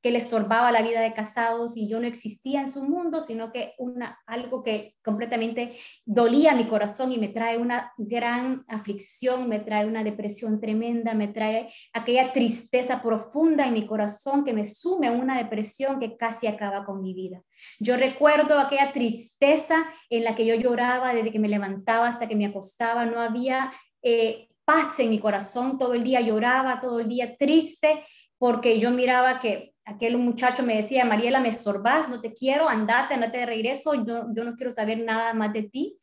que 0.00 0.12
le 0.12 0.18
estorbaba 0.18 0.70
la 0.70 0.82
vida 0.82 1.00
de 1.00 1.12
casados 1.12 1.76
y 1.76 1.88
yo 1.88 1.98
no 1.98 2.06
existía 2.06 2.60
en 2.60 2.68
su 2.68 2.84
mundo, 2.84 3.22
sino 3.22 3.50
que 3.50 3.74
una, 3.78 4.20
algo 4.24 4.62
que 4.62 4.94
completamente 5.04 5.72
dolía 6.04 6.54
mi 6.54 6.68
corazón 6.68 7.10
y 7.10 7.18
me 7.18 7.26
trae 7.26 7.58
una 7.58 7.92
gran 7.98 8.64
aflicción, 8.68 9.48
me 9.48 9.58
trae 9.58 9.86
una 9.86 10.04
depresión 10.04 10.60
tremenda, 10.60 11.14
me 11.14 11.26
trae 11.26 11.68
aquella 11.92 12.32
tristeza 12.32 13.02
profunda 13.02 13.66
en 13.66 13.74
mi 13.74 13.84
corazón 13.88 14.44
que 14.44 14.52
me 14.52 14.64
sume 14.64 15.08
a 15.08 15.12
una 15.12 15.36
depresión 15.36 15.98
que 15.98 16.16
casi 16.16 16.46
acaba 16.46 16.84
con 16.84 17.02
mi 17.02 17.12
vida. 17.12 17.42
Yo 17.80 17.96
recuerdo 17.96 18.60
aquella 18.60 18.92
tristeza 18.92 19.84
en 20.08 20.22
la 20.22 20.36
que 20.36 20.46
yo 20.46 20.54
lloraba 20.54 21.12
desde 21.12 21.32
que 21.32 21.40
me 21.40 21.48
levantaba 21.48 22.06
hasta 22.06 22.28
que 22.28 22.36
me 22.36 22.46
acostaba, 22.46 23.04
no 23.04 23.20
había... 23.20 23.72
Eh, 24.02 24.48
paz 24.66 25.00
en 25.00 25.08
mi 25.08 25.18
corazón, 25.18 25.78
todo 25.78 25.94
el 25.94 26.04
día 26.04 26.20
lloraba, 26.20 26.80
todo 26.80 27.00
el 27.00 27.08
día 27.08 27.36
triste, 27.38 28.04
porque 28.36 28.78
yo 28.78 28.90
miraba 28.90 29.40
que 29.40 29.72
aquel 29.86 30.18
muchacho 30.18 30.62
me 30.62 30.76
decía, 30.76 31.06
Mariela, 31.06 31.40
me 31.40 31.48
estorbas, 31.48 32.08
no 32.10 32.20
te 32.20 32.34
quiero, 32.34 32.68
andate, 32.68 33.14
andate 33.14 33.38
de 33.38 33.46
regreso, 33.46 33.94
yo, 33.94 34.26
yo 34.34 34.44
no 34.44 34.56
quiero 34.56 34.72
saber 34.72 34.98
nada 34.98 35.32
más 35.32 35.52
de 35.54 35.62
ti. 35.62 35.98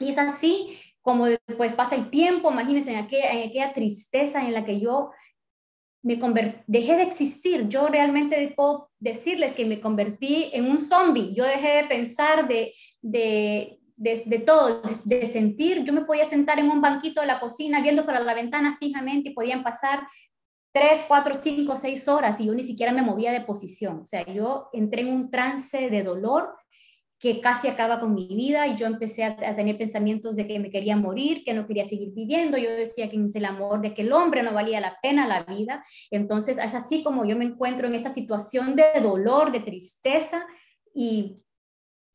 Y 0.00 0.08
es 0.08 0.18
así 0.18 0.76
como 1.04 1.26
después 1.26 1.74
pasa 1.74 1.96
el 1.96 2.08
tiempo, 2.08 2.50
imagínense 2.50 2.90
en 2.90 2.96
aquella, 2.96 3.74
tristeza 3.74 4.40
en 4.40 4.54
la 4.54 4.64
que 4.64 4.80
yo 4.80 5.10
me 6.02 6.18
dejé 6.66 6.96
de 6.96 7.02
existir. 7.02 7.68
Yo 7.68 7.88
realmente 7.88 8.52
puedo 8.56 8.90
decirles 8.98 9.52
que 9.52 9.66
me 9.66 9.80
convertí 9.80 10.48
en 10.54 10.64
un 10.64 10.80
zombie. 10.80 11.34
Yo 11.34 11.44
dejé 11.44 11.82
de 11.82 11.84
pensar, 11.84 12.48
de, 12.48 12.72
de, 13.02 13.78
de, 13.96 14.42
todo, 14.44 14.82
de, 15.04 15.26
sentir. 15.26 15.84
Yo 15.84 15.92
me 15.92 16.04
podía 16.04 16.24
sentar 16.24 16.58
en 16.58 16.70
un 16.70 16.80
banquito 16.80 17.20
de 17.20 17.26
la 17.26 17.40
cocina 17.40 17.80
viendo 17.80 18.04
para 18.04 18.20
la 18.20 18.34
ventana 18.34 18.76
fijamente 18.78 19.30
y 19.30 19.34
podían 19.34 19.62
pasar 19.62 20.06
tres, 20.72 21.04
cuatro, 21.06 21.34
cinco, 21.34 21.76
seis 21.76 22.08
horas 22.08 22.40
y 22.40 22.46
yo 22.46 22.54
ni 22.54 22.64
siquiera 22.64 22.92
me 22.92 23.02
movía 23.02 23.32
de 23.32 23.42
posición. 23.42 24.00
O 24.00 24.06
sea, 24.06 24.26
yo 24.26 24.68
entré 24.72 25.02
en 25.02 25.12
un 25.12 25.30
trance 25.30 25.88
de 25.88 26.02
dolor 26.02 26.54
que 27.20 27.40
casi 27.40 27.68
acaba 27.68 28.00
con 28.00 28.12
mi 28.12 28.26
vida 28.26 28.66
y 28.66 28.76
yo 28.76 28.86
empecé 28.86 29.24
a, 29.24 29.56
tener 29.56 29.78
pensamientos 29.78 30.36
de 30.36 30.46
que 30.46 30.58
me 30.58 30.68
quería 30.68 30.96
morir, 30.96 31.42
que 31.44 31.54
no 31.54 31.66
quería 31.66 31.88
seguir 31.88 32.12
viviendo. 32.12 32.58
Yo 32.58 32.70
decía 32.70 33.08
que 33.08 33.16
es 33.16 33.36
el 33.36 33.44
amor, 33.44 33.80
de 33.80 33.94
que 33.94 34.02
el 34.02 34.12
hombre 34.12 34.42
no 34.42 34.52
valía 34.52 34.80
la 34.80 34.98
pena 35.00 35.26
la 35.26 35.44
vida. 35.44 35.82
Entonces 36.10 36.58
es 36.58 36.74
así 36.74 37.02
como 37.02 37.24
yo 37.24 37.36
me 37.36 37.46
encuentro 37.46 37.86
en 37.86 37.94
esta 37.94 38.12
situación 38.12 38.76
de 38.76 39.00
dolor, 39.00 39.52
de 39.52 39.60
tristeza 39.60 40.44
y 40.94 41.43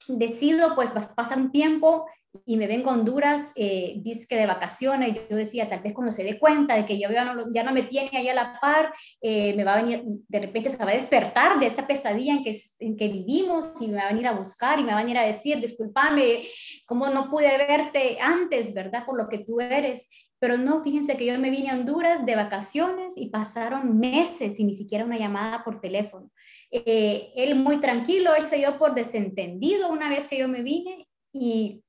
decido 0.08 0.76
pues 0.76 0.92
pasar 1.16 1.38
un 1.38 1.52
tiempo 1.52 2.06
y 2.46 2.58
me 2.58 2.68
vengo 2.68 2.92
a 2.92 2.94
Honduras, 2.94 3.52
eh, 3.56 3.96
disque 4.04 4.36
de 4.36 4.46
vacaciones, 4.46 5.20
yo, 5.30 5.36
decía, 5.36 5.68
tal 5.68 5.82
vez 5.82 5.94
cuando 5.94 6.12
se 6.12 6.24
dé 6.24 6.38
cuenta 6.38 6.76
de 6.76 6.86
que 6.86 7.00
yo 7.00 7.10
ya 7.10 7.26
no, 7.26 7.52
ya 7.52 7.64
no 7.64 7.72
me 7.72 7.84
tiene 7.84 8.10
ahí 8.14 8.30
a 8.30 8.36
la 8.36 8.60
par, 8.60 8.94
eh, 9.22 9.56
me 9.56 9.64
va 9.64 9.74
a 9.74 9.82
venir, 9.82 10.04
de 10.06 10.40
repente 10.40 10.70
se 10.70 10.78
va 10.78 10.92
a 10.92 10.94
despertar 10.94 11.60
de 11.60 11.68
esa 11.68 11.88
pesadilla 11.88 12.34
en 12.34 12.44
que, 12.44 12.56
en 12.80 12.98
que 12.98 13.08
vivimos 13.08 13.74
y 13.82 13.88
me 13.88 13.96
va 13.96 14.04
a 14.04 14.10
venir 14.10 14.28
a 14.28 14.34
buscar 14.34 14.80
y 14.80 14.84
me 14.84 14.92
va 14.92 15.00
a 15.00 15.04
venir 15.04 15.18
a 15.18 15.26
decir, 15.26 15.60
discúlpame, 15.60 16.44
cómo 16.86 17.10
no 17.10 17.30
pude 17.32 17.58
verte 17.58 18.20
antes, 18.20 18.74
¿verdad? 18.74 19.06
Por 19.06 19.18
lo 19.18 19.28
que 19.28 19.40
tú 19.40 19.60
eres. 19.60 20.08
Pero 20.40 20.58
no, 20.58 20.82
fíjense 20.84 21.18
que 21.18 21.26
yo 21.26 21.38
me 21.38 21.50
vine 21.50 21.70
a 21.70 21.76
Honduras 21.76 22.26
de 22.26 22.36
vacaciones 22.36 23.18
y 23.18 23.30
pasaron 23.30 24.00
meses 24.00 24.60
y 24.60 24.64
ni 24.64 24.74
siquiera 24.74 25.06
una 25.06 25.18
llamada 25.18 25.64
por 25.64 25.82
teléfono. 25.82 26.32
Eh, 26.72 27.32
él 27.36 27.56
muy 27.56 27.82
tranquilo, 27.82 28.34
él 28.36 28.44
se 28.44 28.58
dio 28.58 28.78
por 28.80 28.96
desentendido 28.96 29.92
una 29.92 30.10
vez 30.10 30.28
que 30.28 30.40
yo 30.40 30.48
me 30.48 30.62
vine 30.62 31.10
y 31.34 31.84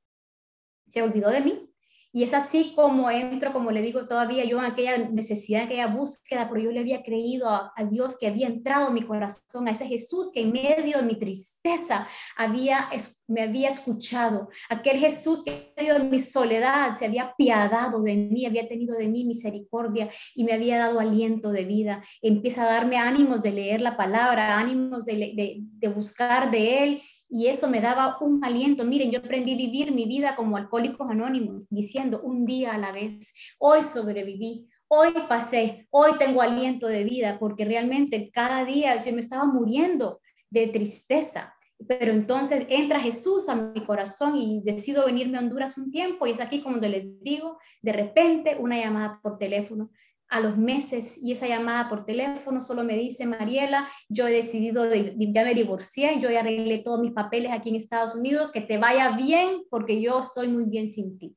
se 0.88 1.03
olvidó 1.03 1.30
de 1.30 1.40
mí. 1.40 1.70
Y 2.12 2.24
es 2.24 2.34
así 2.34 2.72
como 2.74 3.08
entro, 3.08 3.52
como 3.52 3.70
le 3.70 3.82
digo 3.82 4.08
todavía, 4.08 4.44
yo 4.44 4.58
en 4.58 4.64
aquella 4.64 4.98
necesidad, 4.98 5.64
aquella 5.64 5.86
búsqueda, 5.86 6.48
pero 6.48 6.61
yo 6.61 6.72
le 6.72 6.80
había 6.80 7.02
creído 7.02 7.48
a, 7.48 7.72
Dios 7.88 8.18
que 8.18 8.26
había 8.26 8.46
entrado 8.46 8.88
en 8.88 8.94
mi 8.94 9.02
corazón, 9.02 9.68
a 9.68 9.70
ese 9.70 9.86
Jesús 9.86 10.30
que 10.32 10.42
en 10.42 10.52
medio 10.52 10.98
de 10.98 11.02
mi 11.02 11.18
tristeza 11.18 12.06
había, 12.36 12.90
me 13.26 13.42
había 13.42 13.68
escuchado, 13.68 14.48
aquel 14.68 14.98
Jesús 14.98 15.42
que 15.44 15.50
en 15.50 15.72
medio 15.76 15.94
de 15.94 16.04
mi 16.11 16.18
soledad 16.18 16.94
se 16.96 17.06
había 17.06 17.34
piadado 17.36 18.02
de 18.02 18.16
mí, 18.16 18.44
había 18.44 18.68
tenido 18.68 18.96
de 18.96 19.08
mí 19.08 19.24
misericordia 19.24 20.11
y 20.34 20.44
me 20.44 20.52
había 20.52 20.78
dado 20.78 21.00
aliento 21.00 21.52
de 21.52 21.64
vida. 21.64 22.02
Empieza 22.22 22.64
a 22.64 22.72
darme 22.72 22.96
ánimos 22.96 23.40
de 23.40 23.52
leer 23.52 23.80
la 23.80 23.96
palabra, 23.96 24.58
ánimos 24.58 25.04
de 25.04 25.88
buscar 25.94 26.50
de 26.50 26.82
Él 26.82 27.02
y 27.31 27.47
eso 27.47 27.68
me 27.68 27.81
daba 27.81 28.18
un 28.20 28.45
aliento. 28.45 28.85
Miren, 28.85 29.11
yo 29.11 29.20
aprendí 29.20 29.53
a 29.53 29.57
vivir 29.57 29.93
mi 29.93 30.05
vida 30.05 30.35
como 30.35 30.57
alcohólicos 30.57 31.09
anónimos, 31.09 31.68
diciendo 31.70 32.20
un 32.22 32.45
día 32.45 32.74
a 32.74 32.78
la 32.78 32.91
vez, 32.91 33.33
hoy 33.59 33.83
sobreviví, 33.83 34.68
hoy 34.89 35.12
pasé, 35.28 35.87
hoy 35.91 36.12
tengo 36.18 36.43
aliento 36.43 36.89
de 36.89 37.05
vida, 37.05 37.39
porque 37.39 37.64
realmente 37.64 38.31
cada 38.33 38.64
día 38.64 39.01
yo 39.03 39.12
me 39.12 39.20
estaba 39.20 39.45
muriendo 39.45 40.20
de 40.51 40.66
tristeza. 40.66 41.55
Pero 41.89 42.12
entonces 42.12 42.66
entra 42.68 43.01
Jesús 43.01 43.49
a 43.49 43.55
mi 43.55 43.85
corazón 43.85 44.37
y 44.37 44.61
decido 44.62 45.07
venirme 45.07 45.39
a 45.39 45.41
Honduras 45.41 45.78
un 45.78 45.91
tiempo 45.91 46.26
y 46.26 46.33
es 46.33 46.41
aquí 46.41 46.61
como 46.61 46.76
les 46.76 47.22
digo, 47.22 47.59
de 47.81 47.93
repente 47.93 48.57
una 48.59 48.78
llamada 48.78 49.18
por 49.22 49.39
teléfono 49.39 49.91
a 50.31 50.41
los 50.41 50.57
meses 50.57 51.18
y 51.20 51.33
esa 51.33 51.49
llamada 51.49 51.89
por 51.89 52.05
teléfono 52.05 52.62
solo 52.62 52.85
me 52.85 52.95
dice, 52.95 53.26
Mariela, 53.26 53.89
yo 54.09 54.28
he 54.28 54.33
decidido, 54.33 54.85
ya 54.95 55.45
me 55.45 55.55
divorcié, 55.55 56.20
yo 56.20 56.31
ya 56.31 56.41
arreglé 56.41 56.78
todos 56.78 57.01
mis 57.01 57.12
papeles 57.12 57.51
aquí 57.53 57.70
en 57.70 57.76
Estados 57.76 58.14
Unidos, 58.14 58.53
que 58.53 58.61
te 58.61 58.78
vaya 58.78 59.16
bien 59.16 59.62
porque 59.70 60.01
yo 60.01 60.20
estoy 60.20 60.49
muy 60.49 60.66
bien 60.66 60.89
sin 60.89 61.18
ti 61.18 61.37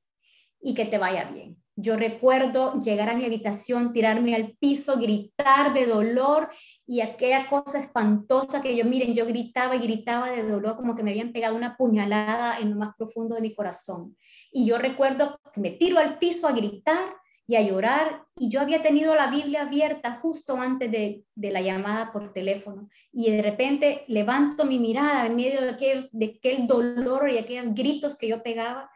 y 0.61 0.75
que 0.75 0.85
te 0.85 0.99
vaya 0.99 1.25
bien. 1.25 1.57
Yo 1.75 1.95
recuerdo 1.95 2.79
llegar 2.81 3.09
a 3.09 3.15
mi 3.15 3.25
habitación, 3.25 3.93
tirarme 3.93 4.35
al 4.35 4.55
piso, 4.59 4.99
gritar 4.99 5.73
de 5.73 5.87
dolor 5.87 6.49
y 6.85 7.01
aquella 7.01 7.49
cosa 7.49 7.79
espantosa 7.79 8.61
que 8.61 8.77
yo, 8.77 8.85
miren, 8.85 9.15
yo 9.15 9.25
gritaba 9.25 9.75
y 9.75 9.79
gritaba 9.79 10.29
de 10.29 10.47
dolor 10.47 10.75
como 10.75 10.95
que 10.95 11.01
me 11.01 11.09
habían 11.09 11.31
pegado 11.31 11.55
una 11.55 11.75
puñalada 11.75 12.59
en 12.59 12.69
lo 12.69 12.75
más 12.75 12.95
profundo 12.95 13.33
de 13.33 13.41
mi 13.41 13.55
corazón. 13.55 14.15
Y 14.51 14.67
yo 14.67 14.77
recuerdo 14.77 15.39
que 15.51 15.61
me 15.61 15.71
tiro 15.71 15.97
al 15.97 16.19
piso 16.19 16.47
a 16.47 16.51
gritar 16.51 17.15
y 17.47 17.55
a 17.55 17.61
llorar. 17.61 18.23
Y 18.37 18.49
yo 18.49 18.61
había 18.61 18.81
tenido 18.81 19.13
la 19.15 19.27
Biblia 19.27 19.63
abierta 19.63 20.19
justo 20.21 20.55
antes 20.55 20.91
de, 20.91 21.25
la 21.35 21.61
llamada 21.61 22.11
por 22.11 22.33
teléfono. 22.33 22.89
Y 23.11 23.31
de 23.31 23.41
repente 23.41 24.05
levanto 24.07 24.65
mi 24.65 24.79
mirada 24.79 25.25
en 25.25 25.35
medio 25.35 25.61
de 25.61 25.71
aquel, 25.71 26.09
de 26.11 26.35
aquel 26.37 26.67
dolor 26.67 27.29
y 27.29 27.37
aquellos 27.37 27.73
gritos 27.73 28.15
que 28.15 28.27
yo 28.27 28.41
pegaba. 28.41 28.89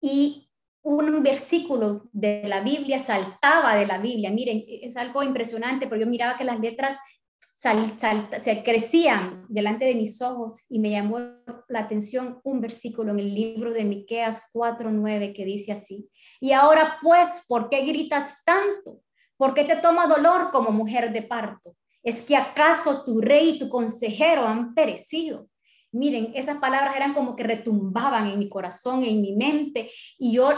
Y 0.00 0.50
un 0.82 1.22
versículo 1.22 2.08
de 2.12 2.42
la 2.46 2.60
Biblia 2.60 2.98
saltaba 2.98 3.74
de 3.74 3.86
la 3.86 3.98
Biblia. 3.98 4.30
Miren, 4.30 4.64
es 4.68 4.96
algo 4.96 5.22
impresionante, 5.22 5.86
porque 5.86 6.04
yo 6.04 6.10
miraba 6.10 6.36
que 6.36 6.44
las 6.44 6.60
letras 6.60 6.98
se 8.38 8.62
crecían 8.62 9.46
delante 9.48 9.84
de 9.86 9.94
mis 9.94 10.20
ojos 10.20 10.62
y 10.68 10.78
me 10.78 10.90
llamó 10.90 11.18
la 11.68 11.80
atención 11.80 12.40
un 12.44 12.60
versículo 12.60 13.12
en 13.12 13.20
el 13.20 13.34
libro 13.34 13.72
de 13.72 13.84
Miqueas 13.84 14.50
4:9 14.52 15.32
que 15.32 15.44
dice 15.44 15.72
así: 15.72 16.10
"Y 16.40 16.52
ahora 16.52 16.98
pues, 17.02 17.44
¿por 17.48 17.70
qué 17.70 17.84
gritas 17.84 18.44
tanto? 18.44 19.00
¿Por 19.36 19.54
qué 19.54 19.64
te 19.64 19.76
toma 19.76 20.06
dolor 20.06 20.50
como 20.52 20.70
mujer 20.70 21.12
de 21.12 21.22
parto? 21.22 21.74
¿Es 22.02 22.26
que 22.26 22.36
acaso 22.36 23.02
tu 23.02 23.20
rey 23.20 23.50
y 23.50 23.58
tu 23.58 23.68
consejero 23.68 24.46
han 24.46 24.74
perecido?" 24.74 25.48
Miren, 25.90 26.32
esas 26.34 26.58
palabras 26.58 26.96
eran 26.96 27.14
como 27.14 27.36
que 27.36 27.44
retumbaban 27.44 28.26
en 28.28 28.38
mi 28.38 28.48
corazón, 28.48 29.04
en 29.04 29.22
mi 29.22 29.34
mente, 29.36 29.90
y 30.18 30.34
yo 30.34 30.50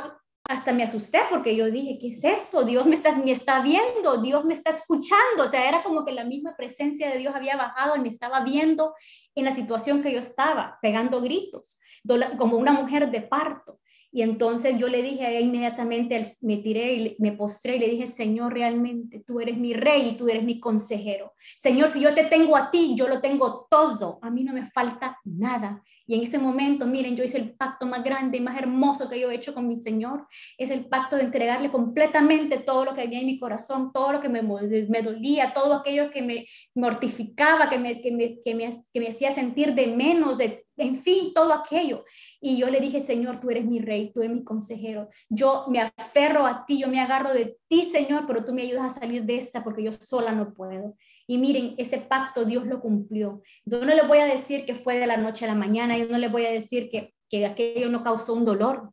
hasta 0.48 0.72
me 0.72 0.82
asusté 0.82 1.20
porque 1.30 1.56
yo 1.56 1.70
dije, 1.70 1.98
¿qué 2.00 2.08
es 2.08 2.24
esto? 2.24 2.64
Dios 2.64 2.86
me 2.86 2.94
está, 2.94 3.16
me 3.16 3.32
está 3.32 3.62
viendo, 3.62 4.20
Dios 4.22 4.44
me 4.44 4.54
está 4.54 4.70
escuchando. 4.70 5.44
O 5.44 5.48
sea, 5.48 5.68
era 5.68 5.82
como 5.82 6.04
que 6.04 6.12
la 6.12 6.24
misma 6.24 6.56
presencia 6.56 7.10
de 7.10 7.18
Dios 7.18 7.34
había 7.34 7.56
bajado 7.56 7.96
y 7.96 8.00
me 8.00 8.08
estaba 8.08 8.42
viendo 8.44 8.94
en 9.34 9.44
la 9.44 9.50
situación 9.50 10.02
que 10.02 10.12
yo 10.12 10.18
estaba, 10.18 10.78
pegando 10.80 11.20
gritos, 11.20 11.80
como 12.38 12.56
una 12.56 12.72
mujer 12.72 13.10
de 13.10 13.22
parto. 13.22 13.80
Y 14.12 14.22
entonces 14.22 14.78
yo 14.78 14.88
le 14.88 15.02
dije 15.02 15.40
inmediatamente, 15.42 16.22
me 16.40 16.56
tiré 16.58 16.94
y 16.94 17.16
me 17.18 17.32
postré 17.32 17.76
y 17.76 17.80
le 17.80 17.88
dije, 17.88 18.06
Señor, 18.06 18.54
realmente 18.54 19.22
tú 19.26 19.40
eres 19.40 19.58
mi 19.58 19.74
rey 19.74 20.08
y 20.08 20.16
tú 20.16 20.28
eres 20.28 20.42
mi 20.42 20.58
consejero. 20.58 21.34
Señor, 21.56 21.90
si 21.90 22.00
yo 22.00 22.14
te 22.14 22.24
tengo 22.24 22.56
a 22.56 22.70
ti, 22.70 22.94
yo 22.96 23.08
lo 23.08 23.20
tengo 23.20 23.66
todo. 23.68 24.18
A 24.22 24.30
mí 24.30 24.42
no 24.42 24.54
me 24.54 24.64
falta 24.64 25.18
nada. 25.24 25.82
Y 26.06 26.14
en 26.14 26.22
ese 26.22 26.38
momento, 26.38 26.86
miren, 26.86 27.16
yo 27.16 27.24
hice 27.24 27.38
el 27.38 27.54
pacto 27.54 27.86
más 27.86 28.04
grande 28.04 28.38
y 28.38 28.40
más 28.40 28.56
hermoso 28.56 29.08
que 29.08 29.18
yo 29.18 29.30
he 29.30 29.34
hecho 29.34 29.54
con 29.54 29.66
mi 29.66 29.76
Señor. 29.76 30.26
Es 30.56 30.70
el 30.70 30.86
pacto 30.86 31.16
de 31.16 31.22
entregarle 31.22 31.70
completamente 31.70 32.58
todo 32.58 32.84
lo 32.84 32.94
que 32.94 33.02
había 33.02 33.20
en 33.20 33.26
mi 33.26 33.38
corazón, 33.38 33.92
todo 33.92 34.12
lo 34.12 34.20
que 34.20 34.28
me, 34.28 34.42
me 34.42 35.02
dolía, 35.02 35.52
todo 35.52 35.74
aquello 35.74 36.10
que 36.10 36.22
me 36.22 36.46
mortificaba, 36.74 37.68
que 37.68 37.78
me, 37.78 38.00
que 38.00 38.12
me, 38.12 38.40
que 38.40 38.54
me, 38.54 39.08
hacía 39.08 39.30
sentir 39.30 39.74
de 39.74 39.88
menos, 39.88 40.38
de 40.38 40.64
en 40.76 40.96
fin, 40.96 41.32
todo 41.34 41.52
aquello. 41.52 42.04
Y 42.40 42.58
yo 42.58 42.68
le 42.68 42.80
dije, 42.80 43.00
Señor, 43.00 43.38
tú 43.38 43.50
eres 43.50 43.64
mi 43.64 43.80
rey, 43.80 44.12
tú 44.12 44.20
eres 44.20 44.36
mi 44.36 44.44
consejero. 44.44 45.08
Yo 45.28 45.66
me 45.68 45.80
aferro 45.80 46.46
a 46.46 46.64
ti, 46.66 46.78
yo 46.78 46.88
me 46.88 47.00
agarro 47.00 47.32
de 47.32 47.56
ti, 47.68 47.84
Señor, 47.84 48.24
pero 48.26 48.44
tú 48.44 48.52
me 48.52 48.62
ayudas 48.62 48.92
a 48.92 49.00
salir 49.00 49.24
de 49.24 49.38
esta 49.38 49.64
porque 49.64 49.82
yo 49.82 49.92
sola 49.92 50.32
no 50.32 50.52
puedo. 50.52 50.94
Y 51.26 51.38
miren, 51.38 51.74
ese 51.78 51.98
pacto 51.98 52.44
Dios 52.44 52.66
lo 52.66 52.80
cumplió. 52.80 53.42
Yo 53.64 53.84
no 53.84 53.94
le 53.94 54.06
voy 54.06 54.18
a 54.18 54.26
decir 54.26 54.64
que 54.64 54.74
fue 54.74 54.98
de 54.98 55.06
la 55.06 55.16
noche 55.16 55.44
a 55.44 55.48
la 55.48 55.54
mañana, 55.54 55.98
yo 55.98 56.06
no 56.08 56.18
le 56.18 56.28
voy 56.28 56.46
a 56.46 56.50
decir 56.50 56.88
que, 56.90 57.14
que 57.28 57.46
aquello 57.46 57.88
no 57.88 58.02
causó 58.02 58.34
un 58.34 58.44
dolor, 58.44 58.92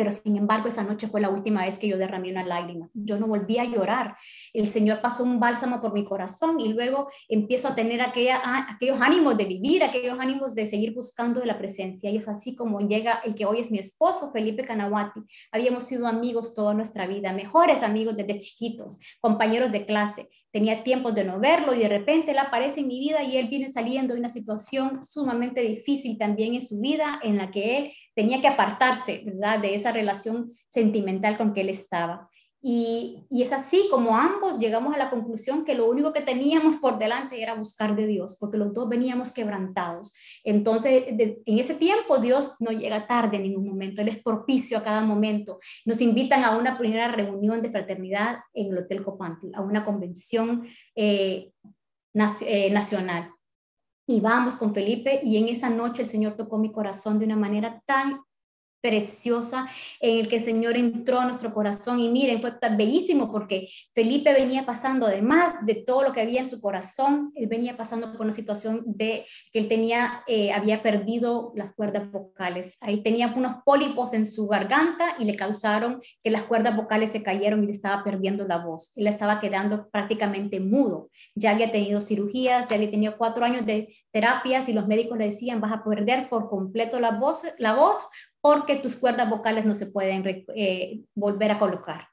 pero 0.00 0.10
sin 0.12 0.34
embargo 0.34 0.66
esa 0.66 0.82
noche 0.82 1.08
fue 1.08 1.20
la 1.20 1.28
última 1.28 1.66
vez 1.66 1.78
que 1.78 1.86
yo 1.86 1.98
derramé 1.98 2.30
una 2.30 2.42
lágrima. 2.42 2.88
Yo 2.94 3.18
no 3.18 3.26
volví 3.26 3.58
a 3.58 3.64
llorar. 3.64 4.16
El 4.54 4.66
Señor 4.66 5.02
pasó 5.02 5.22
un 5.22 5.38
bálsamo 5.38 5.78
por 5.82 5.92
mi 5.92 6.06
corazón 6.06 6.58
y 6.58 6.72
luego 6.72 7.10
empiezo 7.28 7.68
a 7.68 7.74
tener 7.74 8.00
aquellos 8.00 8.98
ánimos 8.98 9.36
de 9.36 9.44
vivir, 9.44 9.84
aquellos 9.84 10.18
ánimos 10.18 10.54
de 10.54 10.64
seguir 10.64 10.94
buscando 10.94 11.44
la 11.44 11.58
presencia. 11.58 12.08
Y 12.08 12.16
es 12.16 12.28
así 12.28 12.56
como 12.56 12.80
llega 12.80 13.20
el 13.26 13.34
que 13.34 13.44
hoy 13.44 13.60
es 13.60 13.70
mi 13.70 13.78
esposo, 13.78 14.32
Felipe 14.32 14.64
Canahuati. 14.64 15.20
Habíamos 15.52 15.84
sido 15.84 16.06
amigos 16.06 16.54
toda 16.54 16.72
nuestra 16.72 17.06
vida, 17.06 17.34
mejores 17.34 17.82
amigos 17.82 18.16
desde 18.16 18.38
chiquitos, 18.38 19.00
compañeros 19.20 19.70
de 19.70 19.84
clase 19.84 20.30
tenía 20.52 20.82
tiempo 20.82 21.12
de 21.12 21.24
no 21.24 21.38
verlo 21.38 21.74
y 21.74 21.80
de 21.80 21.88
repente 21.88 22.32
él 22.32 22.38
aparece 22.38 22.80
en 22.80 22.88
mi 22.88 22.98
vida 22.98 23.22
y 23.22 23.36
él 23.36 23.48
viene 23.48 23.72
saliendo 23.72 24.14
de 24.14 24.20
una 24.20 24.28
situación 24.28 25.02
sumamente 25.02 25.60
difícil 25.60 26.18
también 26.18 26.54
en 26.54 26.62
su 26.62 26.80
vida 26.80 27.20
en 27.22 27.36
la 27.36 27.50
que 27.50 27.78
él 27.78 27.92
tenía 28.14 28.40
que 28.40 28.48
apartarse, 28.48 29.22
¿verdad? 29.24 29.60
De 29.60 29.74
esa 29.74 29.92
relación 29.92 30.52
sentimental 30.68 31.36
con 31.36 31.54
que 31.54 31.60
él 31.60 31.68
estaba. 31.68 32.28
Y, 32.62 33.26
es 33.30 33.52
así 33.52 33.88
como 33.90 34.14
ambos 34.14 34.58
llegamos 34.58 34.94
a 34.94 34.98
la 34.98 35.08
conclusión 35.08 35.64
que 35.64 35.74
lo 35.74 35.88
único 35.88 36.12
que 36.12 36.20
teníamos 36.20 36.76
por 36.76 36.98
delante 36.98 37.42
era 37.42 37.54
buscar 37.54 37.96
de 37.96 38.06
Dios, 38.06 38.36
porque 38.38 38.58
los 38.58 38.74
dos 38.74 38.88
veníamos 38.88 39.32
quebrantados. 39.32 40.14
Entonces, 40.44 41.04
en 41.08 41.58
ese 41.58 41.74
tiempo 41.74 42.18
Dios 42.18 42.56
no 42.60 42.70
llega 42.70 43.06
tarde 43.06 43.38
en 43.38 43.44
ningún 43.44 43.66
momento, 43.66 44.02
Él 44.02 44.08
es 44.08 44.22
propicio 44.22 44.76
a 44.76 44.84
cada 44.84 45.00
momento. 45.00 45.58
Nos 45.86 46.02
invitan 46.02 46.44
a 46.44 46.58
una 46.58 46.76
primera 46.76 47.08
reunión 47.08 47.62
de 47.62 47.70
fraternidad 47.70 48.40
en 48.52 48.72
el 48.72 48.78
Hotel 48.78 49.02
Copantl, 49.02 49.54
a 49.54 49.62
una 49.62 49.82
convención 49.82 50.66
eh, 50.94 51.52
eh, 52.14 52.70
nacional. 52.70 53.30
Y 54.06 54.20
vamos 54.20 54.56
con 54.56 54.74
Felipe 54.74 55.20
y 55.22 55.36
en 55.36 55.48
esa 55.48 55.70
noche 55.70 56.02
el 56.02 56.08
Señor 56.08 56.34
tocó 56.34 56.58
mi 56.58 56.72
corazón 56.72 57.18
de 57.18 57.26
una 57.26 57.36
manera 57.36 57.80
tan 57.86 58.20
preciosa 58.80 59.68
en 60.00 60.18
el 60.18 60.28
que 60.28 60.36
el 60.36 60.42
Señor 60.42 60.76
entró 60.76 61.20
a 61.20 61.24
nuestro 61.24 61.52
corazón. 61.52 62.00
Y 62.00 62.08
miren, 62.08 62.40
fue 62.40 62.52
tan 62.52 62.76
bellísimo 62.76 63.30
porque 63.30 63.68
Felipe 63.94 64.32
venía 64.32 64.66
pasando 64.66 65.06
además 65.06 65.66
de 65.66 65.74
todo 65.74 66.02
lo 66.02 66.12
que 66.12 66.20
había 66.20 66.40
en 66.40 66.46
su 66.46 66.60
corazón, 66.60 67.32
él 67.34 67.46
venía 67.46 67.76
pasando 67.76 68.12
por 68.12 68.22
una 68.22 68.32
situación 68.32 68.82
de 68.86 69.24
que 69.52 69.58
él 69.58 69.68
tenía, 69.68 70.22
eh, 70.26 70.52
había 70.52 70.82
perdido 70.82 71.52
las 71.54 71.74
cuerdas 71.74 72.10
vocales, 72.10 72.76
ahí 72.80 73.02
tenía 73.02 73.32
unos 73.36 73.62
pólipos 73.64 74.12
en 74.14 74.26
su 74.26 74.46
garganta 74.46 75.16
y 75.18 75.24
le 75.24 75.36
causaron 75.36 76.00
que 76.22 76.30
las 76.30 76.42
cuerdas 76.42 76.76
vocales 76.76 77.10
se 77.10 77.22
cayeron 77.22 77.62
y 77.62 77.66
le 77.66 77.72
estaba 77.72 78.02
perdiendo 78.04 78.46
la 78.46 78.58
voz, 78.58 78.92
él 78.96 79.06
estaba 79.06 79.40
quedando 79.40 79.88
prácticamente 79.90 80.60
mudo, 80.60 81.10
ya 81.34 81.50
había 81.50 81.70
tenido 81.70 82.00
cirugías, 82.00 82.68
ya 82.68 82.76
había 82.76 82.90
tenido 82.90 83.16
cuatro 83.16 83.44
años 83.44 83.66
de 83.66 83.94
terapias 84.12 84.68
y 84.68 84.72
los 84.72 84.86
médicos 84.86 85.18
le 85.18 85.26
decían 85.26 85.60
vas 85.60 85.72
a 85.72 85.84
perder 85.84 86.28
por 86.28 86.48
completo 86.48 87.00
la 87.00 87.12
voz, 87.12 87.42
la 87.58 87.74
voz 87.74 87.98
porque 88.40 88.76
tus 88.76 88.96
cuerdas 88.96 89.28
vocales 89.28 89.64
no 89.64 89.74
se 89.74 89.86
pueden 89.86 90.24
eh, 90.54 91.00
volver 91.14 91.50
a 91.52 91.58
colocar. 91.58 92.09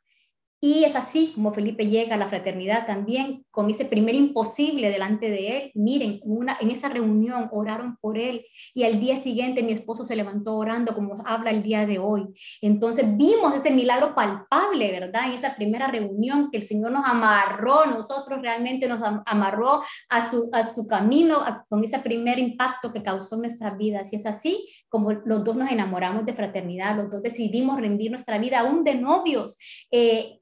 Y 0.60 0.84
es 0.86 0.96
así 0.96 1.34
como 1.36 1.54
Felipe 1.54 1.86
llega 1.86 2.16
a 2.16 2.18
la 2.18 2.28
fraternidad 2.28 2.88
también, 2.88 3.46
con 3.52 3.70
ese 3.70 3.86
primer 3.86 4.16
imposible 4.16 4.90
delante 4.90 5.30
de 5.30 5.58
él. 5.58 5.72
Miren, 5.76 6.20
una, 6.24 6.58
en 6.60 6.72
esa 6.72 6.90
reunión 6.90 7.48
oraron 7.52 7.98
por 8.02 8.18
él 8.18 8.44
y 8.74 8.84
al 8.84 9.00
día 9.00 9.18
siguiente 9.18 9.62
mi 9.62 9.72
esposo 9.72 10.04
se 10.04 10.16
levantó 10.16 10.56
orando 10.56 10.96
como 10.96 11.14
habla 11.26 11.52
el 11.52 11.62
día 11.62 11.86
de 11.86 12.00
hoy. 12.00 12.26
Entonces 12.62 13.18
vimos 13.18 13.56
ese 13.56 13.70
milagro 13.70 14.16
palpable, 14.16 14.92
¿verdad? 14.92 15.28
En 15.28 15.34
esa 15.34 15.56
primera 15.56 15.88
reunión 15.88 16.50
que 16.52 16.58
el 16.58 16.64
Señor 16.64 16.92
nos 16.92 17.06
amarró, 17.06 17.86
nosotros 17.86 18.42
realmente 18.42 18.88
nos 18.88 19.02
amarró 19.26 19.84
a 20.10 20.28
su, 20.28 20.50
a 20.54 20.64
su 20.64 20.88
camino 20.88 21.44
con 21.70 21.84
ese 21.84 22.00
primer 22.00 22.40
impacto 22.40 22.92
que 22.92 23.04
causó 23.04 23.38
nuestras 23.38 23.78
vidas. 23.78 24.12
Y 24.12 24.16
es 24.16 24.26
así 24.26 24.68
como 24.90 25.12
los 25.12 25.44
dos 25.44 25.56
nos 25.56 25.72
enamoramos 25.72 26.26
de 26.26 26.34
fraternidad, 26.34 26.96
los 26.96 27.12
dos 27.12 27.22
decidimos 27.22 27.80
rendir 27.80 28.10
nuestra 28.10 28.40
vida 28.40 28.62
aún 28.62 28.84
de 28.84 28.96
novios. 28.96 29.58
Eh, 29.92 30.38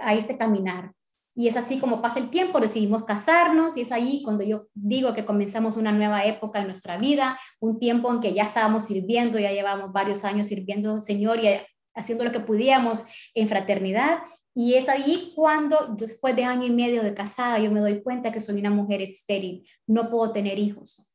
a, 0.00 0.14
este 0.14 0.36
caminar. 0.36 0.92
Y 1.36 1.48
es 1.48 1.56
así 1.56 1.80
como 1.80 2.00
pasa 2.00 2.20
el 2.20 2.30
tiempo, 2.30 2.60
decidimos 2.60 3.04
casarnos 3.04 3.76
y 3.76 3.80
es 3.80 3.90
ahí 3.90 4.22
cuando 4.22 4.44
yo 4.44 4.68
digo 4.72 5.14
que 5.14 5.24
comenzamos 5.24 5.76
una 5.76 5.90
nueva 5.90 6.24
época 6.24 6.60
en 6.60 6.66
nuestra 6.66 6.96
vida, 6.96 7.38
un 7.58 7.80
tiempo 7.80 8.12
en 8.12 8.20
que 8.20 8.34
ya 8.34 8.44
estábamos 8.44 8.84
sirviendo, 8.84 9.38
ya 9.38 9.50
llevamos 9.50 9.92
varios 9.92 10.24
años 10.24 10.46
sirviendo 10.46 10.94
al 10.94 11.02
Señor 11.02 11.40
y 11.42 11.48
haciendo 11.94 12.24
lo 12.24 12.30
que 12.32 12.40
podíamos 12.40 13.04
en 13.34 13.48
fraternidad. 13.48 14.18
Y 14.54 14.74
es 14.74 14.88
ahí 14.88 15.32
cuando, 15.34 15.94
después 15.98 16.36
de 16.36 16.44
año 16.44 16.66
y 16.66 16.70
medio 16.70 17.02
de 17.02 17.14
casada, 17.14 17.58
yo 17.58 17.72
me 17.72 17.80
doy 17.80 18.00
cuenta 18.02 18.30
que 18.30 18.38
soy 18.38 18.60
una 18.60 18.70
mujer 18.70 19.02
estéril, 19.02 19.68
no 19.88 20.08
puedo 20.10 20.30
tener 20.30 20.60
hijos. 20.60 21.10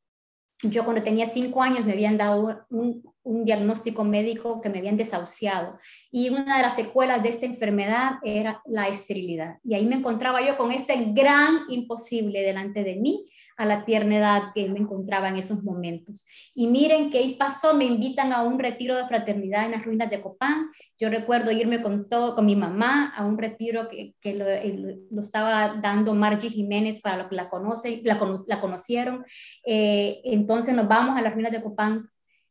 Yo 0.62 0.84
cuando 0.84 1.02
tenía 1.02 1.24
cinco 1.24 1.62
años 1.62 1.86
me 1.86 1.92
habían 1.92 2.18
dado 2.18 2.66
un, 2.68 3.02
un 3.30 3.44
diagnóstico 3.44 4.02
médico 4.02 4.60
que 4.60 4.68
me 4.68 4.78
habían 4.78 4.96
desahuciado. 4.96 5.78
Y 6.10 6.30
una 6.30 6.56
de 6.56 6.62
las 6.62 6.74
secuelas 6.74 7.22
de 7.22 7.28
esta 7.28 7.46
enfermedad 7.46 8.14
era 8.24 8.60
la 8.66 8.88
esterilidad. 8.88 9.58
Y 9.64 9.74
ahí 9.74 9.86
me 9.86 9.96
encontraba 9.96 10.44
yo 10.44 10.56
con 10.56 10.72
este 10.72 10.96
gran 11.12 11.60
imposible 11.68 12.42
delante 12.42 12.82
de 12.82 12.96
mí 12.96 13.30
a 13.56 13.66
la 13.66 13.84
tierna 13.84 14.16
edad 14.16 14.42
que 14.54 14.68
me 14.70 14.78
encontraba 14.78 15.28
en 15.28 15.36
esos 15.36 15.62
momentos. 15.62 16.24
Y 16.54 16.66
miren 16.66 17.10
qué 17.10 17.36
pasó, 17.38 17.74
me 17.74 17.84
invitan 17.84 18.32
a 18.32 18.42
un 18.42 18.58
retiro 18.58 18.96
de 18.96 19.06
fraternidad 19.06 19.66
en 19.66 19.72
las 19.72 19.84
ruinas 19.84 20.10
de 20.10 20.20
Copán. 20.20 20.70
Yo 20.98 21.10
recuerdo 21.10 21.52
irme 21.52 21.82
con 21.82 22.08
todo, 22.08 22.34
con 22.34 22.46
mi 22.46 22.56
mamá 22.56 23.12
a 23.14 23.24
un 23.24 23.36
retiro 23.36 23.86
que, 23.86 24.14
que 24.20 24.34
lo, 24.34 25.20
estaba 25.20 25.74
dando 25.74 26.14
Margie 26.14 26.48
Jiménez 26.48 27.00
para 27.02 27.18
los 27.18 27.26
que 27.28 27.36
la 27.36 27.50
conocen, 27.50 28.00
la, 28.02 28.18
la 28.48 28.60
conocieron. 28.60 29.24
Eh, 29.64 30.22
entonces 30.24 30.74
nos 30.74 30.88
vamos 30.88 31.18
a 31.18 31.22
las 31.22 31.34
ruinas 31.34 31.52
de 31.52 31.62
Copán 31.62 32.08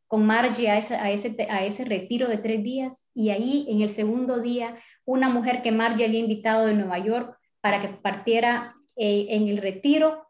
con 0.10 0.26
Margie 0.26 0.70
a 0.70 0.78
ese, 0.78 0.96
a, 0.96 1.12
ese, 1.12 1.36
a 1.50 1.64
ese 1.64 1.86
retiro 1.86 2.28
de 2.28 2.40
tres 2.40 2.64
días 2.64 3.06
y 3.14 3.30
ahí 3.30 3.68
en 3.70 3.82
el 3.82 3.90
segundo 3.90 4.42
día 4.42 4.76
una 5.06 5.30
mujer 5.30 5.62
que 5.62 5.72
Margie 5.72 6.06
había 6.06 6.20
invitado 6.20 6.66
de 6.66 6.74
Nueva 6.74 6.98
York 6.98 7.38
para 7.62 7.80
que 7.80 7.90
partiera 7.90 8.76
eh, 8.96 9.28
en 9.30 9.48
el 9.48 9.58
retiro. 9.58 10.28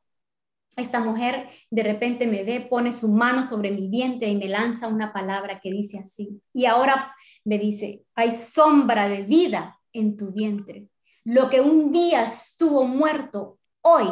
Esta 0.76 1.00
mujer 1.00 1.48
de 1.72 1.84
repente 1.84 2.28
me 2.28 2.44
ve, 2.44 2.60
pone 2.60 2.92
su 2.92 3.08
mano 3.08 3.42
sobre 3.42 3.72
mi 3.72 3.88
vientre 3.88 4.28
y 4.28 4.36
me 4.36 4.50
lanza 4.50 4.90
una 4.90 5.14
palabra 5.14 5.62
que 5.62 5.72
dice 5.72 5.98
así. 5.98 6.42
Y 6.54 6.66
ahora 6.66 7.16
me 7.46 7.58
dice, 7.58 8.04
hay 8.16 8.32
sombra 8.32 9.08
de 9.08 9.24
vida 9.24 9.80
en 9.94 10.18
tu 10.18 10.34
vientre. 10.34 10.90
Lo 11.24 11.50
que 11.50 11.62
un 11.62 11.94
día 11.94 12.24
estuvo 12.24 12.84
muerto, 12.84 13.60
hoy, 13.82 14.08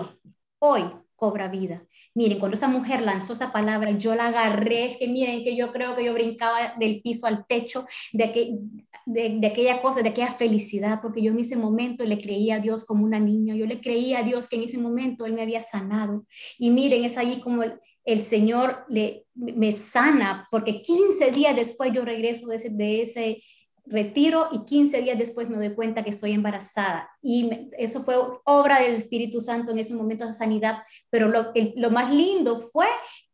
hoy 0.60 0.84
cobra 1.18 1.50
vida. 1.50 1.84
Miren, 2.14 2.40
cuando 2.40 2.56
esa 2.56 2.70
mujer 2.70 3.02
lanzó 3.02 3.34
esa 3.34 3.52
palabra, 3.52 3.92
yo 3.92 4.16
la 4.16 4.28
agarré, 4.28 4.86
es 4.86 4.98
que 4.98 5.08
miren, 5.08 5.44
que 5.44 5.56
yo 5.56 5.74
creo 5.74 5.96
que 5.96 6.06
yo 6.06 6.14
brincaba 6.14 6.76
del 6.80 7.02
piso 7.02 7.26
al 7.28 7.46
techo 7.48 7.86
de, 8.14 8.32
que, 8.32 8.60
de, 9.06 9.48
aquella 9.48 9.82
cosa, 9.82 10.02
de 10.02 10.10
aquella 10.10 10.32
felicidad, 10.32 11.00
porque 11.02 11.22
yo 11.22 11.32
en 11.32 11.40
ese 11.40 11.58
momento 11.58 12.06
le 12.06 12.22
creía 12.22 12.56
a 12.56 12.60
Dios 12.60 12.86
como 12.86 13.04
una 13.04 13.20
niña, 13.20 13.56
yo 13.56 13.66
le 13.66 13.82
creía 13.82 14.20
a 14.20 14.24
Dios 14.24 14.48
que 14.48 14.58
en 14.58 14.64
ese 14.64 14.78
momento 14.78 15.26
Él 15.26 15.34
me 15.34 15.42
había 15.42 15.60
sanado. 15.60 16.26
Y 16.60 16.70
miren, 16.70 17.04
es 17.04 17.18
ahí 17.18 17.42
como 17.42 17.64
el, 17.64 18.22
Señor 18.22 18.86
le, 18.88 19.26
me 19.34 19.72
sana, 19.72 20.48
porque 20.52 20.82
15 20.82 21.32
días 21.32 21.56
después 21.56 21.92
yo 21.92 22.06
regreso 22.06 22.48
de 22.48 23.02
ese 23.02 23.44
retiro 23.90 24.50
y 24.52 24.66
15 24.66 25.02
días 25.02 25.18
después 25.18 25.50
me 25.50 25.58
doy 25.58 25.74
cuenta 25.74 26.04
que 26.04 26.10
estoy 26.10 26.34
embarazada. 26.34 27.10
Y 27.22 27.70
eso 27.78 28.04
fue 28.04 28.16
obra 28.46 28.82
del 28.82 28.96
Espíritu 28.96 29.42
Santo 29.42 29.72
en 29.72 29.80
ese 29.80 29.94
momento 29.94 30.26
de 30.26 30.34
sanidad. 30.34 30.80
Pero 31.10 31.28
lo, 31.28 31.92
más 31.92 32.14
lindo 32.14 32.58
fue 32.58 32.88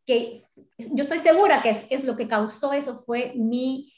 que 0.05 0.39
yo 0.77 1.03
estoy 1.03 1.19
segura 1.19 1.61
que 1.61 1.69
es, 1.69 2.03
lo 2.03 2.15
que 2.15 2.27
causó 2.27 2.73
eso 2.73 3.03
fue 3.05 3.33
mi, 3.35 3.91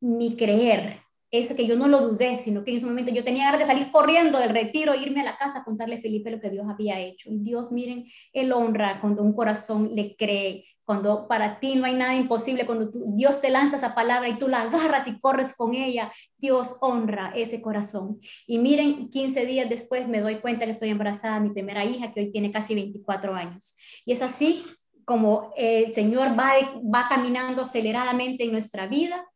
mi 0.00 0.36
creer, 0.36 1.00
es 1.30 1.54
que 1.54 1.66
yo 1.66 1.76
no 1.76 1.88
lo 1.88 2.00
dudé, 2.00 2.38
sino 2.38 2.64
que 2.64 2.70
en 2.70 2.76
ese 2.76 2.86
momento 2.86 3.12
yo 3.12 3.24
tenía 3.24 3.44
ganas 3.44 3.60
de 3.60 3.66
salir 3.66 3.90
corriendo 3.90 4.38
del 4.38 4.50
retiro, 4.50 4.94
irme 4.94 5.20
a 5.20 5.24
la 5.24 5.36
casa 5.36 5.58
a 5.58 5.64
contarle 5.64 5.96
a 5.96 6.00
Felipe 6.00 6.30
lo 6.30 6.40
que 6.40 6.50
Dios 6.50 6.66
había 6.68 7.00
hecho. 7.00 7.30
Y 7.30 7.38
Dios, 7.38 7.72
miren, 7.72 8.06
Él 8.32 8.52
honra 8.52 9.00
cuando 9.00 9.22
un 9.22 9.34
corazón 9.34 9.90
le 9.94 10.14
cree, 10.16 10.64
cuando 10.86 11.26
para 11.26 11.58
ti 11.58 11.74
no 11.74 11.84
hay 11.84 11.94
nada 11.94 12.14
imposible, 12.14 12.64
cuando 12.64 12.88
Dios 13.08 13.40
te 13.40 13.50
lanza 13.50 13.76
esa 13.76 13.94
palabra 13.94 14.28
y 14.28 14.38
tú 14.38 14.46
la 14.48 14.62
agarras 14.62 15.08
y 15.08 15.18
corres 15.18 15.56
con 15.56 15.74
ella, 15.74 16.12
Dios 16.38 16.78
honra 16.80 17.32
ese 17.34 17.60
corazón. 17.60 18.20
Y 18.46 18.58
miren, 18.58 19.10
15 19.10 19.44
días 19.44 19.68
después 19.68 20.06
me 20.06 20.20
doy 20.20 20.36
cuenta 20.36 20.64
que 20.64 20.70
estoy 20.70 20.90
embarazada, 20.90 21.40
mi 21.40 21.50
primera 21.50 21.84
hija, 21.84 22.12
que 22.12 22.20
hoy 22.20 22.32
tiene 22.32 22.52
casi 22.52 22.76
24 22.76 23.34
años. 23.34 23.76
Y 24.04 24.12
es 24.12 24.22
así 24.22 24.64
como 25.04 25.52
el 25.56 25.92
Señor 25.92 26.38
va, 26.38 26.52
va 26.82 27.08
caminando 27.08 27.62
aceleradamente 27.62 28.44
en 28.44 28.52
nuestra 28.52 28.86
vida 28.86 29.26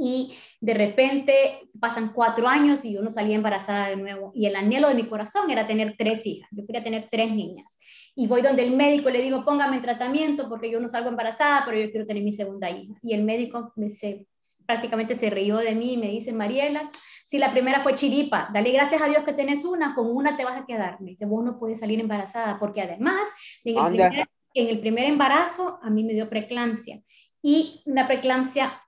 y 0.00 0.34
de 0.62 0.72
repente 0.72 1.68
pasan 1.78 2.12
cuatro 2.14 2.48
años 2.48 2.84
y 2.86 2.94
yo 2.94 3.02
no 3.02 3.10
salía 3.10 3.36
embarazada 3.36 3.88
de 3.90 3.96
nuevo. 3.96 4.32
Y 4.34 4.46
el 4.46 4.56
anhelo 4.56 4.88
de 4.88 4.94
mi 4.94 5.04
corazón 5.04 5.50
era 5.50 5.66
tener 5.66 5.94
tres 5.98 6.24
hijas. 6.24 6.48
Yo 6.52 6.66
quería 6.66 6.82
tener 6.82 7.08
tres 7.10 7.30
niñas. 7.30 7.78
Y 8.16 8.26
voy 8.26 8.40
donde 8.40 8.64
el 8.64 8.74
médico 8.74 9.10
le 9.10 9.20
digo, 9.20 9.44
póngame 9.44 9.76
en 9.76 9.82
tratamiento 9.82 10.48
porque 10.48 10.70
yo 10.70 10.80
no 10.80 10.88
salgo 10.88 11.10
embarazada, 11.10 11.64
pero 11.66 11.78
yo 11.78 11.90
quiero 11.90 12.06
tener 12.06 12.22
mi 12.22 12.32
segunda 12.32 12.70
hija. 12.70 12.94
Y 13.02 13.12
el 13.12 13.24
médico 13.24 13.74
me 13.76 13.90
se, 13.90 14.26
prácticamente 14.64 15.14
se 15.14 15.28
rió 15.28 15.58
de 15.58 15.74
mí 15.74 15.92
y 15.92 15.96
me 15.98 16.08
dice, 16.08 16.32
Mariela, 16.32 16.90
si 17.26 17.36
la 17.36 17.52
primera 17.52 17.80
fue 17.80 17.94
chiripa, 17.94 18.48
dale 18.54 18.72
gracias 18.72 19.02
a 19.02 19.06
Dios 19.06 19.22
que 19.22 19.34
tenés 19.34 19.66
una, 19.66 19.94
con 19.94 20.10
una 20.10 20.34
te 20.34 20.44
vas 20.44 20.56
a 20.56 20.64
quedar. 20.64 20.98
Me 21.02 21.10
dice, 21.10 21.26
vos 21.26 21.44
no 21.44 21.58
puedes 21.58 21.80
salir 21.80 22.00
embarazada 22.00 22.58
porque 22.58 22.80
además 22.80 23.28
en 23.64 23.76
el, 23.76 23.92
primer, 23.92 24.28
en 24.54 24.66
el 24.68 24.80
primer 24.80 25.04
embarazo 25.04 25.78
a 25.82 25.90
mí 25.90 26.04
me 26.04 26.14
dio 26.14 26.30
preeclampsia. 26.30 27.02
Y 27.42 27.82
una 27.86 28.06
preeclampsia 28.06 28.80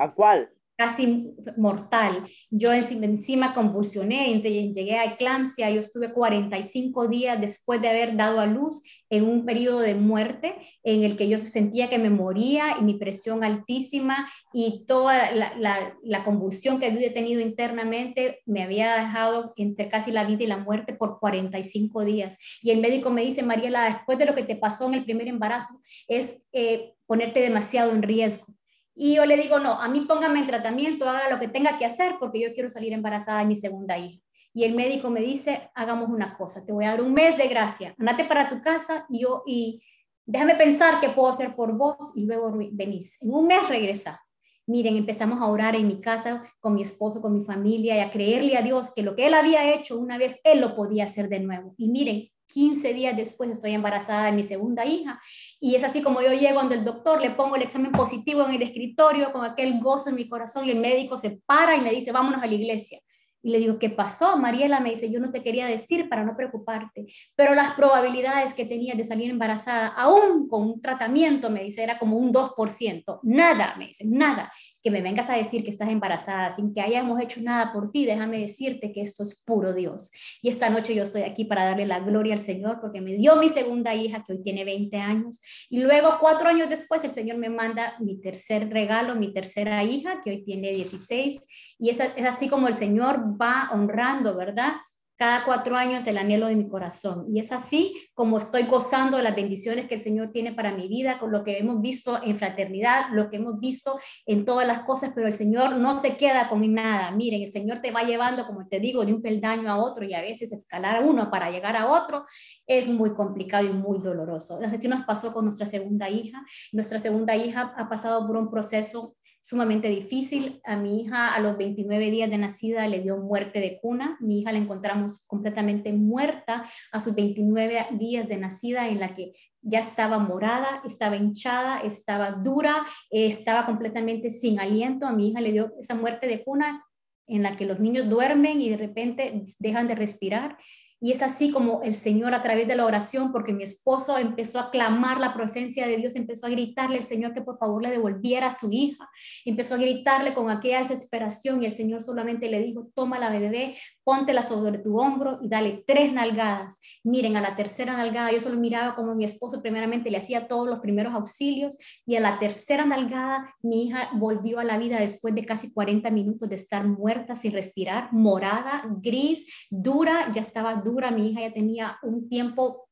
¿A 0.00 0.08
cuál? 0.08 0.50
Casi 0.80 1.34
mortal. 1.58 2.24
Yo 2.48 2.72
encima 2.72 3.52
convulsioné, 3.52 4.40
llegué 4.40 4.96
a 4.96 5.12
eclampsia, 5.12 5.68
yo 5.68 5.82
estuve 5.82 6.10
45 6.10 7.06
días 7.06 7.38
después 7.38 7.82
de 7.82 7.90
haber 7.90 8.16
dado 8.16 8.40
a 8.40 8.46
luz 8.46 8.82
en 9.10 9.24
un 9.24 9.44
periodo 9.44 9.80
de 9.80 9.94
muerte 9.94 10.54
en 10.82 11.04
el 11.04 11.18
que 11.18 11.28
yo 11.28 11.44
sentía 11.44 11.90
que 11.90 11.98
me 11.98 12.08
moría 12.08 12.78
y 12.80 12.82
mi 12.82 12.94
presión 12.94 13.44
altísima 13.44 14.26
y 14.54 14.86
toda 14.86 15.30
la, 15.32 16.24
convulsión 16.24 16.80
que 16.80 16.86
había 16.86 17.12
tenido 17.12 17.42
internamente 17.42 18.40
me 18.46 18.62
había 18.62 18.94
dejado 18.94 19.52
entre 19.56 19.90
casi 19.90 20.12
la 20.12 20.24
vida 20.24 20.44
y 20.44 20.46
la 20.46 20.56
muerte 20.56 20.94
por 20.94 21.18
45 21.20 22.06
días. 22.06 22.38
Y 22.62 22.70
el 22.70 22.80
médico 22.80 23.10
me 23.10 23.20
dice, 23.20 23.42
Mariela, 23.42 23.84
después 23.84 24.16
de 24.16 24.24
lo 24.24 24.34
que 24.34 24.44
te 24.44 24.56
pasó 24.56 24.88
en 24.88 24.94
el 24.94 25.04
primer 25.04 25.28
embarazo, 25.28 25.78
es 26.08 26.46
eh, 26.54 26.94
ponerte 27.06 27.40
demasiado 27.40 27.92
en 27.92 28.02
riesgo 28.02 28.46
Y 28.94 29.14
yo 29.14 29.24
le 29.24 29.36
digo, 29.36 29.58
no, 29.58 29.80
a 29.80 29.88
mí 29.88 30.00
póngame 30.00 30.40
en 30.40 30.46
tratamiento, 30.46 31.08
haga 31.08 31.30
lo 31.30 31.38
que 31.38 31.48
tenga 31.48 31.78
que 31.78 31.86
hacer 31.86 32.16
porque 32.18 32.40
yo 32.40 32.52
quiero 32.52 32.68
salir 32.68 32.92
embarazada 32.92 33.40
de 33.40 33.46
mi 33.46 33.56
segunda 33.56 33.98
hija. 33.98 34.20
Y 34.52 34.64
el 34.64 34.74
médico 34.74 35.10
me 35.10 35.20
dice, 35.20 35.70
hagamos 35.74 36.08
una 36.08 36.36
cosa, 36.36 36.64
te 36.64 36.72
voy 36.72 36.84
a 36.84 36.90
dar 36.90 37.02
un 37.02 37.14
mes 37.14 37.36
de 37.36 37.46
gracia, 37.46 37.94
andate 37.98 38.24
para 38.24 38.48
tu 38.48 38.60
casa 38.60 39.06
y 39.08 39.20
yo, 39.20 39.44
y 39.46 39.82
déjame 40.26 40.56
pensar 40.56 41.00
qué 41.00 41.10
puedo 41.10 41.28
hacer 41.28 41.54
por 41.54 41.76
vos 41.76 42.12
y 42.14 42.24
luego 42.24 42.52
venís. 42.72 43.22
En 43.22 43.32
un 43.32 43.46
mes 43.46 43.68
regresa. 43.68 44.20
Miren, 44.66 44.96
empezamos 44.96 45.40
a 45.40 45.46
orar 45.46 45.74
en 45.74 45.86
mi 45.88 46.00
casa 46.00 46.44
con 46.60 46.74
mi 46.74 46.82
esposo, 46.82 47.20
con 47.20 47.34
mi 47.34 47.44
familia 47.44 47.96
y 47.96 48.00
a 48.00 48.10
creerle 48.10 48.56
a 48.56 48.62
Dios 48.62 48.92
que 48.94 49.02
lo 49.02 49.16
que 49.16 49.26
él 49.26 49.34
había 49.34 49.74
hecho 49.74 49.98
una 49.98 50.16
vez, 50.16 50.40
él 50.44 50.60
lo 50.60 50.76
podía 50.76 51.04
hacer 51.04 51.28
de 51.28 51.40
nuevo. 51.40 51.74
Y 51.76 51.88
miren, 51.88 52.28
15 52.52 52.92
días 52.94 53.16
después 53.16 53.50
estoy 53.50 53.72
embarazada 53.72 54.26
de 54.26 54.32
mi 54.32 54.42
segunda 54.42 54.84
hija. 54.84 55.20
Y 55.60 55.74
es 55.74 55.84
así 55.84 56.02
como 56.02 56.20
yo 56.20 56.32
llego 56.32 56.60
donde 56.60 56.76
el 56.76 56.84
doctor, 56.84 57.20
le 57.20 57.30
pongo 57.30 57.56
el 57.56 57.62
examen 57.62 57.92
positivo 57.92 58.44
en 58.44 58.54
el 58.54 58.62
escritorio 58.62 59.32
con 59.32 59.44
aquel 59.44 59.80
gozo 59.80 60.10
en 60.10 60.16
mi 60.16 60.28
corazón 60.28 60.66
y 60.66 60.70
el 60.70 60.80
médico 60.80 61.18
se 61.18 61.40
para 61.46 61.76
y 61.76 61.80
me 61.80 61.90
dice, 61.90 62.12
vámonos 62.12 62.42
a 62.42 62.46
la 62.46 62.54
iglesia. 62.54 62.98
Y 63.42 63.50
le 63.50 63.58
digo, 63.58 63.78
¿qué 63.78 63.88
pasó? 63.88 64.36
Mariela 64.36 64.80
me 64.80 64.90
dice, 64.90 65.10
yo 65.10 65.18
no 65.18 65.30
te 65.30 65.42
quería 65.42 65.66
decir 65.66 66.08
para 66.08 66.24
no 66.24 66.36
preocuparte, 66.36 67.06
pero 67.34 67.54
las 67.54 67.72
probabilidades 67.74 68.52
que 68.52 68.66
tenías 68.66 68.98
de 68.98 69.04
salir 69.04 69.30
embarazada, 69.30 69.88
aún 69.88 70.46
con 70.46 70.62
un 70.64 70.80
tratamiento, 70.80 71.48
me 71.48 71.64
dice, 71.64 71.82
era 71.82 71.98
como 71.98 72.18
un 72.18 72.32
2%. 72.32 73.20
Nada, 73.22 73.76
me 73.78 73.86
dice, 73.86 74.04
nada. 74.06 74.52
Que 74.82 74.90
me 74.90 75.02
vengas 75.02 75.28
a 75.30 75.36
decir 75.36 75.62
que 75.62 75.70
estás 75.70 75.88
embarazada 75.88 76.54
sin 76.54 76.72
que 76.72 76.80
hayamos 76.80 77.20
hecho 77.20 77.40
nada 77.42 77.72
por 77.72 77.90
ti, 77.90 78.06
déjame 78.06 78.40
decirte 78.40 78.92
que 78.92 79.02
esto 79.02 79.22
es 79.22 79.42
puro 79.44 79.74
Dios. 79.74 80.10
Y 80.42 80.48
esta 80.48 80.70
noche 80.70 80.94
yo 80.94 81.02
estoy 81.02 81.22
aquí 81.22 81.44
para 81.44 81.64
darle 81.64 81.86
la 81.86 82.00
gloria 82.00 82.34
al 82.34 82.40
Señor 82.40 82.78
porque 82.80 83.00
me 83.00 83.14
dio 83.14 83.36
mi 83.36 83.48
segunda 83.48 83.94
hija 83.94 84.24
que 84.26 84.32
hoy 84.32 84.42
tiene 84.42 84.64
20 84.64 84.96
años. 84.96 85.40
Y 85.68 85.80
luego, 85.80 86.16
cuatro 86.20 86.48
años 86.48 86.68
después, 86.68 87.04
el 87.04 87.10
Señor 87.10 87.38
me 87.38 87.50
manda 87.50 87.94
mi 88.00 88.20
tercer 88.20 88.70
regalo, 88.70 89.14
mi 89.14 89.32
tercera 89.32 89.84
hija 89.84 90.20
que 90.22 90.30
hoy 90.30 90.44
tiene 90.44 90.70
16 90.70 91.76
y 91.78 91.90
es, 91.90 92.00
así 92.00 92.48
como 92.48 92.68
el 92.68 92.74
Señor 92.74 93.40
va 93.40 93.70
honrando, 93.72 94.36
¿verdad? 94.36 94.72
Cada 95.20 95.44
cuatro 95.44 95.76
años 95.76 96.06
el 96.06 96.16
anhelo 96.16 96.46
de 96.46 96.56
mi 96.56 96.66
corazón. 96.66 97.26
Y 97.30 97.40
es 97.40 97.52
así 97.52 97.94
como 98.14 98.38
estoy 98.38 98.62
gozando 98.62 99.18
de 99.18 99.22
las 99.22 99.36
bendiciones 99.36 99.86
que 99.86 99.96
el 99.96 100.00
Señor 100.00 100.30
tiene 100.32 100.54
para 100.54 100.74
mi 100.74 100.88
vida, 100.88 101.18
con 101.18 101.30
lo 101.30 101.44
que 101.44 101.58
hemos 101.58 101.82
visto 101.82 102.18
en 102.22 102.38
fraternidad, 102.38 103.10
lo 103.12 103.28
que 103.28 103.36
hemos 103.36 103.60
visto 103.60 104.00
en 104.24 104.46
todas 104.46 104.66
las 104.66 104.78
cosas, 104.78 105.12
pero 105.14 105.26
el 105.26 105.34
Señor 105.34 105.76
no 105.76 105.92
se 105.92 106.16
queda 106.16 106.48
con 106.48 106.72
nada. 106.72 107.10
Miren, 107.10 107.42
el 107.42 107.52
Señor 107.52 107.82
te 107.82 107.90
va 107.90 108.02
llevando, 108.02 108.46
como 108.46 108.66
te 108.66 108.80
digo, 108.80 109.04
de 109.04 109.12
un 109.12 109.20
peldaño 109.20 109.70
a 109.70 109.76
otro 109.76 110.06
y 110.06 110.14
a 110.14 110.22
veces 110.22 110.52
escalar 110.52 111.04
uno 111.04 111.30
para 111.30 111.50
llegar 111.50 111.76
a 111.76 111.90
otro 111.90 112.24
es 112.66 112.88
muy 112.88 113.12
complicado 113.12 113.66
y 113.66 113.74
muy 113.74 113.98
doloroso. 113.98 114.58
Así 114.64 114.88
nos 114.88 115.02
pasó 115.02 115.34
con 115.34 115.44
nuestra 115.44 115.66
segunda 115.66 116.08
hija. 116.08 116.42
Nuestra 116.72 116.98
segunda 116.98 117.36
hija 117.36 117.74
ha 117.76 117.90
pasado 117.90 118.26
por 118.26 118.38
un 118.38 118.50
proceso 118.50 119.16
sumamente 119.40 119.88
difícil. 119.88 120.60
A 120.64 120.76
mi 120.76 121.02
hija 121.02 121.34
a 121.34 121.40
los 121.40 121.56
29 121.56 122.10
días 122.10 122.30
de 122.30 122.38
nacida 122.38 122.86
le 122.86 123.00
dio 123.00 123.16
muerte 123.16 123.60
de 123.60 123.78
cuna. 123.80 124.16
Mi 124.20 124.40
hija 124.40 124.52
la 124.52 124.58
encontramos 124.58 125.09
completamente 125.26 125.92
muerta 125.92 126.64
a 126.92 127.00
sus 127.00 127.14
29 127.14 127.86
días 127.92 128.28
de 128.28 128.36
nacida 128.36 128.88
en 128.88 129.00
la 129.00 129.14
que 129.14 129.32
ya 129.62 129.78
estaba 129.80 130.18
morada, 130.18 130.82
estaba 130.84 131.16
hinchada, 131.16 131.80
estaba 131.80 132.32
dura, 132.32 132.86
estaba 133.10 133.66
completamente 133.66 134.30
sin 134.30 134.58
aliento. 134.60 135.06
A 135.06 135.12
mi 135.12 135.28
hija 135.28 135.40
le 135.40 135.52
dio 135.52 135.72
esa 135.78 135.94
muerte 135.94 136.26
de 136.26 136.42
cuna 136.42 136.84
en 137.26 137.42
la 137.42 137.56
que 137.56 137.64
los 137.64 137.78
niños 137.78 138.08
duermen 138.08 138.60
y 138.60 138.70
de 138.70 138.76
repente 138.76 139.44
dejan 139.58 139.86
de 139.86 139.94
respirar. 139.94 140.58
Y 141.02 141.12
es 141.12 141.22
así 141.22 141.50
como 141.50 141.80
el 141.82 141.94
Señor 141.94 142.34
a 142.34 142.42
través 142.42 142.68
de 142.68 142.76
la 142.76 142.84
oración, 142.84 143.32
porque 143.32 143.54
mi 143.54 143.62
esposo 143.62 144.18
empezó 144.18 144.60
a 144.60 144.70
clamar 144.70 145.18
la 145.18 145.32
presencia 145.32 145.86
de 145.86 145.96
Dios, 145.96 146.14
empezó 146.14 146.46
a 146.46 146.50
gritarle 146.50 146.98
al 146.98 147.04
Señor 147.04 147.32
que 147.32 147.40
por 147.40 147.56
favor 147.56 147.82
le 147.82 147.90
devolviera 147.90 148.48
a 148.48 148.50
su 148.50 148.70
hija, 148.70 149.08
empezó 149.46 149.74
a 149.74 149.78
gritarle 149.78 150.34
con 150.34 150.50
aquella 150.50 150.80
desesperación 150.80 151.62
y 151.62 151.66
el 151.66 151.72
Señor 151.72 152.02
solamente 152.02 152.50
le 152.50 152.60
dijo, 152.60 152.90
toma 152.94 153.18
la 153.18 153.30
bebé, 153.30 153.76
póntela 154.04 154.42
sobre 154.42 154.78
tu 154.78 154.98
hombro 154.98 155.38
y 155.40 155.48
dale 155.48 155.82
tres 155.86 156.12
nalgadas. 156.12 156.80
Miren, 157.02 157.36
a 157.36 157.40
la 157.40 157.56
tercera 157.56 157.96
nalgada 157.96 158.30
yo 158.32 158.40
solo 158.40 158.58
miraba 158.58 158.94
como 158.94 159.14
mi 159.14 159.24
esposo 159.24 159.62
primeramente 159.62 160.10
le 160.10 160.18
hacía 160.18 160.48
todos 160.48 160.68
los 160.68 160.80
primeros 160.80 161.14
auxilios 161.14 161.78
y 162.04 162.16
a 162.16 162.20
la 162.20 162.38
tercera 162.38 162.84
nalgada 162.84 163.54
mi 163.62 163.84
hija 163.86 164.10
volvió 164.14 164.58
a 164.58 164.64
la 164.64 164.76
vida 164.76 165.00
después 165.00 165.34
de 165.34 165.46
casi 165.46 165.72
40 165.72 166.10
minutos 166.10 166.48
de 166.48 166.56
estar 166.56 166.86
muerta 166.86 167.34
sin 167.34 167.52
respirar, 167.52 168.12
morada, 168.12 168.82
gris, 169.00 169.46
dura, 169.70 170.30
ya 170.32 170.42
estaba 170.42 170.74
dura 170.74 170.89
mi 171.12 171.30
hija 171.30 171.40
ya 171.40 171.52
tenía 171.52 171.98
un 172.02 172.28
tiempo 172.28 172.88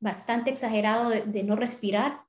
bastante 0.00 0.50
exagerado 0.50 1.10
de, 1.10 1.42
no 1.42 1.56
respirar. 1.56 2.22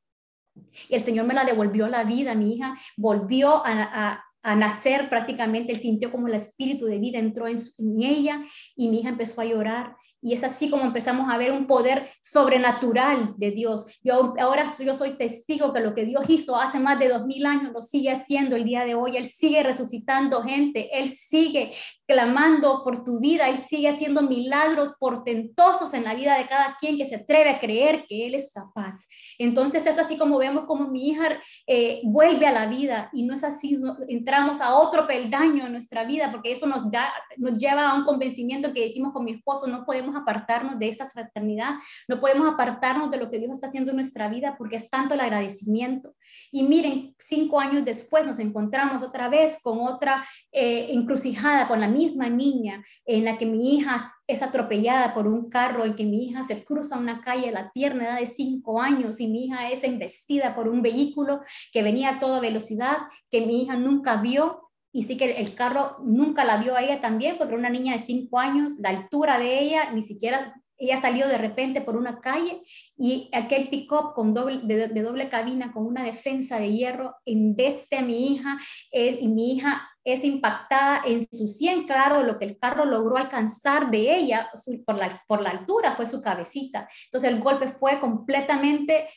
Y 0.89 0.95
el 0.95 1.01
Señor 1.01 1.25
me 1.25 1.33
la 1.33 1.45
devolvió 1.45 1.87
la 1.87 2.03
vida, 2.03 2.35
mi 2.35 2.55
hija 2.55 2.77
volvió 2.97 3.61
a, 3.65 4.23
nacer 4.43 5.07
prácticamente, 5.07 5.71
él 5.71 5.79
sintió 5.79 6.11
como 6.11 6.27
el 6.27 6.33
espíritu 6.33 6.85
de 6.85 6.97
vida 6.97 7.19
entró 7.19 7.47
en, 7.47 7.57
en, 7.77 8.01
ella 8.01 8.43
y 8.75 8.89
mi 8.89 8.99
hija 9.01 9.09
empezó 9.09 9.41
a 9.41 9.45
llorar 9.45 9.95
y 10.21 10.33
es 10.33 10.43
así 10.43 10.69
como 10.69 10.83
empezamos 10.83 11.31
a 11.31 11.37
ver 11.37 11.51
un 11.51 11.65
poder 11.65 12.09
sobrenatural 12.21 13.33
de 13.37 13.51
Dios. 13.51 13.99
Yo 14.03 14.35
ahora 14.39 14.71
yo 14.79 14.93
soy 14.93 15.17
testigo 15.17 15.73
que 15.73 15.79
lo 15.79 15.95
que 15.95 16.05
Dios 16.05 16.29
hizo 16.29 16.55
hace 16.55 16.79
más 16.79 16.99
de 16.99 17.09
dos 17.09 17.25
mil 17.25 17.45
años 17.45 17.73
lo 17.73 17.81
sigue 17.81 18.11
haciendo 18.11 18.55
el 18.55 18.63
día 18.63 18.85
de 18.85 18.93
hoy. 18.93 19.17
Él 19.17 19.25
sigue 19.25 19.63
resucitando 19.63 20.43
gente, 20.43 20.89
Él 20.93 21.09
sigue 21.09 21.71
clamando 22.11 22.83
por 22.83 23.05
tu 23.05 23.21
vida, 23.21 23.47
Él 23.47 23.55
sigue 23.55 23.87
haciendo 23.87 24.21
milagros 24.21 24.93
portentosos 24.99 25.93
en 25.93 26.03
la 26.03 26.13
vida 26.13 26.37
de 26.37 26.45
cada 26.45 26.75
quien 26.77 26.97
que 26.97 27.05
se 27.05 27.15
atreve 27.15 27.51
a 27.51 27.59
creer 27.59 28.05
que 28.05 28.27
Él 28.27 28.35
es 28.35 28.51
capaz. 28.53 29.07
Entonces 29.39 29.87
es 29.87 29.97
así 29.97 30.17
como 30.17 30.37
vemos 30.37 30.65
como 30.65 30.89
mi 30.89 31.07
hija 31.07 31.39
eh, 31.67 32.01
vuelve 32.03 32.45
a 32.45 32.51
la 32.51 32.65
vida 32.65 33.09
y 33.13 33.23
no 33.23 33.33
es 33.33 33.45
así, 33.45 33.77
entramos 34.09 34.59
a 34.59 34.75
otro 34.75 35.07
peldaño 35.07 35.65
en 35.65 35.71
nuestra 35.71 36.03
vida 36.03 36.29
porque 36.31 36.51
eso 36.51 36.67
nos, 36.67 36.91
da, 36.91 37.13
nos 37.37 37.57
lleva 37.57 37.89
a 37.89 37.95
un 37.95 38.03
convencimiento 38.03 38.73
que 38.73 38.87
decimos 38.87 39.13
con 39.13 39.23
mi 39.23 39.31
esposo, 39.31 39.67
no 39.67 39.85
podemos 39.85 40.13
apartarnos 40.13 40.77
de 40.77 40.89
esa 40.89 41.07
fraternidad, 41.07 41.75
no 42.09 42.19
podemos 42.19 42.45
apartarnos 42.51 43.09
de 43.09 43.17
lo 43.17 43.31
que 43.31 43.39
Dios 43.39 43.51
está 43.53 43.67
haciendo 43.67 43.91
en 43.91 43.95
nuestra 43.95 44.27
vida 44.27 44.55
porque 44.57 44.75
es 44.75 44.89
tanto 44.89 45.13
el 45.13 45.21
agradecimiento. 45.21 46.13
Y 46.51 46.63
miren, 46.63 47.15
cinco 47.19 47.61
años 47.61 47.85
después 47.85 48.25
nos 48.25 48.39
encontramos 48.39 49.01
otra 49.01 49.29
vez 49.29 49.61
con 49.63 49.79
otra 49.79 50.25
eh, 50.51 50.87
encrucijada, 50.89 51.69
con 51.69 51.79
la 51.79 51.87
misma 51.87 52.00
niña 52.29 52.83
en 53.05 53.25
la 53.25 53.37
que 53.37 53.45
mi 53.45 53.75
hija 53.75 54.01
es 54.27 54.41
atropellada 54.41 55.13
por 55.13 55.27
un 55.27 55.49
carro, 55.49 55.85
en 55.85 55.95
que 55.95 56.05
mi 56.05 56.25
hija 56.25 56.43
se 56.43 56.63
cruza 56.63 56.97
una 56.97 57.21
calle 57.21 57.49
a 57.49 57.51
la 57.51 57.71
tierna 57.71 58.03
edad 58.05 58.19
de 58.19 58.25
cinco 58.25 58.81
años 58.81 59.19
y 59.19 59.27
mi 59.27 59.45
hija 59.45 59.69
es 59.71 59.83
embestida 59.83 60.55
por 60.55 60.67
un 60.67 60.81
vehículo 60.81 61.41
que 61.71 61.83
venía 61.83 62.09
a 62.09 62.19
toda 62.19 62.39
velocidad, 62.39 62.97
que 63.29 63.45
mi 63.45 63.63
hija 63.63 63.75
nunca 63.75 64.17
vio 64.21 64.71
y 64.93 65.03
sí 65.03 65.17
que 65.17 65.31
el 65.37 65.55
carro 65.55 65.97
nunca 66.03 66.43
la 66.43 66.57
dio 66.57 66.75
a 66.75 66.83
ella 66.83 66.99
también, 66.99 67.37
porque 67.37 67.55
una 67.55 67.69
niña 67.69 67.93
de 67.93 67.99
cinco 67.99 68.39
años, 68.39 68.73
la 68.79 68.89
altura 68.89 69.39
de 69.39 69.61
ella, 69.61 69.91
ni 69.91 70.03
siquiera 70.03 70.60
ella 70.81 70.97
salió 70.97 71.27
de 71.27 71.37
repente 71.37 71.81
por 71.81 71.95
una 71.95 72.19
calle 72.19 72.63
y 72.97 73.29
aquel 73.33 73.69
pick-up 73.69 74.13
doble, 74.33 74.61
de, 74.63 75.01
doble 75.01 75.29
cabina 75.29 75.71
con 75.71 75.85
una 75.85 76.03
defensa 76.03 76.59
de 76.59 76.71
hierro 76.71 77.15
embeste 77.25 77.97
a 77.97 78.01
mi 78.01 78.33
hija 78.33 78.57
es, 78.91 79.21
y 79.21 79.27
mi 79.27 79.53
hija 79.53 79.87
es 80.03 80.23
impactada 80.23 81.03
en 81.05 81.21
su 81.21 81.47
100, 81.47 81.85
claro, 81.85 82.23
lo 82.23 82.39
que 82.39 82.45
el 82.45 82.57
carro 82.57 82.85
logró 82.85 83.17
alcanzar 83.17 83.91
de 83.91 84.17
ella 84.17 84.49
por 84.83 84.97
la, 84.97 85.21
por 85.27 85.41
la 85.41 85.51
altura 85.51 85.95
fue 85.95 86.07
su 86.07 86.19
cabecita. 86.21 86.89
Entonces 87.05 87.31
el 87.31 87.39
golpe 87.39 87.67
fue 87.67 87.99
completamente 87.99 89.07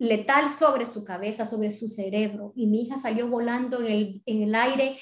letal 0.00 0.48
sobre 0.48 0.86
su 0.86 1.04
cabeza, 1.04 1.44
sobre 1.44 1.70
su 1.70 1.88
cerebro. 1.88 2.52
Y 2.56 2.66
mi 2.66 2.82
hija 2.82 2.96
salió 2.96 3.28
volando 3.28 3.80
en 3.80 3.86
el, 3.86 4.22
en 4.26 4.42
el 4.42 4.54
aire 4.54 4.98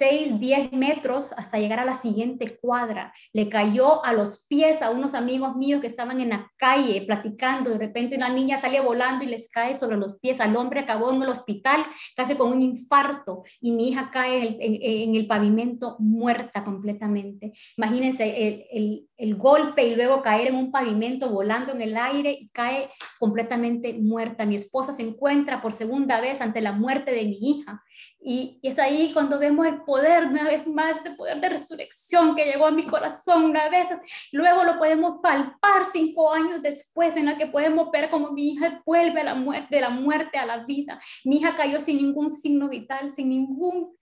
6, 0.00 0.40
10 0.40 0.72
metros 0.72 1.34
hasta 1.34 1.58
llegar 1.58 1.78
a 1.78 1.84
la 1.84 1.92
siguiente 1.92 2.56
cuadra. 2.58 3.12
Le 3.34 3.50
cayó 3.50 4.02
a 4.02 4.14
los 4.14 4.46
pies 4.46 4.80
a 4.80 4.88
unos 4.88 5.12
amigos 5.12 5.56
míos 5.56 5.82
que 5.82 5.88
estaban 5.88 6.22
en 6.22 6.30
la 6.30 6.50
calle 6.56 7.02
platicando. 7.02 7.68
De 7.68 7.76
repente 7.76 8.16
una 8.16 8.30
niña 8.30 8.56
sale 8.56 8.80
volando 8.80 9.26
y 9.26 9.28
les 9.28 9.50
cae 9.50 9.74
sobre 9.74 9.98
los 9.98 10.18
pies. 10.18 10.40
Al 10.40 10.56
hombre 10.56 10.80
acabó 10.80 11.12
en 11.12 11.20
el 11.20 11.28
hospital 11.28 11.84
casi 12.16 12.34
con 12.34 12.50
un 12.50 12.62
infarto 12.62 13.42
y 13.60 13.72
mi 13.72 13.90
hija 13.90 14.10
cae 14.10 14.56
en 14.58 15.14
el, 15.14 15.26
pavimento 15.26 15.96
muerta 15.98 16.64
completamente. 16.64 17.52
Imagínense 17.76 18.24
el, 18.72 19.06
el, 19.18 19.36
golpe 19.36 19.86
y 19.86 19.96
luego 19.96 20.22
caer 20.22 20.48
en 20.48 20.56
un 20.56 20.72
pavimento 20.72 21.28
volando 21.28 21.74
en 21.74 21.82
el 21.82 21.94
aire 21.98 22.32
y 22.40 22.48
cae 22.48 22.88
completamente 23.18 23.92
muerta. 23.92 24.46
Mi 24.46 24.54
esposa 24.54 24.94
se 24.94 25.02
encuentra 25.02 25.60
por 25.60 25.74
segunda 25.74 26.22
vez 26.22 26.40
ante 26.40 26.62
la 26.62 26.72
muerte 26.72 27.10
de 27.10 27.26
mi 27.26 27.38
hija 27.38 27.82
y, 28.22 28.58
es 28.62 28.78
ahí 28.78 29.12
cuando 29.12 29.38
vemos 29.38 29.66
el 29.66 29.82
poder, 29.82 30.26
una 30.26 30.44
vez 30.44 30.66
más, 30.66 31.04
el 31.04 31.16
poder 31.16 31.40
de 31.40 31.48
resurrección 31.48 32.36
que 32.36 32.44
llegó 32.44 32.66
a 32.66 32.70
mi 32.70 32.86
corazón 32.86 33.44
una 33.44 33.68
vez. 33.68 33.88
Luego 34.32 34.64
lo 34.64 34.78
podemos 34.78 35.20
palpar 35.22 35.86
cinco 35.90 36.30
años 36.30 36.60
después, 36.62 37.16
en 37.16 37.26
la 37.26 37.38
que 37.38 37.46
podemos 37.46 37.90
ver 37.90 38.10
como 38.10 38.32
mi 38.32 38.50
hija 38.50 38.82
vuelve 38.84 39.22
de 39.70 39.80
la 39.80 39.90
muerte 39.90 40.38
a 40.38 40.46
la 40.46 40.64
vida. 40.64 41.00
Mi 41.24 41.38
hija 41.38 41.56
cayó 41.56 41.80
sin 41.80 41.96
ningún 41.96 42.30
signo 42.30 42.68
vital, 42.68 43.10
sin 43.10 43.30
ningún 43.30 43.96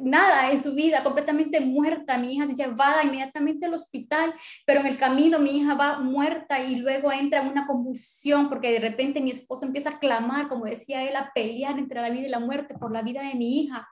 nada 0.00 0.50
en 0.50 0.60
su 0.60 0.74
vida, 0.74 1.02
completamente 1.02 1.60
muerta. 1.60 2.18
Mi 2.18 2.34
hija 2.34 2.44
es 2.44 2.54
llevada 2.54 3.02
inmediatamente 3.02 3.66
al 3.66 3.74
hospital, 3.74 4.34
pero 4.66 4.80
en 4.80 4.86
el 4.86 4.98
camino 4.98 5.38
mi 5.38 5.58
hija 5.58 5.74
va 5.74 5.98
muerta 5.98 6.60
y 6.60 6.76
luego 6.76 7.12
entra 7.12 7.42
en 7.42 7.48
una 7.48 7.66
convulsión 7.66 8.48
porque 8.48 8.72
de 8.72 8.80
repente 8.80 9.20
mi 9.20 9.30
esposo 9.30 9.66
empieza 9.66 9.90
a 9.90 9.98
clamar, 9.98 10.48
como 10.48 10.64
decía 10.64 11.02
él, 11.08 11.16
a 11.16 11.30
pelear 11.34 11.78
entre 11.78 12.00
la 12.00 12.10
vida 12.10 12.26
y 12.26 12.30
la 12.30 12.40
muerte 12.40 12.74
por 12.74 12.92
la 12.92 13.02
vida 13.02 13.22
de 13.22 13.34
mi 13.34 13.62
hija. 13.62 13.88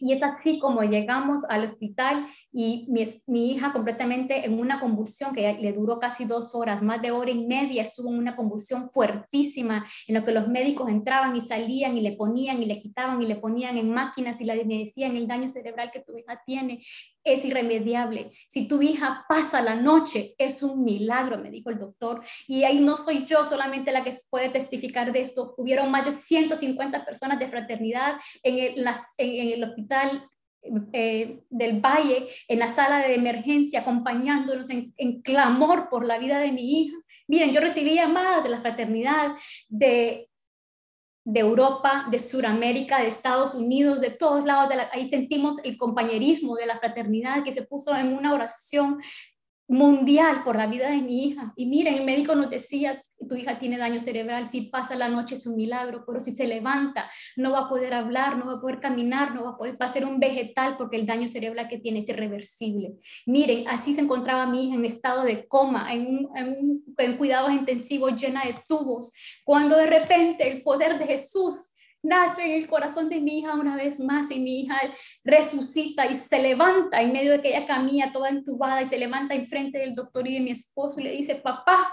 Y 0.00 0.12
es 0.12 0.22
así 0.22 0.58
como 0.58 0.82
llegamos 0.82 1.44
al 1.48 1.64
hospital 1.64 2.26
y 2.52 2.88
mi, 3.26 3.52
hija 3.52 3.72
completamente 3.72 4.46
en 4.46 4.58
una 4.58 4.80
convulsión 4.80 5.34
que 5.34 5.58
le 5.60 5.72
duró 5.72 5.98
casi 5.98 6.24
dos 6.24 6.54
horas, 6.54 6.82
más 6.82 7.02
de 7.02 7.10
hora 7.10 7.30
y 7.30 7.46
media, 7.46 7.82
estuvo 7.82 8.08
en 8.08 8.18
una 8.18 8.34
convulsión 8.34 8.90
fuertísima 8.90 9.86
en 10.08 10.14
lo 10.14 10.24
que 10.24 10.32
los 10.32 10.48
médicos 10.48 10.88
entraban 10.88 11.36
y 11.36 11.40
salían 11.40 11.96
y 11.96 12.00
le 12.00 12.12
ponían 12.12 12.62
y 12.62 12.66
le 12.66 12.80
quitaban 12.80 13.22
y 13.22 13.26
le 13.26 13.36
ponían 13.36 13.76
en 13.76 13.92
máquinas 13.92 14.40
y 14.40 14.44
le 14.44 14.64
decían 14.64 15.16
el 15.16 15.26
daño 15.26 15.48
cerebral 15.48 15.90
que 15.92 16.00
tu 16.00 16.16
hija 16.16 16.42
tiene 16.44 16.82
es 17.22 17.44
irremediable. 17.44 18.32
Si 18.48 18.66
tu 18.66 18.80
hija 18.80 19.24
pasa 19.28 19.60
la 19.60 19.76
noche, 19.76 20.34
es 20.38 20.62
un 20.62 20.82
milagro, 20.82 21.38
me 21.38 21.50
dijo 21.50 21.70
el 21.70 21.78
doctor. 21.78 22.22
Y 22.46 22.64
ahí 22.64 22.80
no 22.80 22.96
soy 22.96 23.26
yo 23.26 23.44
solamente 23.44 23.92
la 23.92 24.02
que 24.02 24.14
puede 24.30 24.48
testificar 24.48 25.12
de 25.12 25.20
esto. 25.20 25.54
Hubieron 25.58 25.90
más 25.90 26.06
de 26.06 26.12
150 26.12 27.04
personas 27.04 27.38
de 27.38 27.48
fraternidad 27.48 28.14
en 28.42 28.58
el, 28.58 28.88
en 29.18 29.52
el 29.52 29.64
hospital 29.64 29.89
eh, 30.92 31.40
del 31.48 31.80
Valle, 31.80 32.28
en 32.48 32.58
la 32.58 32.68
sala 32.68 32.98
de 32.98 33.14
emergencia, 33.14 33.80
acompañándonos 33.80 34.68
en, 34.70 35.22
clamor 35.22 35.88
por 35.88 36.04
la 36.06 36.18
vida 36.18 36.38
de 36.38 36.52
mi 36.52 36.82
hija. 36.82 36.96
Miren, 37.28 37.52
yo 37.52 37.60
recibí 37.60 37.94
llamadas 37.94 38.42
de 38.42 38.50
la 38.50 38.60
fraternidad, 38.60 39.32
de 39.68 40.30
de 41.24 41.40
Europa, 41.40 42.06
de 42.10 42.18
Sudamérica, 42.18 43.00
de 43.00 43.08
Estados 43.08 43.54
Unidos, 43.54 44.00
de 44.00 44.10
todos 44.10 44.44
lados. 44.44 44.68
De 44.68 44.80
ahí 44.92 45.08
sentimos 45.08 45.62
el 45.64 45.76
compañerismo 45.76 46.56
de 46.56 46.66
la 46.66 46.78
fraternidad 46.78 47.44
que 47.44 47.52
se 47.52 47.62
puso 47.62 47.94
en 47.94 48.14
una 48.14 48.34
oración 48.34 49.00
mundial 49.70 50.42
por 50.42 50.56
la 50.56 50.66
vida 50.66 50.90
de 50.90 51.00
mi 51.00 51.28
hija. 51.28 51.52
Y 51.54 51.66
miren, 51.66 51.94
el 51.94 52.04
médico 52.04 52.34
nos 52.34 52.50
decía, 52.50 53.00
tu 53.28 53.36
hija 53.36 53.58
tiene 53.60 53.78
daño 53.78 54.00
cerebral, 54.00 54.46
si 54.46 54.62
pasa 54.62 54.96
la 54.96 55.08
noche 55.08 55.36
es 55.36 55.46
un 55.46 55.54
milagro, 55.54 56.02
pero 56.04 56.18
si 56.18 56.32
se 56.32 56.48
levanta 56.48 57.08
no 57.36 57.52
va 57.52 57.60
a 57.60 57.68
poder 57.68 57.94
hablar, 57.94 58.36
no 58.36 58.46
va 58.46 58.54
a 58.54 58.60
poder 58.60 58.80
caminar, 58.80 59.32
no 59.32 59.44
va 59.44 59.50
a 59.50 59.56
poder, 59.56 59.80
va 59.80 59.86
a 59.86 59.92
ser 59.92 60.04
un 60.04 60.18
vegetal 60.18 60.76
porque 60.76 60.96
el 60.96 61.06
daño 61.06 61.28
cerebral 61.28 61.68
que 61.68 61.78
tiene 61.78 62.00
es 62.00 62.08
irreversible. 62.08 62.94
Miren, 63.26 63.68
así 63.68 63.94
se 63.94 64.00
encontraba 64.00 64.46
mi 64.46 64.66
hija 64.66 64.74
en 64.74 64.84
estado 64.84 65.22
de 65.22 65.46
coma, 65.46 65.94
en, 65.94 66.26
en, 66.34 66.82
en 66.96 67.16
cuidados 67.16 67.52
intensivos 67.52 68.20
llena 68.20 68.42
de 68.44 68.56
tubos, 68.66 69.12
cuando 69.44 69.76
de 69.76 69.86
repente 69.86 70.50
el 70.50 70.62
poder 70.62 70.98
de 70.98 71.06
Jesús 71.06 71.69
nace 72.02 72.44
en 72.44 72.62
el 72.62 72.68
corazón 72.68 73.08
de 73.08 73.20
mi 73.20 73.40
hija 73.40 73.54
una 73.54 73.76
vez 73.76 74.00
más 74.00 74.30
y 74.30 74.40
mi 74.40 74.60
hija 74.60 74.76
resucita 75.24 76.06
y 76.06 76.14
se 76.14 76.40
levanta 76.40 77.02
en 77.02 77.12
medio 77.12 77.32
de 77.32 77.42
que 77.42 77.48
ella 77.48 77.66
camina 77.66 78.12
toda 78.12 78.30
entubada 78.30 78.82
y 78.82 78.86
se 78.86 78.98
levanta 78.98 79.34
enfrente 79.34 79.78
del 79.78 79.94
doctor 79.94 80.26
y 80.26 80.34
de 80.34 80.40
mi 80.40 80.50
esposo 80.50 81.00
y 81.00 81.04
le 81.04 81.12
dice, 81.12 81.36
papá, 81.36 81.92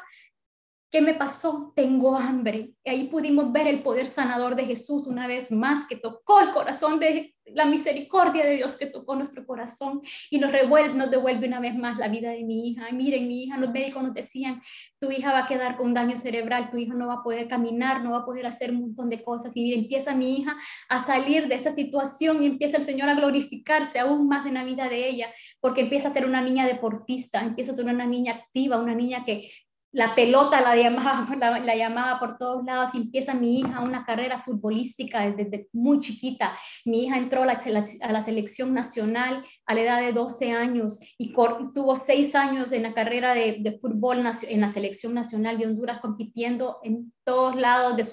¿Qué 0.90 1.02
me 1.02 1.16
pasó? 1.16 1.74
Tengo 1.76 2.16
hambre. 2.16 2.72
Y 2.84 2.90
ahí 2.90 3.08
pudimos 3.10 3.52
ver 3.52 3.68
el 3.68 3.84
poder 3.84 4.08
sanador 4.08 4.56
de 4.56 4.66
Jesús 4.66 5.06
una 5.06 5.28
vez 5.28 5.52
más, 5.52 5.86
que 5.86 5.98
tocó 5.98 6.40
el 6.40 6.52
corazón 6.52 7.00
de 7.00 7.36
la 7.54 7.66
misericordia 7.66 8.46
de 8.46 8.56
Dios, 8.58 8.78
que 8.78 8.88
tocó 8.88 9.16
nuestro 9.16 9.46
corazón 9.46 10.02
y 10.30 10.40
nos, 10.40 10.52
revuelve, 10.52 10.94
nos 10.96 11.12
devuelve 11.12 11.48
una 11.48 11.60
vez 11.60 11.76
más 11.76 11.98
la 11.98 12.08
vida 12.08 12.32
de 12.32 12.44
mi 12.44 12.70
hija. 12.70 12.90
Y 12.90 12.94
miren, 12.94 13.28
mi 13.28 13.44
hija, 13.44 13.58
los 13.58 13.72
médicos 13.72 14.02
nos 14.04 14.14
decían, 14.14 14.62
tu 15.00 15.12
hija 15.12 15.32
va 15.32 15.40
a 15.40 15.48
quedar 15.48 15.78
con 15.78 15.94
daño 15.94 16.18
cerebral, 16.18 16.70
tu 16.72 16.78
hija 16.78 16.94
no 16.94 17.08
va 17.08 17.16
a 17.16 17.24
poder 17.24 17.48
caminar, 17.48 18.04
no 18.04 18.12
va 18.12 18.20
a 18.20 18.26
poder 18.26 18.46
hacer 18.46 18.72
un 18.72 18.82
montón 18.82 19.10
de 19.10 19.24
cosas. 19.24 19.56
Y 19.56 19.64
miren, 19.64 19.82
empieza 19.82 20.16
mi 20.16 20.40
hija 20.40 20.58
a 20.90 21.00
salir 21.04 21.48
de 21.48 21.56
esa 21.56 21.74
situación 21.74 22.44
y 22.44 22.48
empieza 22.48 22.78
el 22.78 22.84
Señor 22.84 23.10
a 23.10 23.16
glorificarse 23.16 24.00
aún 24.00 24.28
más 24.28 24.46
en 24.46 24.56
la 24.56 24.64
vida 24.64 24.88
de 24.90 25.08
ella, 25.10 25.28
porque 25.60 25.82
empieza 25.82 26.10
a 26.10 26.14
ser 26.14 26.26
una 26.26 26.42
niña 26.42 26.66
deportista, 26.66 27.42
empieza 27.42 27.72
a 27.72 27.76
ser 27.76 27.86
una 27.86 28.06
niña 28.06 28.34
activa, 28.34 28.80
una 28.80 28.96
niña 28.96 29.26
que 29.26 29.50
la 29.92 30.16
pelota 30.16 30.62
la 30.62 30.76
llamaba, 30.76 31.28
la, 31.64 31.76
llamaba 31.76 32.20
por 32.20 32.38
todos 32.38 32.64
lados 32.66 32.94
y 32.94 32.98
empieza 32.98 33.34
mi 33.34 33.60
hija 33.60 33.82
una 33.82 34.06
carrera 34.06 34.40
futbolística 34.40 35.30
desde, 35.30 35.68
muy 35.74 36.00
chiquita. 36.00 36.54
Mi 36.86 37.06
hija 37.06 37.18
entró 37.18 37.44
a 37.44 37.46
la, 37.46 38.22
selección 38.22 38.74
nacional 38.74 39.46
a 39.66 39.74
la 39.74 39.82
edad 39.82 40.02
de 40.02 40.14
12 40.14 40.52
años 40.52 41.00
y 41.18 41.34
tuvo 41.34 41.96
seis 41.96 42.36
años 42.36 42.72
en 42.72 42.84
la 42.84 42.94
carrera 42.94 43.34
de, 43.34 43.78
fútbol 43.82 44.24
en 44.50 44.62
la 44.62 44.68
selección 44.68 45.14
nacional 45.14 45.58
de 45.58 45.68
Honduras 45.68 46.00
compitiendo 46.00 46.80
en 46.84 47.14
todos 47.24 47.56
lados 47.56 47.98
de 47.98 48.04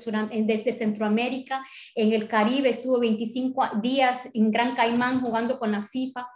desde 0.44 0.72
Centroamérica, 0.72 1.64
en 1.94 2.12
el 2.12 2.28
Caribe, 2.28 2.70
estuvo 2.70 2.98
25 2.98 3.80
días 3.80 4.28
en 4.34 4.50
Gran 4.50 4.74
Caimán 4.74 5.20
jugando 5.20 5.58
con 5.58 5.72
la 5.72 5.82
FIFA 5.82 6.26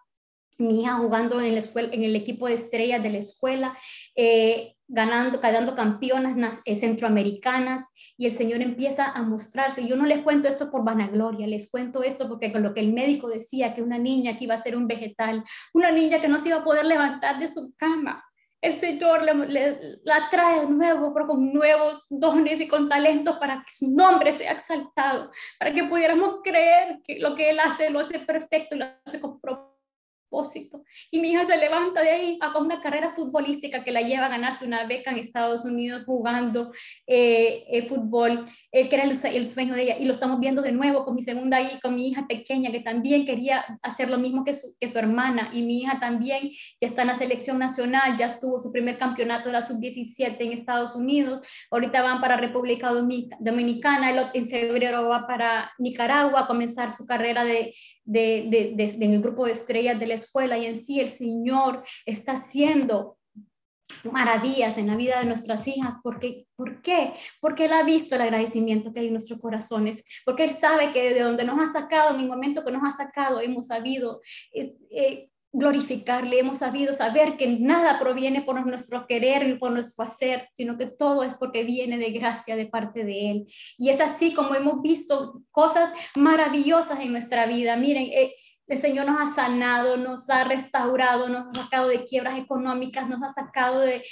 mi 0.58 0.82
hija 0.82 0.94
jugando 0.94 1.40
en, 1.40 1.52
la 1.52 1.60
escuela, 1.60 1.88
en 1.92 2.02
el 2.02 2.16
equipo 2.16 2.48
de 2.48 2.54
estrellas 2.54 3.02
de 3.02 3.10
la 3.10 3.18
escuela. 3.18 3.78
Eh, 4.14 4.74
ganando, 4.88 5.40
quedando 5.40 5.74
campeonas 5.74 6.62
eh, 6.64 6.74
centroamericanas 6.74 7.92
y 8.16 8.26
el 8.26 8.32
Señor 8.32 8.62
empieza 8.62 9.10
a 9.10 9.22
mostrarse. 9.22 9.86
Yo 9.86 9.96
no 9.96 10.06
les 10.06 10.22
cuento 10.22 10.48
esto 10.48 10.70
por 10.70 10.84
vanagloria, 10.84 11.46
les 11.46 11.70
cuento 11.70 12.02
esto 12.02 12.26
porque 12.26 12.50
con 12.50 12.62
lo 12.62 12.74
que 12.74 12.80
el 12.80 12.92
médico 12.92 13.28
decía, 13.28 13.74
que 13.74 13.82
una 13.82 13.98
niña 13.98 14.36
que 14.36 14.44
iba 14.44 14.54
a 14.54 14.62
ser 14.62 14.76
un 14.76 14.86
vegetal, 14.86 15.44
una 15.74 15.90
niña 15.90 16.20
que 16.20 16.28
no 16.28 16.40
se 16.40 16.48
iba 16.48 16.58
a 16.58 16.64
poder 16.64 16.86
levantar 16.86 17.38
de 17.38 17.48
su 17.48 17.74
cama, 17.76 18.24
el 18.60 18.72
Señor 18.72 19.22
la 19.22 20.28
trae 20.30 20.60
de 20.62 20.70
nuevo, 20.70 21.14
pero 21.14 21.28
con 21.28 21.52
nuevos 21.52 21.98
dones 22.08 22.60
y 22.60 22.66
con 22.66 22.88
talentos 22.88 23.38
para 23.38 23.58
que 23.58 23.72
su 23.72 23.94
nombre 23.94 24.32
sea 24.32 24.52
exaltado, 24.52 25.30
para 25.60 25.72
que 25.72 25.84
pudiéramos 25.84 26.40
creer 26.42 26.98
que 27.04 27.20
lo 27.20 27.36
que 27.36 27.50
Él 27.50 27.60
hace 27.60 27.90
lo 27.90 28.00
hace 28.00 28.18
perfecto 28.18 28.74
y 28.74 28.78
lo 28.80 28.86
hace 29.06 29.20
con 29.20 29.38
propósito 29.40 29.77
y 31.10 31.20
mi 31.20 31.30
hija 31.30 31.44
se 31.44 31.56
levanta 31.56 32.02
de 32.02 32.10
ahí 32.10 32.38
a 32.40 32.58
una 32.58 32.80
carrera 32.80 33.08
futbolística 33.08 33.82
que 33.82 33.92
la 33.92 34.02
lleva 34.02 34.26
a 34.26 34.28
ganarse 34.28 34.66
una 34.66 34.84
beca 34.86 35.10
en 35.10 35.18
Estados 35.18 35.64
Unidos 35.64 36.04
jugando 36.04 36.70
eh, 37.06 37.64
eh 37.70 37.86
fútbol, 37.88 38.44
el 38.70 38.88
que 38.88 38.96
era 38.96 39.04
el, 39.04 39.44
sueño 39.46 39.74
de 39.74 39.82
ella. 39.82 39.96
Y 39.98 40.04
lo 40.04 40.12
estamos 40.12 40.38
viendo 40.38 40.60
de 40.60 40.72
nuevo 40.72 41.04
con 41.04 41.14
mi 41.14 41.22
segunda 41.22 41.60
hija, 41.60 41.80
con 41.80 41.94
mi 41.94 42.08
hija 42.08 42.26
pequeña, 42.28 42.70
que 42.70 42.80
también 42.80 43.24
quería 43.24 43.64
hacer 43.82 44.10
lo 44.10 44.18
mismo 44.18 44.44
que 44.44 44.52
su, 44.52 44.76
que 44.78 44.88
su 44.88 44.98
hermana. 44.98 45.50
Y 45.52 45.62
mi 45.62 45.80
hija 45.80 45.98
también 45.98 46.50
ya 46.80 46.86
está 46.86 47.02
en 47.02 47.08
la 47.08 47.14
selección 47.14 47.58
nacional, 47.58 48.18
ya 48.18 48.26
estuvo 48.26 48.60
su 48.60 48.70
primer 48.70 48.98
campeonato 48.98 49.48
de 49.48 49.54
la 49.54 49.62
sub-17 49.62 50.36
en 50.40 50.52
Estados 50.52 50.94
Unidos. 50.94 51.40
Ahorita 51.70 52.02
van 52.02 52.20
para 52.20 52.36
República 52.36 52.90
Dominicana, 52.90 54.30
en 54.34 54.48
febrero 54.48 55.08
va 55.08 55.26
para 55.26 55.72
Nicaragua 55.78 56.40
a 56.40 56.46
comenzar 56.46 56.90
su 56.90 57.06
carrera 57.06 57.44
de, 57.44 57.74
de, 58.04 58.94
en 59.00 59.12
el 59.14 59.22
grupo 59.22 59.46
de 59.46 59.52
estrellas 59.52 59.98
de 59.98 60.06
la 60.06 60.17
escuela 60.18 60.58
y 60.58 60.66
en 60.66 60.76
sí 60.76 61.00
el 61.00 61.08
Señor 61.08 61.82
está 62.04 62.32
haciendo 62.32 63.18
maravillas 64.04 64.78
en 64.78 64.88
la 64.88 64.96
vida 64.96 65.18
de 65.18 65.26
nuestras 65.26 65.66
hijas. 65.66 65.94
porque 66.02 66.46
¿Por 66.56 66.82
qué? 66.82 67.14
Porque 67.40 67.66
Él 67.66 67.72
ha 67.72 67.82
visto 67.82 68.14
el 68.14 68.22
agradecimiento 68.22 68.92
que 68.92 69.00
hay 69.00 69.06
en 69.06 69.12
nuestros 69.12 69.40
corazones, 69.40 70.04
porque 70.24 70.44
Él 70.44 70.50
sabe 70.50 70.92
que 70.92 71.14
de 71.14 71.20
donde 71.20 71.44
nos 71.44 71.58
ha 71.58 71.72
sacado, 71.72 72.14
en 72.14 72.20
el 72.20 72.28
momento 72.28 72.64
que 72.64 72.72
nos 72.72 72.82
ha 72.82 72.90
sacado, 72.90 73.40
hemos 73.40 73.68
sabido 73.68 74.20
eh, 74.52 75.30
glorificarle, 75.52 76.40
hemos 76.40 76.58
sabido 76.58 76.92
saber 76.92 77.36
que 77.36 77.46
nada 77.46 77.98
proviene 77.98 78.42
por 78.42 78.64
nuestro 78.66 79.06
querer 79.06 79.46
ni 79.46 79.54
por 79.54 79.72
nuestro 79.72 80.04
hacer, 80.04 80.48
sino 80.54 80.76
que 80.76 80.86
todo 80.86 81.22
es 81.22 81.34
porque 81.34 81.64
viene 81.64 81.96
de 81.98 82.10
gracia 82.10 82.54
de 82.54 82.66
parte 82.66 83.04
de 83.04 83.30
Él. 83.30 83.46
Y 83.78 83.88
es 83.88 84.00
así 84.00 84.34
como 84.34 84.54
hemos 84.54 84.82
visto 84.82 85.42
cosas 85.50 85.90
maravillosas 86.14 87.00
en 87.00 87.12
nuestra 87.12 87.46
vida. 87.46 87.76
Miren, 87.76 88.04
eh, 88.12 88.34
el 88.68 88.78
Señor 88.78 89.06
nos 89.06 89.18
ha 89.20 89.34
sanado, 89.34 89.96
nos 89.96 90.28
ha 90.28 90.44
restaurado, 90.44 91.28
nos 91.28 91.48
ha 91.48 91.62
sacado 91.62 91.88
de 91.88 92.04
quiebras 92.04 92.36
económicas, 92.38 93.08
nos 93.08 93.22
ha 93.22 93.30
sacado 93.30 93.80
de, 93.80 94.02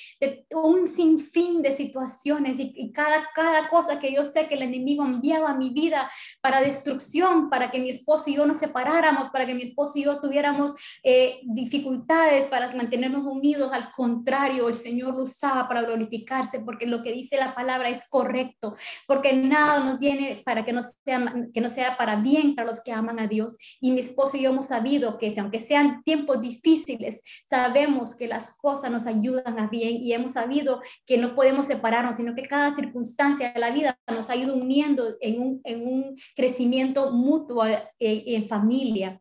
un 0.51 0.87
sinfín 0.87 1.61
de 1.61 1.73
situaciones 1.73 2.57
y, 2.59 2.91
cada, 2.93 3.29
cada 3.35 3.69
cosa 3.69 4.01
que 4.01 4.15
yo 4.15 4.25
sé 4.25 4.49
que 4.49 4.55
el 4.55 4.63
enemigo 4.63 5.05
enviaba 5.05 5.51
a 5.51 5.57
mi 5.57 5.71
vida 5.71 6.11
para 6.41 6.61
destrucción, 6.61 7.51
para 7.51 7.71
que 7.71 7.79
mi 7.79 7.91
esposo 7.91 8.31
y 8.31 8.37
yo 8.37 8.47
nos 8.47 8.59
separáramos, 8.59 9.29
para 9.29 9.45
que 9.45 9.55
mi 9.55 9.65
esposo 9.65 9.99
y 9.99 10.05
yo 10.05 10.21
tuviéramos 10.21 10.73
eh, 11.03 11.41
dificultades 11.45 12.47
para 12.47 12.75
mantenernos 12.75 13.25
unidos. 13.25 13.73
Al 13.73 13.93
contrario, 13.93 14.69
el 14.69 14.75
Señor 14.75 15.15
lo 15.15 15.25
usaba 15.25 15.69
para 15.69 15.83
glorificarse, 15.83 16.61
porque 16.61 16.87
lo 16.87 17.03
que 17.03 17.13
dice 17.13 17.37
la 17.37 17.55
palabra 17.55 17.91
es 17.91 18.09
correcto, 18.09 18.75
porque 19.07 19.35
nada 19.35 19.81
nos 19.81 19.99
viene 19.99 20.43
para 20.47 20.65
que 20.65 20.73
no 20.73 20.83
sea, 20.83 21.35
que 21.53 21.61
no 21.61 21.69
sea 21.69 21.99
para 21.99 22.17
bien 22.17 22.55
para 22.55 22.69
los 22.69 22.83
que 22.83 22.93
aman 22.93 23.21
a 23.21 23.27
Dios. 23.27 23.59
Y 23.81 23.91
mi 23.91 24.01
esposo 24.01 24.39
y 24.39 24.43
yo 24.43 24.46
hemos 24.47 24.67
sabido 24.67 25.19
que 25.19 25.35
aunque 25.39 25.59
sean 25.59 26.03
tiempos 26.03 26.41
difíciles, 26.41 27.23
sabemos 27.49 28.15
que 28.15 28.29
las 28.29 28.57
cosas 28.57 28.91
nos 28.91 29.07
ayudan 29.07 29.59
a 29.59 29.69
bien 29.69 30.03
y 30.03 30.13
hemos 30.13 30.35
sabido 30.35 30.81
que 31.07 31.19
no 31.19 31.35
podemos 31.35 31.67
separarnos, 31.67 32.17
sino 32.17 32.35
que 32.35 32.43
cada 32.43 32.71
circunstancia 32.71 33.53
de 33.53 33.61
la 33.61 33.71
vida 33.71 33.99
nos 34.09 34.31
ha 34.31 34.37
ido 34.37 34.55
uniendo 34.55 35.17
en 35.21 35.41
un, 35.41 35.61
en 35.65 35.87
un 35.87 36.17
crecimiento 36.35 37.13
mutuo 37.13 37.67
en, 37.67 37.79
eh, 37.99 38.25
en 38.27 38.49
familia. 38.49 39.21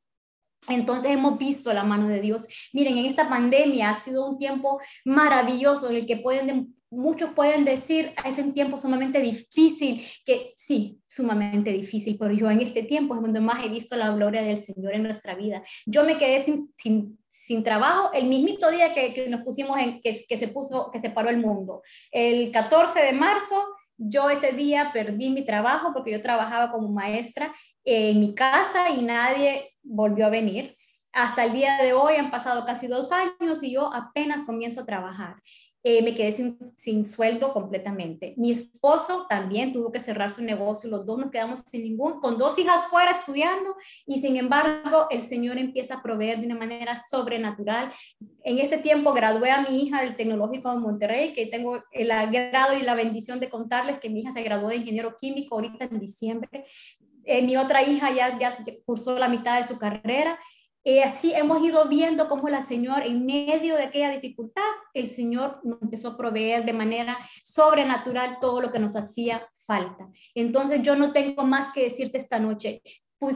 Entonces 0.67 1.11
hemos 1.11 1.37
visto 1.37 1.71
la 1.73 1.83
mano 1.83 2.07
de 2.07 2.21
Dios. 2.21 2.43
Miren, 2.73 2.97
en 2.97 3.05
esta 3.05 3.29
pandemia 3.29 3.91
ha 3.91 4.01
sido 4.01 4.27
un 4.27 4.39
tiempo 4.39 4.79
maravilloso 5.03 5.89
en 5.89 5.97
el 5.97 6.05
que 6.07 6.17
pueden 6.17 6.75
muchos 6.95 7.31
pueden 7.31 7.65
decir, 7.65 8.13
es 8.25 8.37
un 8.39 8.53
tiempo 8.53 8.77
sumamente 8.77 9.19
difícil, 9.19 10.05
que 10.25 10.51
sí, 10.55 10.99
sumamente 11.07 11.71
difícil, 11.71 12.17
pero 12.19 12.33
yo 12.33 12.49
en 12.49 12.61
este 12.61 12.83
tiempo 12.83 13.15
es 13.15 13.21
donde 13.21 13.39
más 13.39 13.63
he 13.63 13.69
visto 13.69 13.95
la 13.95 14.11
gloria 14.11 14.41
del 14.41 14.57
Señor 14.57 14.93
en 14.93 15.03
nuestra 15.03 15.35
vida. 15.35 15.61
Yo 15.85 16.03
me 16.03 16.17
quedé 16.17 16.39
sin, 16.39 17.63
trabajo 17.63 18.11
el 18.13 18.27
mismito 18.27 18.71
día 18.71 18.93
que, 18.93 19.13
que 19.13 19.29
nos 19.29 19.41
pusimos 19.41 19.77
en, 19.77 20.01
que, 20.01 20.15
que, 20.27 20.37
se 20.37 20.47
puso, 20.47 20.89
que 20.91 20.99
se 20.99 21.09
paró 21.09 21.29
el 21.29 21.37
mundo. 21.37 21.81
El 22.11 22.51
14 22.51 23.01
de 23.01 23.13
marzo, 23.13 23.63
yo 23.97 24.29
ese 24.29 24.51
día 24.51 24.91
perdí 24.93 25.29
mi 25.29 25.45
trabajo 25.45 25.91
porque 25.93 26.11
yo 26.11 26.21
trabajaba 26.21 26.71
como 26.71 26.89
maestra 26.89 27.53
en 27.83 28.19
mi 28.19 28.33
casa 28.33 28.89
y 28.89 29.01
nadie 29.03 29.71
volvió 29.83 30.25
a 30.25 30.29
venir. 30.29 30.75
Hasta 31.13 31.45
el 31.45 31.53
día 31.53 31.77
de 31.81 31.93
hoy 31.93 32.15
han 32.15 32.29
pasado 32.29 32.65
casi 32.65 32.87
dos 32.87 33.09
años 33.13 33.63
y 33.63 33.71
yo 33.71 33.93
apenas 33.93 34.41
comienzo 34.41 34.81
a 34.81 34.85
trabajar. 34.85 35.37
Eh, 35.87 36.01
me 36.01 36.15
quedé 36.15 36.31
sin, 36.31 36.57
sin, 36.77 37.05
sueldo 37.05 37.53
completamente. 37.53 38.33
Mi 38.37 38.49
esposo 38.49 39.27
también 39.29 39.71
tuvo 39.71 39.91
que 39.91 39.99
cerrar 39.99 40.31
su 40.31 40.41
negocio, 40.41 40.89
los 40.89 41.05
dos 41.05 41.19
nos 41.19 41.29
quedamos 41.29 41.59
sin 41.59 41.83
ningún, 41.83 42.19
con 42.21 42.39
dos 42.39 42.57
hijas 42.57 42.87
fuera 42.87 43.11
estudiando 43.11 43.75
y 44.07 44.17
sin 44.17 44.35
embargo 44.35 45.05
el 45.11 45.21
Señor 45.21 45.59
empieza 45.59 45.97
a 45.97 46.01
proveer 46.01 46.39
de 46.39 46.47
una 46.47 46.55
manera 46.55 46.95
sobrenatural. 46.95 47.91
En 48.43 48.57
este 48.57 48.79
tiempo 48.79 49.13
gradué 49.13 49.51
a 49.51 49.61
mi 49.61 49.83
hija 49.83 50.01
del 50.01 50.15
Tecnológico 50.15 50.71
de 50.71 50.79
Monterrey, 50.79 51.33
que 51.35 51.45
tengo 51.45 51.83
el 51.91 52.09
agrado 52.09 52.75
y 52.75 52.81
la 52.81 52.95
bendición 52.95 53.39
de 53.39 53.51
contarles 53.51 53.99
que 53.99 54.09
mi 54.09 54.21
hija 54.21 54.31
se 54.31 54.41
graduó 54.41 54.69
de 54.69 54.77
ingeniero 54.77 55.17
químico 55.19 55.53
ahorita 55.53 55.85
en 55.85 55.99
diciembre. 55.99 56.65
Eh, 57.25 57.43
mi 57.43 57.57
otra 57.57 57.83
hija 57.83 58.11
ya, 58.11 58.39
ya 58.39 58.57
cursó 58.87 59.19
la 59.19 59.29
mitad 59.29 59.57
de 59.57 59.63
su 59.63 59.77
carrera 59.77 60.39
y 60.87 60.99
así 60.99 61.33
hemos 61.33 61.65
ido 61.65 61.89
viendo 61.89 62.29
cómo 62.29 62.47
el 62.47 62.63
Señor, 62.63 63.01
en 63.07 63.25
medio 63.25 63.75
de 63.75 63.85
aquella 63.85 64.11
dificultad, 64.11 64.61
el 64.93 65.07
Señor 65.07 65.59
nos 65.63 65.81
empezó 65.81 66.09
a 66.09 66.17
proveer 66.17 66.63
de 66.63 66.73
manera 66.73 67.17
sobrenatural 67.43 68.37
todo 68.39 68.61
lo 68.61 68.71
que 68.71 68.77
nos 68.77 68.95
hacía 68.95 69.49
falta. 69.57 70.07
Entonces 70.35 70.83
yo 70.83 70.95
no 70.95 71.11
tengo 71.11 71.43
más 71.43 71.73
que 71.73 71.81
decirte 71.81 72.19
esta 72.19 72.37
noche. 72.37 72.83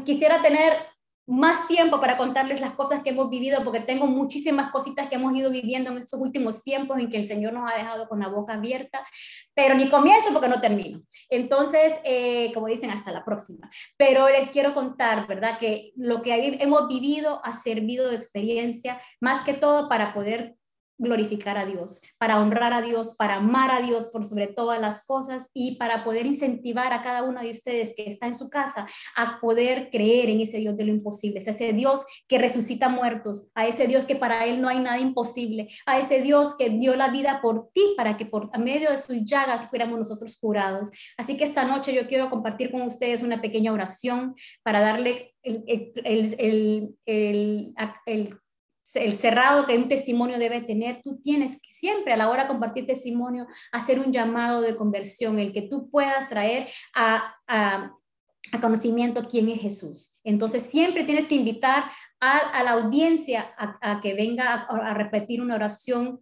Quisiera 0.06 0.44
tener 0.44 0.74
más 1.30 1.68
tiempo 1.68 2.02
para 2.02 2.18
contarles 2.18 2.60
las 2.60 2.72
cosas 2.72 3.04
que 3.04 3.12
hemos 3.12 3.30
vivido, 3.30 3.64
porque 3.64 3.82
tengo 3.82 4.08
muchísimas 4.08 4.72
cositas 4.72 5.08
que 5.08 5.16
hemos 5.16 5.36
ido 5.36 5.52
viviendo 5.52 5.92
en 5.92 6.00
estos 6.00 6.20
últimos 6.20 6.64
tiempos 6.64 6.98
en 6.98 7.08
que 7.10 7.18
el 7.18 7.26
Señor 7.26 7.54
nos 7.54 7.72
ha 7.72 7.78
dejado 7.78 8.10
con 8.10 8.20
la 8.20 8.30
boca 8.30 8.56
abierta, 8.56 9.06
pero 9.54 9.76
ni 9.76 9.90
comienzo 9.90 10.34
porque 10.34 10.50
no 10.50 10.60
termino. 10.60 11.04
Entonces, 11.30 11.94
eh, 12.04 12.52
como 12.56 12.66
dicen, 12.66 12.90
hasta 12.90 13.12
la 13.12 13.24
próxima. 13.24 13.70
Pero 13.96 14.28
les 14.28 14.50
quiero 14.50 14.74
contar, 14.74 15.28
¿verdad? 15.28 15.60
Que 15.60 15.92
lo 15.96 16.24
que 16.24 16.58
hemos 16.60 16.88
vivido 16.88 17.42
ha 17.44 17.54
servido 17.54 18.10
de 18.10 18.16
experiencia, 18.16 19.00
más 19.22 19.44
que 19.44 19.54
todo 19.54 19.88
para 19.88 20.16
poder 20.16 20.56
glorificar 21.00 21.58
a 21.58 21.66
Dios, 21.66 22.02
para 22.18 22.40
honrar 22.40 22.74
a 22.74 22.82
Dios, 22.82 23.16
para 23.18 23.36
amar 23.36 23.72
a 23.72 23.82
Dios 23.82 24.10
por 24.10 24.26
sobre 24.26 24.48
todas 24.48 24.80
las 24.80 25.06
cosas 25.08 25.48
y 25.54 25.78
para 25.78 26.04
poder 26.04 26.26
incentivar 26.26 26.94
a 26.94 27.02
cada 27.02 27.24
uno 27.24 27.42
de 27.42 27.52
ustedes 27.52 27.94
que 27.96 28.06
está 28.06 28.28
en 28.28 28.36
su 28.36 28.50
casa 28.50 28.86
a 29.16 29.40
poder 29.40 29.90
creer 29.92 30.30
en 30.30 30.42
ese 30.42 30.58
Dios 30.58 30.78
de 30.78 30.84
lo 30.84 30.92
imposible, 30.92 31.40
ese 31.40 31.74
Dios 31.74 32.06
que 32.28 32.38
resucita 32.38 32.90
muertos, 32.90 33.50
a 33.56 33.66
ese 33.66 33.88
Dios 33.88 34.06
que 34.06 34.16
para 34.16 34.46
él 34.46 34.62
no 34.62 34.68
hay 34.68 34.80
nada 34.80 35.00
imposible, 35.00 35.70
a 35.86 35.98
ese 35.98 36.22
Dios 36.22 36.56
que 36.58 36.70
dio 36.70 36.96
la 36.96 37.10
vida 37.10 37.40
por 37.42 37.72
ti 37.72 37.94
para 37.96 38.18
que 38.18 38.26
por 38.26 38.56
medio 38.60 38.92
de 38.92 38.98
sus 38.98 39.24
llagas 39.26 39.70
fuéramos 39.70 39.98
nosotros 39.98 40.38
curados. 40.40 40.90
Así 41.18 41.38
que 41.38 41.46
esta 41.46 41.64
noche 41.64 41.94
yo 41.94 42.08
quiero 42.08 42.30
compartir 42.30 42.72
con 42.72 42.82
ustedes 42.82 43.24
una 43.24 43.42
pequeña 43.42 43.72
oración 43.72 44.36
para 44.64 44.82
darle 44.82 45.34
el, 45.44 45.64
el, 46.04 46.96
el, 47.06 47.74
el 48.06 48.40
el 48.96 49.14
cerrado 49.14 49.66
que 49.66 49.78
un 49.78 49.88
testimonio 49.88 50.40
debe 50.40 50.62
tener, 50.62 51.02
tú 51.02 51.20
tienes 51.22 51.62
que 51.62 51.72
siempre 51.72 52.14
a 52.14 52.18
la 52.18 52.30
hora 52.30 52.44
de 52.44 52.50
compartir 52.50 52.86
testimonio 52.86 53.48
hacer 53.72 54.00
un 54.00 54.12
llamado 54.12 54.62
de 54.62 54.76
conversión, 54.76 55.40
el 55.40 55.54
que 55.54 55.64
tú 55.64 55.90
puedas 55.90 56.28
traer 56.30 56.68
a, 56.96 57.36
a, 57.48 57.94
conocimiento 58.62 59.28
quién 59.30 59.50
es 59.50 59.62
Jesús. 59.62 60.20
Entonces 60.24 60.64
siempre 60.64 61.04
tienes 61.04 61.28
que 61.28 61.36
invitar 61.36 61.84
a, 62.20 62.64
la 62.64 62.72
audiencia 62.72 63.46
a, 63.58 64.02
que 64.02 64.14
venga 64.14 64.54
a, 64.54 64.94
repetir 64.94 65.42
una 65.42 65.56
oración 65.56 66.22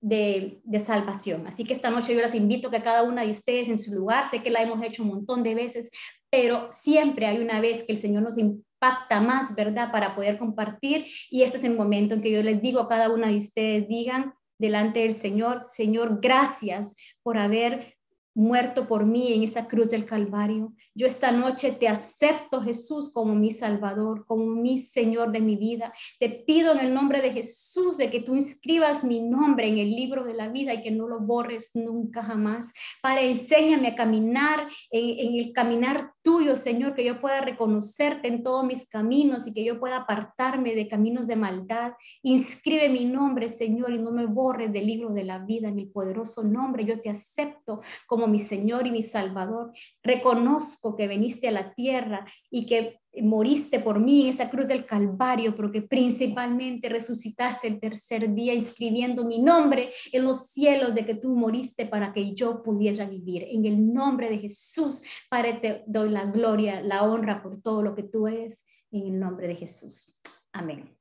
de, 0.00 0.60
de, 0.64 0.78
salvación. 0.78 1.46
Así 1.46 1.64
que 1.64 1.72
esta 1.72 1.90
noche 1.90 2.14
yo 2.14 2.20
las 2.20 2.34
invito 2.34 2.68
a 2.68 2.70
que 2.70 2.82
cada 2.82 3.02
una 3.02 3.22
de 3.22 3.30
ustedes 3.30 3.68
en 3.68 3.78
su 3.78 3.94
lugar, 3.94 4.28
sé 4.28 4.42
que 4.42 4.50
la 4.50 4.62
hemos 4.62 4.82
hecho 4.82 5.02
un 5.02 5.10
montón 5.10 5.42
de 5.42 5.54
veces, 5.54 5.90
pero 6.30 6.68
siempre 6.72 7.26
hay 7.26 7.38
una 7.38 7.60
vez 7.60 7.84
que 7.84 7.92
el 7.92 7.98
Señor 7.98 8.22
nos 8.22 8.36
impacta 8.80 9.20
más, 9.20 9.54
¿verdad? 9.54 9.90
Para 9.90 10.14
poder 10.14 10.38
compartir. 10.38 11.06
Y 11.30 11.42
este 11.42 11.58
es 11.58 11.64
el 11.64 11.76
momento 11.76 12.14
en 12.14 12.22
que 12.22 12.30
yo 12.30 12.42
les 12.42 12.62
digo 12.62 12.80
a 12.80 12.88
cada 12.88 13.10
una 13.10 13.28
de 13.28 13.36
ustedes, 13.36 13.88
digan 13.88 14.34
delante 14.58 15.00
del 15.00 15.12
Señor, 15.12 15.62
Señor, 15.70 16.20
gracias 16.20 16.96
por 17.22 17.38
haber 17.38 17.94
muerto 18.38 18.86
por 18.86 19.04
mí 19.04 19.32
en 19.32 19.42
esa 19.42 19.66
cruz 19.66 19.90
del 19.90 20.06
Calvario. 20.06 20.72
Yo 20.94 21.08
esta 21.08 21.32
noche 21.32 21.72
te 21.72 21.88
acepto, 21.88 22.62
Jesús, 22.62 23.12
como 23.12 23.34
mi 23.34 23.50
Salvador, 23.50 24.24
como 24.26 24.46
mi 24.46 24.78
Señor 24.78 25.32
de 25.32 25.40
mi 25.40 25.56
vida. 25.56 25.92
Te 26.20 26.28
pido 26.28 26.72
en 26.72 26.78
el 26.78 26.94
nombre 26.94 27.20
de 27.20 27.32
Jesús 27.32 27.96
de 27.96 28.10
que 28.10 28.20
tú 28.20 28.36
inscribas 28.36 29.02
mi 29.02 29.20
nombre 29.20 29.66
en 29.66 29.78
el 29.78 29.90
libro 29.90 30.22
de 30.22 30.34
la 30.34 30.48
vida 30.48 30.72
y 30.72 30.82
que 30.82 30.92
no 30.92 31.08
lo 31.08 31.18
borres 31.18 31.72
nunca 31.74 32.22
jamás. 32.22 32.72
Para 33.02 33.22
enséñame 33.22 33.88
a 33.88 33.94
caminar 33.96 34.68
en, 34.92 35.34
el 35.34 35.52
caminar 35.52 36.12
tuyo, 36.22 36.54
Señor, 36.54 36.94
que 36.94 37.04
yo 37.04 37.20
pueda 37.20 37.40
reconocerte 37.40 38.28
en 38.28 38.44
todos 38.44 38.64
mis 38.64 38.88
caminos 38.88 39.48
y 39.48 39.52
que 39.52 39.64
yo 39.64 39.80
pueda 39.80 39.96
apartarme 39.96 40.76
de 40.76 40.86
caminos 40.86 41.26
de 41.26 41.34
maldad. 41.34 41.94
Inscribe 42.22 42.88
mi 42.88 43.04
nombre, 43.04 43.48
Señor, 43.48 43.92
y 43.92 43.98
no 43.98 44.12
me 44.12 44.26
borres 44.26 44.72
del 44.72 44.86
libro 44.86 45.10
de 45.10 45.24
la 45.24 45.40
vida 45.40 45.68
en 45.68 45.80
el 45.80 45.90
poderoso 45.90 46.44
nombre. 46.44 46.84
Yo 46.84 47.00
te 47.00 47.10
acepto 47.10 47.80
mi 48.28 48.38
Señor 48.38 48.86
y 48.86 48.90
mi 48.90 49.02
Salvador. 49.02 49.72
Reconozco 50.02 50.96
que 50.96 51.08
viniste 51.08 51.48
a 51.48 51.52
la 51.52 51.74
tierra 51.74 52.26
y 52.50 52.66
que 52.66 53.00
moriste 53.22 53.80
por 53.80 53.98
mí 53.98 54.22
en 54.22 54.28
esa 54.28 54.50
cruz 54.50 54.68
del 54.68 54.86
Calvario, 54.86 55.56
pero 55.56 55.72
que 55.72 55.82
principalmente 55.82 56.88
resucitaste 56.88 57.68
el 57.68 57.80
tercer 57.80 58.32
día 58.34 58.54
inscribiendo 58.54 59.24
mi 59.24 59.40
nombre 59.40 59.90
en 60.12 60.24
los 60.24 60.48
cielos 60.48 60.94
de 60.94 61.04
que 61.04 61.14
tú 61.14 61.34
moriste 61.34 61.86
para 61.86 62.12
que 62.12 62.34
yo 62.34 62.62
pudiera 62.62 63.06
vivir. 63.06 63.44
En 63.48 63.64
el 63.64 63.92
nombre 63.92 64.30
de 64.30 64.38
Jesús, 64.38 65.02
Padre, 65.28 65.58
te 65.60 65.84
doy 65.86 66.10
la 66.10 66.26
gloria, 66.26 66.80
la 66.80 67.04
honra 67.04 67.42
por 67.42 67.60
todo 67.60 67.82
lo 67.82 67.94
que 67.94 68.04
tú 68.04 68.26
eres, 68.26 68.64
en 68.90 69.06
el 69.06 69.20
nombre 69.20 69.48
de 69.48 69.54
Jesús. 69.54 70.18
Amén. 70.52 70.97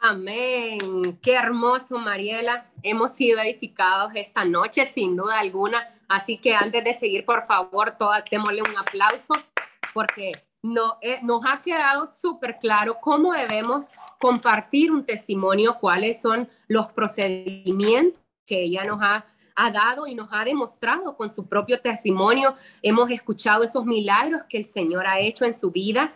Amén. 0.00 1.18
Qué 1.20 1.34
hermoso, 1.34 1.98
Mariela. 1.98 2.70
Hemos 2.82 3.14
sido 3.14 3.40
edificados 3.40 4.12
esta 4.14 4.44
noche, 4.44 4.86
sin 4.86 5.16
duda 5.16 5.40
alguna. 5.40 5.88
Así 6.06 6.38
que 6.38 6.54
antes 6.54 6.84
de 6.84 6.94
seguir, 6.94 7.24
por 7.24 7.46
favor, 7.46 7.96
todas 7.98 8.22
démosle 8.30 8.62
un 8.62 8.76
aplauso 8.76 9.34
porque 9.92 10.32
no, 10.62 10.98
eh, 11.02 11.18
nos 11.22 11.44
ha 11.46 11.62
quedado 11.62 12.06
súper 12.06 12.58
claro 12.60 12.98
cómo 13.00 13.32
debemos 13.32 13.90
compartir 14.20 14.92
un 14.92 15.04
testimonio, 15.04 15.78
cuáles 15.80 16.20
son 16.20 16.48
los 16.68 16.92
procedimientos 16.92 18.22
que 18.46 18.62
ella 18.62 18.84
nos 18.84 19.00
ha, 19.02 19.26
ha 19.56 19.70
dado 19.72 20.06
y 20.06 20.14
nos 20.14 20.28
ha 20.32 20.44
demostrado 20.44 21.16
con 21.16 21.28
su 21.28 21.48
propio 21.48 21.80
testimonio. 21.80 22.54
Hemos 22.82 23.10
escuchado 23.10 23.64
esos 23.64 23.84
milagros 23.84 24.42
que 24.48 24.58
el 24.58 24.66
Señor 24.66 25.08
ha 25.08 25.18
hecho 25.18 25.44
en 25.44 25.58
su 25.58 25.72
vida 25.72 26.12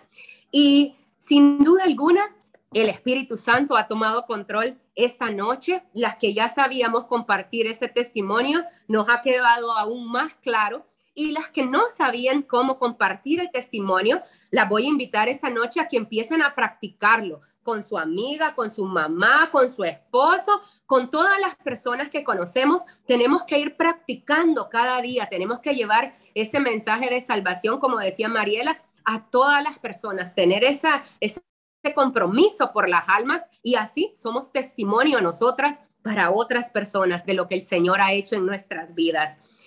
y 0.53 0.95
sin 1.19 1.59
duda 1.65 1.85
alguna 1.85 2.33
el 2.81 2.89
Espíritu 2.89 3.37
Santo 3.37 3.77
ha 3.77 3.87
tomado 3.87 4.27
control 4.27 4.79
esta 4.95 5.31
noche. 5.31 5.83
Las 5.93 6.17
que 6.17 6.35
ya 6.35 6.49
sabíamos 6.49 7.05
compartir 7.05 7.67
ese 7.67 7.89
testimonio 7.89 8.65
nos 8.89 9.09
ha 9.09 9.23
quedado 9.23 9.73
aún 9.73 10.11
más 10.11 10.35
claro. 10.37 10.87
Y 11.15 11.33
las 11.33 11.51
que 11.51 11.67
no 11.67 11.83
sabían 11.95 12.43
cómo 12.43 12.79
compartir 12.79 13.41
el 13.41 13.51
testimonio, 13.51 14.23
las 14.51 14.69
voy 14.69 14.87
a 14.87 14.89
invitar 14.89 15.29
esta 15.29 15.51
noche 15.51 15.81
a 15.81 15.89
que 15.89 15.99
empiecen 15.99 16.41
a 16.43 16.55
practicarlo 16.55 17.43
con 17.63 17.83
su 17.83 17.99
amiga, 17.99 18.55
con 18.55 18.71
su 18.71 18.85
mamá, 18.85 19.51
con 19.53 19.69
su 19.69 19.85
esposo, 19.85 20.61
con 20.87 21.11
todas 21.11 21.39
las 21.39 21.55
personas 21.57 22.09
que 22.09 22.25
conocemos. 22.25 22.85
Tenemos 23.07 23.45
que 23.45 23.59
ir 23.59 23.77
practicando 23.77 24.69
cada 24.71 25.01
día, 25.01 25.29
tenemos 25.29 25.61
que 25.61 25.75
llevar 25.75 26.17
ese 26.35 26.61
mensaje 26.61 27.11
de 27.11 27.21
salvación, 27.21 27.79
como 27.79 27.99
decía 27.99 28.29
Mariela, 28.29 28.83
a 29.05 29.27
todas 29.31 29.63
las 29.63 29.79
personas, 29.79 30.35
tener 30.35 30.65
esa, 30.65 31.03
esa 31.21 31.41
compromiso 31.95 32.73
por 32.73 32.89
las 32.89 33.09
almas 33.09 33.43
y 33.63 33.75
así 33.75 34.13
somos 34.15 34.53
testimonio 34.53 35.21
nosotras 35.21 35.81
para 36.03 36.31
otras 36.31 36.71
personas 36.71 37.27
de 37.27 37.35
lo 37.35 37.49
que 37.49 37.57
el 37.57 37.65
Señor 37.65 38.01
ha 38.01 38.13
hecho 38.13 38.37
en 38.37 38.47
nuestras 38.47 38.95
vidas. 38.95 39.39